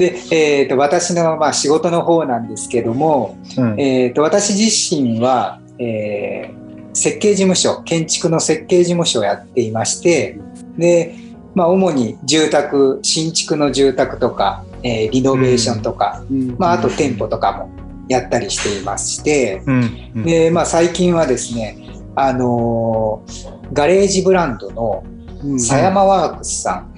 [0.00, 3.80] で、えー、と私のまあ仕事の方なんですけども、うん。
[3.80, 6.60] えー、と私自身は、えー
[6.92, 10.40] 設計事務所建築の設計事務所をやっていまして
[10.76, 11.14] で、
[11.54, 16.56] まあ、主に住宅新築の住宅とか、えーリノベーションとか、うん。
[16.58, 17.70] まあ、あと店舗とかも
[18.08, 20.24] やったりしていまして、うん。
[20.24, 21.78] で、まあ、最近はですね、
[22.16, 25.04] あのーガレージブランドの
[25.44, 25.60] うん。
[25.60, 26.94] 狭山ワークスさん、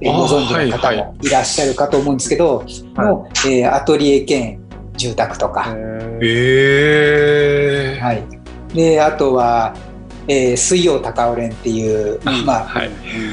[0.00, 2.64] えご存知の方はいもいらっしゃるかと思うんですけど、
[2.96, 4.60] の、えーアトリエ兼
[4.96, 5.74] 住宅とか、
[6.20, 8.00] ええ。
[8.00, 8.22] はい、
[8.74, 9.74] であとは、
[10.28, 12.90] えー水曜高尾連っていう、まあ、はい。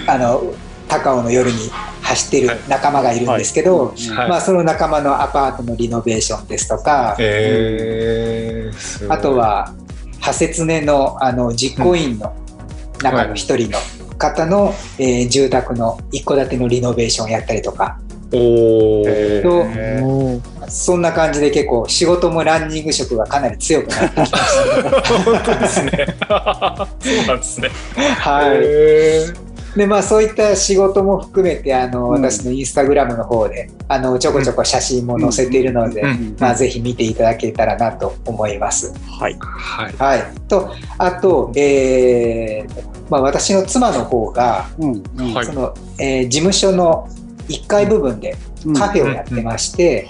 [0.08, 0.54] あの
[0.88, 1.58] 高尾の夜に
[2.02, 7.16] 走ってる仲間がいるんですけど、はいまあ、その仲間のアパートのリノベーションですとか、
[9.10, 9.36] あと。
[9.36, 9.74] は
[10.20, 12.36] 派切ねのあの実行委員の
[13.02, 13.80] 中の一人の
[14.20, 17.98] 方の、えー住宅の一戸建てのリノベーションをやったりとか
[18.32, 19.04] お
[20.68, 26.16] そんな感じで結構仕事もランニング色がかなり強くなってきましー本当ですね。
[27.02, 27.70] そうなんですね。
[28.24, 28.32] た。
[28.32, 29.49] はいえ
[29.80, 38.94] でまあ、そういった仕事も含めてあの、うん私のインスタグラムの方であのちょこちょこ写真も載せているので、うんまあ、ぜひ見ていただけたらなと思います。
[39.10, 39.38] はい。
[39.40, 39.94] はい。
[39.94, 45.04] はい、とあと、えーまあ、私の妻の方がうん。
[45.18, 47.08] うんはいその、えー事務所の
[47.48, 48.36] 1階部分で
[48.78, 50.10] カフェをやってまして。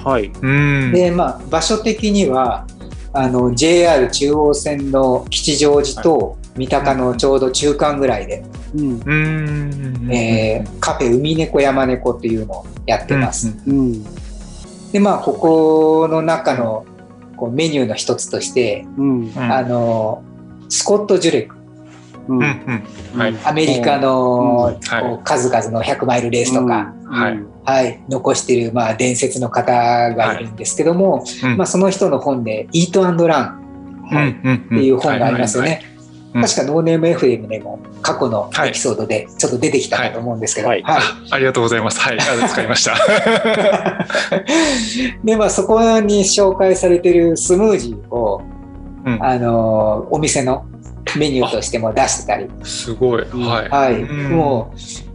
[0.94, 2.66] でまあ、場所的には
[3.14, 8.44] あの JR 中央線の吉祥寺と三鷹のちょうど中間ぐらいで、
[8.76, 8.99] うん。
[8.99, 10.14] うん。
[10.14, 13.56] えーカフェ海猫山猫っていうのをやってます。
[13.65, 14.03] うん。
[14.91, 16.86] でまあここの中の
[17.38, 19.22] こうメニューの一つとして、うん。
[19.27, 20.23] うんあの
[20.68, 21.56] スコット・ジュレク
[22.27, 22.34] う。
[22.34, 22.44] うんん。
[22.44, 23.19] うん。
[23.19, 23.36] はい。
[23.45, 29.72] アメリカの、うんはいこう数々の100マイルレースとか、はいはい、残している、まあ、伝説の方
[30.14, 33.15] がいるんですけども、うんまあ、その人の本で「イートラン」
[34.11, 34.56] うん。
[34.65, 35.89] っていう本がありますよね。
[36.34, 41.01] うん確かノーネーム FM でも過去のエピソードでちょっと出てきたかと思うんですけど、はいはいあ
[41.31, 41.99] ありがとうございます。
[41.99, 42.18] はい。
[42.19, 42.95] あ使いました。
[45.23, 48.41] でまあそこに紹介されてるスムージーを、
[49.06, 50.65] うんあのお店の
[51.18, 53.23] メニューとしても出してたり、すごい。
[53.23, 53.69] はい。
[53.69, 55.09] はい、うんもう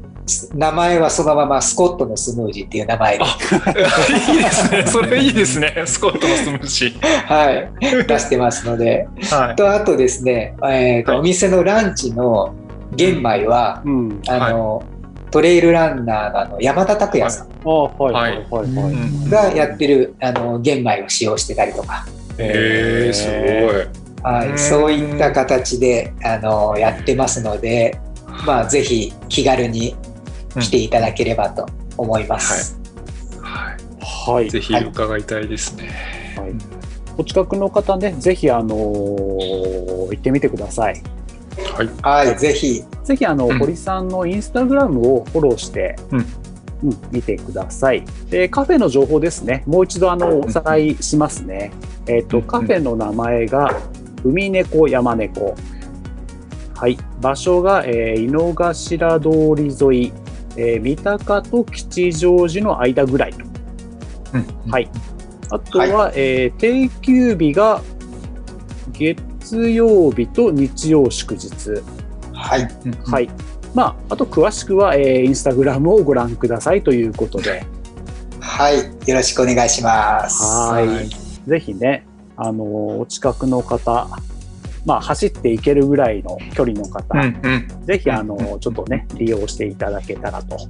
[0.54, 4.86] 名前はそのままスコットのスムージーっていう名前で、いいですね。
[4.86, 5.82] それいいですね。
[5.84, 9.36] スコットのスムージはい、出してますので、ー。
[9.46, 9.56] はい。
[9.56, 12.54] とあとですね、えーとはいお店のランチの
[12.96, 14.22] 玄米は、うん。
[14.28, 14.82] あの
[15.30, 18.92] トレイルランナーのあの山田拓也さんああ、はいはいはいはい。
[18.92, 22.06] うんがやってるあの玄米を使用してたりとか、
[22.38, 24.04] えー、すごい。
[24.24, 28.00] はいうんそういった形であのやってますので、
[28.46, 29.94] まあ、ぜひ気軽に
[30.60, 31.66] 来ていただければと
[31.96, 32.80] 思います。
[33.40, 33.76] はい。
[34.00, 34.50] はい。
[34.50, 35.90] ぜひ伺いたいですね。
[36.36, 36.84] はい
[37.16, 41.02] お近くの方ね、ぜひ、あのー行ってみてください。
[41.76, 42.26] はい。
[42.26, 46.26] はい、ぜひ、ぜひ、あの、うん堀さんのインスタグラムをフォローして、うんうん
[47.12, 48.04] 見てください。
[48.28, 49.62] で、カフェの情報ですね。
[49.66, 51.70] もう一度、あの、おさらいしますね。
[52.06, 53.80] えっ、と、うんカフェの名前が、
[54.24, 55.54] 海猫山猫。
[56.74, 56.98] はい。
[57.22, 60.12] 場所が、えー井の頭通り沿い、
[60.56, 63.44] えー三鷹と吉祥寺の間ぐらいと。
[64.34, 64.70] うん。
[64.70, 64.90] はい。
[65.50, 67.82] あとは、えー定休日が
[68.92, 71.50] 月曜日と日曜祝日。
[72.32, 72.92] はい、うん。
[73.12, 73.28] はい。
[73.74, 77.64] まあ、あと詳しくは、えーインスタグラムをご覧くださいということで、
[78.40, 78.78] はい、
[79.08, 80.42] よろしくお願いします。
[80.70, 81.08] はいはい
[81.46, 82.06] ぜひね、
[82.36, 82.66] あのー
[83.00, 84.08] お近くの方、
[84.84, 87.40] まあ、走っていけるぐらいの距離の方、うん。
[87.42, 87.86] うん。
[87.86, 90.62] ぜひ、あのーちょっとね、利用していただけたらと、は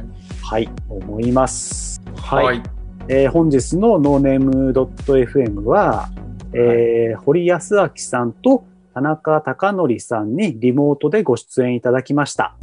[0.00, 0.04] い。
[0.42, 2.00] はい、思います。
[2.16, 2.44] はい。
[2.44, 2.62] はい。
[3.08, 6.08] えー本日のノーネーム .fm は、
[6.52, 8.64] えー堀康明さんと
[8.94, 12.56] 田中貴則さんにリモートでご出演いただきました。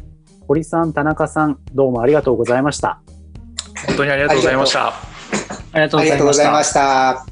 [0.47, 3.01] 堀さん、田中さん、どうもありがとうございました。
[3.88, 4.88] 本当にありがとうございました。
[4.88, 4.93] あ
[5.76, 6.64] りがとうございましたとうございま。
[6.64, 7.26] した。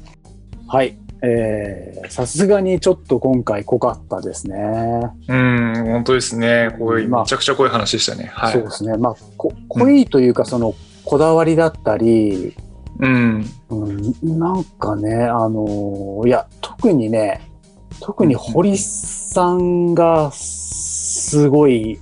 [0.68, 1.05] はい。
[1.22, 4.56] えーさすがにちょっと今回濃かったですね。
[5.28, 6.74] うん、本当ですね。
[6.78, 8.30] こういう、まあめちゃくちゃ濃い話でしたね。
[8.32, 8.52] はい。
[8.52, 8.96] そうですね。
[8.96, 10.74] まあ、こ濃いというか、その、
[11.04, 12.56] こだわりだったり、
[13.00, 13.44] うん。
[13.70, 17.40] うん、なんかね、あのーいや、特にね、
[18.00, 21.98] 特に堀さんがすごい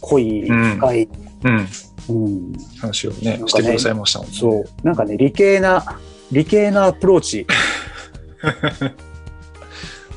[0.00, 1.08] 濃い、うん深い、
[1.44, 1.68] うん。
[2.08, 4.34] うん、話をねねしてくださいましたもんね。
[4.36, 5.98] そう、なんかね、理系な、
[6.30, 7.46] 理系なアプローチ。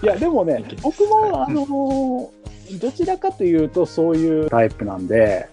[0.02, 2.44] いや、でもね、僕も、あのー
[2.80, 5.50] どちらかというと、そういうタイプなんで、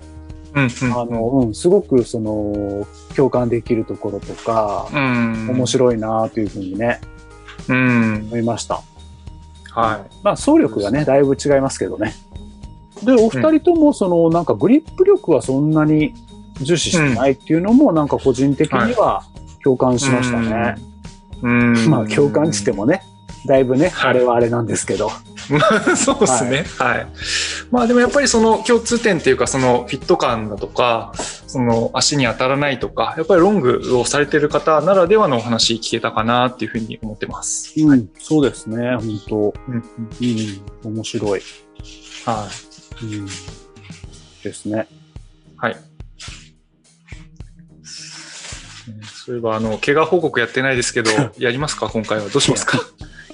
[0.55, 0.69] うん。
[0.93, 2.87] あの、うん、すごく、その、
[3.17, 5.49] 共感できるところとか、うん。
[5.51, 7.01] 面白いなというふうにね、
[7.69, 8.15] うん。
[8.29, 8.83] 思いました。
[9.73, 12.15] はまあ、走力がね、だいぶ違いますけどね。
[13.05, 16.15] で、お二人とも、その、なんかグリップ力はそんなに
[16.61, 19.23] 重視してないっていうのも、なんか個人的には
[19.63, 19.99] 共感い。
[20.01, 20.75] しましたね。
[21.43, 21.91] うん。
[21.91, 23.03] まあ、共感してもね、
[23.47, 25.11] だいぶね、はいあれはあれなんですけど。
[25.49, 25.59] ま
[25.93, 26.65] あそうですね。
[26.79, 27.07] はい。
[27.71, 31.13] まあでもやっぱりその共通点っていうかそのフィット感だとか、
[31.47, 37.73] その足に当たらないとか、やっぱりロングをされてる方ならではのお話聞けたかなっていうふうに思ってます。
[37.77, 39.37] うん、そうですね、本当
[39.69, 39.83] うんうん
[40.85, 41.43] うん、面白い。
[42.27, 42.49] は
[43.03, 43.05] い。
[43.05, 43.27] うん、
[44.45, 44.87] ですね。
[45.57, 45.77] はい。
[49.31, 51.89] そういえば、あの、怪我報告やってないですけど、 やりますか？
[51.89, 52.29] 今回は。
[52.31, 52.81] どうしますか？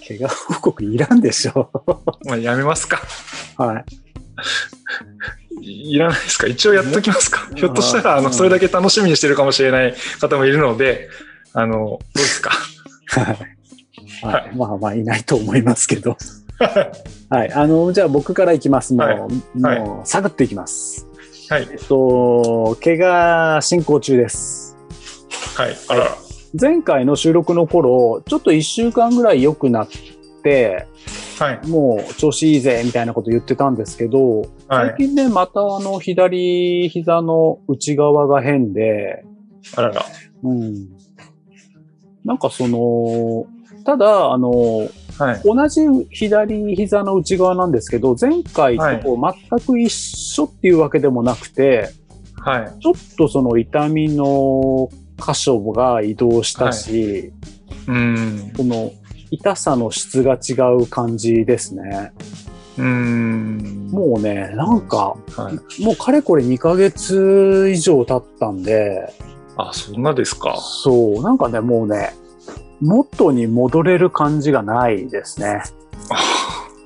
[0.06, 1.70] 怪我報告いらんでしょ。
[2.28, 3.00] まあ、やめますか
[3.56, 3.84] はい。
[5.62, 6.48] いいらないですか？
[6.48, 7.46] 一応やっときますか？
[7.50, 11.08] うんひょっとしたら、あの、うんそれだけ楽しみにしてるかもしれない方もいるので、
[11.54, 12.50] あの、どうですか？
[13.06, 13.38] はい。
[14.22, 16.18] はい、まあまあ、いないと思いますけど。
[17.30, 17.52] はい。
[17.54, 18.92] あの、じゃあ僕からいきます。
[18.92, 21.06] もう、はいはいもう、サクッといきます。
[21.48, 21.68] はい。
[21.70, 24.65] えっと、怪我進行中です。
[25.56, 25.76] はい。
[25.88, 26.16] あらら。
[26.58, 29.88] 前回の収録の頃、ちょっと一週間ぐらい良くなっ
[30.42, 30.86] て、
[31.38, 31.66] はい。
[31.66, 34.94] もう調子いいぜ、みたいなこと言ってたんですけど、はい最。
[35.08, 39.24] 近ね、またあの、左膝の内側が変で、
[39.76, 40.04] あらら。
[40.42, 40.88] うん。
[42.24, 43.46] なんかその、
[43.84, 44.88] ただ、あの、
[45.18, 45.42] はい。
[45.42, 45.80] 同じ
[46.10, 49.18] 左膝の内側なんですけど、前回と
[49.50, 51.88] 全く一緒っていうわけでもなくて、
[52.36, 52.80] はい。
[52.80, 57.32] ちょっとその痛みの箇所が移動したし、
[57.86, 58.52] うん。
[58.56, 58.92] その
[59.30, 62.12] 痛さの質が違う感じですね。
[62.78, 63.88] うん。
[63.90, 65.82] もうね、なんか、はい。
[65.82, 69.12] もうかれこれ2ヶ月以上経ったんで、
[69.56, 70.56] あ、そんなですか。
[70.58, 72.12] そう、なんかね、もうね、
[72.80, 75.62] 元に戻れる感じがないですね。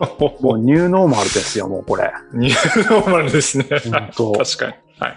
[0.40, 2.11] もうニューノーマルですよ、もうこれ。
[2.32, 3.66] ニューノーマルですね。
[3.90, 4.73] 本当 確かに。
[4.98, 5.15] はい。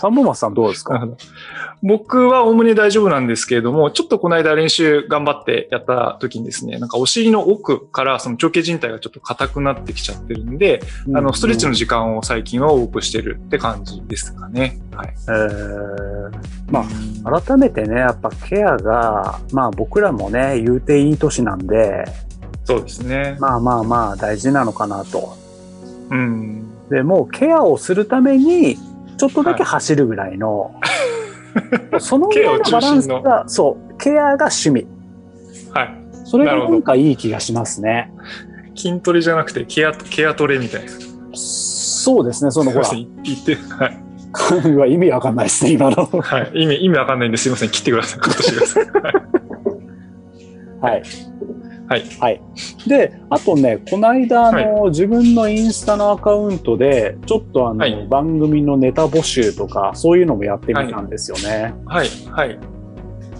[0.00, 1.06] 三本松さんどうですか？
[1.82, 10.82] 僕はおおむね大丈夫なんですけれども、ちょっとこの間練習頑張ってやった時にですね、なんかお尻の奥からその長径靭帯がちょっと硬くなってきちゃってるんで、
[11.14, 14.78] あの、ストレッチの時間を最近は多くしてるって感じですかね。
[14.94, 15.14] はい。
[15.28, 16.30] えー
[16.70, 16.84] ま
[17.24, 22.04] あ改めてね、やっぱケアが、まあ僕らもね、言うていい年なんで、
[22.64, 23.36] そうですね。
[23.40, 25.36] まあまあまあ大事なのかなと。
[26.10, 26.88] うん。
[26.88, 28.76] で、もうケアをするために、
[29.20, 30.80] ちょっとだけ走るぐらいの、
[32.00, 34.86] そのぐらいのバランスが、そう、ケアが趣味。
[35.74, 35.94] はい。
[36.24, 38.10] それがなんかいい気がしますね。
[38.74, 40.90] 筋トレじゃなくてケア、ケアトレみたいな。
[41.34, 43.88] そうですね、そのほら言って、は
[44.88, 44.90] い。
[44.94, 46.06] 意味わかんないですね、今の。
[46.06, 46.62] はい。
[46.62, 47.68] 意味、意味わかんないんですいません。
[47.68, 48.20] 切ってください。
[48.20, 48.86] カットしてください。
[50.80, 51.02] はい。
[51.90, 52.00] はい。
[52.02, 52.16] はい。
[52.18, 52.40] はい。
[52.86, 61.74] で、あとね、この間、あの、自分のインスタのアカウントで、ちょっとあの、はい番組のネタ募集とか、そういうのもやってみたんですよね。
[61.86, 62.08] はい。
[62.30, 62.58] はい。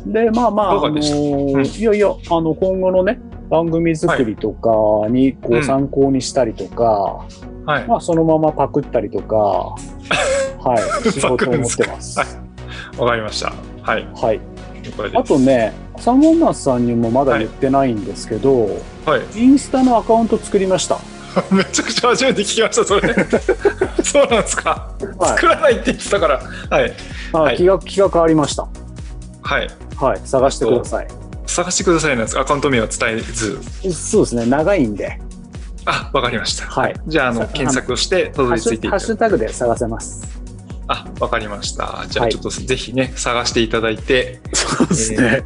[0.06, 7.26] で、まあまあ、あのいやいや、あの、今後のね、番組作りとかにこううん参考にしたりとか、
[7.66, 7.86] はい。
[7.86, 9.36] まあそのままパクったりとか、
[10.62, 10.74] は
[11.04, 12.16] い、しようと思ってます。
[12.16, 12.34] パク
[12.96, 13.52] るわかりました。
[13.82, 14.08] はい。
[14.14, 14.40] はい。
[15.14, 19.38] あとね、サンゴンマスさんにもまだ言ってないんですけど、はい。
[19.38, 20.98] インスタのアカウント作りました。
[21.50, 23.14] めちゃくちゃ初めて聞きました、それ。
[24.02, 24.92] そうなんですか。
[25.18, 26.40] はい作らないって言ってたから。
[26.70, 26.92] はい。
[27.32, 28.66] あはい気が気が変わりました。
[29.42, 29.68] はい。
[29.96, 31.08] はい、探してください。
[31.46, 33.60] 探してくださいなんですアカウント名は伝えず。
[33.92, 35.20] そうですね、長いんで、
[35.84, 36.66] あ、わかりました。
[36.66, 36.94] はい。
[37.06, 40.39] じゃあ、あの、さ検索をして、たどり着いていただュハッシュタグで探せます。
[40.92, 42.04] あ、わかりました。
[42.08, 45.44] じゃあ、はいちょっとぜひね、探していただいて、そうですね。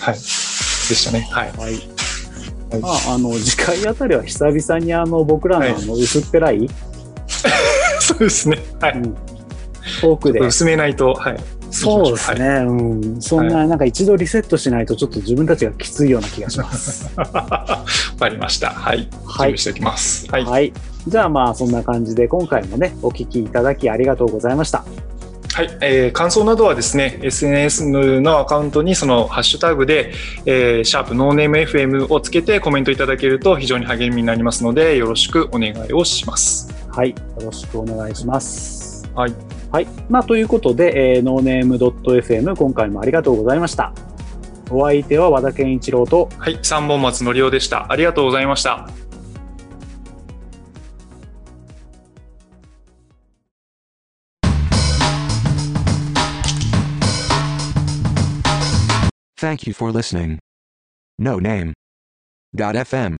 [0.00, 0.14] はい。
[0.14, 1.20] でしたね。
[1.30, 1.52] はい。
[1.56, 1.72] はい。
[1.72, 6.68] はいまあ、あの、次回あたりは久々にあの、僕らのはいあの、薄っぺらい、
[8.00, 8.58] そうですね。
[8.80, 8.98] はい。
[8.98, 9.16] うん
[10.00, 10.40] トークで。
[10.40, 11.36] 薄めないと、はい。
[11.74, 12.48] そうですね。
[12.48, 12.72] はいう
[13.16, 13.20] ん。
[13.20, 17.10] そんな、なんか一度リセットしないとちょっと自分たちがきついような気がします。
[17.18, 17.84] わ
[18.18, 18.70] かりました。
[18.70, 19.08] はい。
[19.10, 19.48] 準はい。
[19.48, 20.26] 備しておきます。
[20.30, 20.44] はい。
[20.44, 20.72] はい。
[21.08, 24.84] じゃあまあ、そんな感じで今回もね、お聞きいただきありがとうございました。
[25.54, 27.88] はい、えー感想などはですね、SNS
[28.20, 30.12] のアカウントにそのハッシュタグで、
[30.46, 36.74] えーシャープノーネーム FM をつけてコメントいただけると非常に励みになりますので、よろしくお願いをします。
[36.88, 37.10] はい。
[37.10, 39.08] よろしくお願いします。
[39.14, 39.53] はい。
[39.74, 39.88] はい。
[40.08, 43.92] まあ、ということで、えー、ノーネーム .fm 今回もありがとうございました。
[44.70, 47.90] お相手は和田健一郎と、はい、三本松のりおでした。
[47.90, 48.88] ありがとうございました。
[59.40, 60.38] Thank you for listening.
[61.18, 61.72] No name.
[62.54, 63.12] Dot FM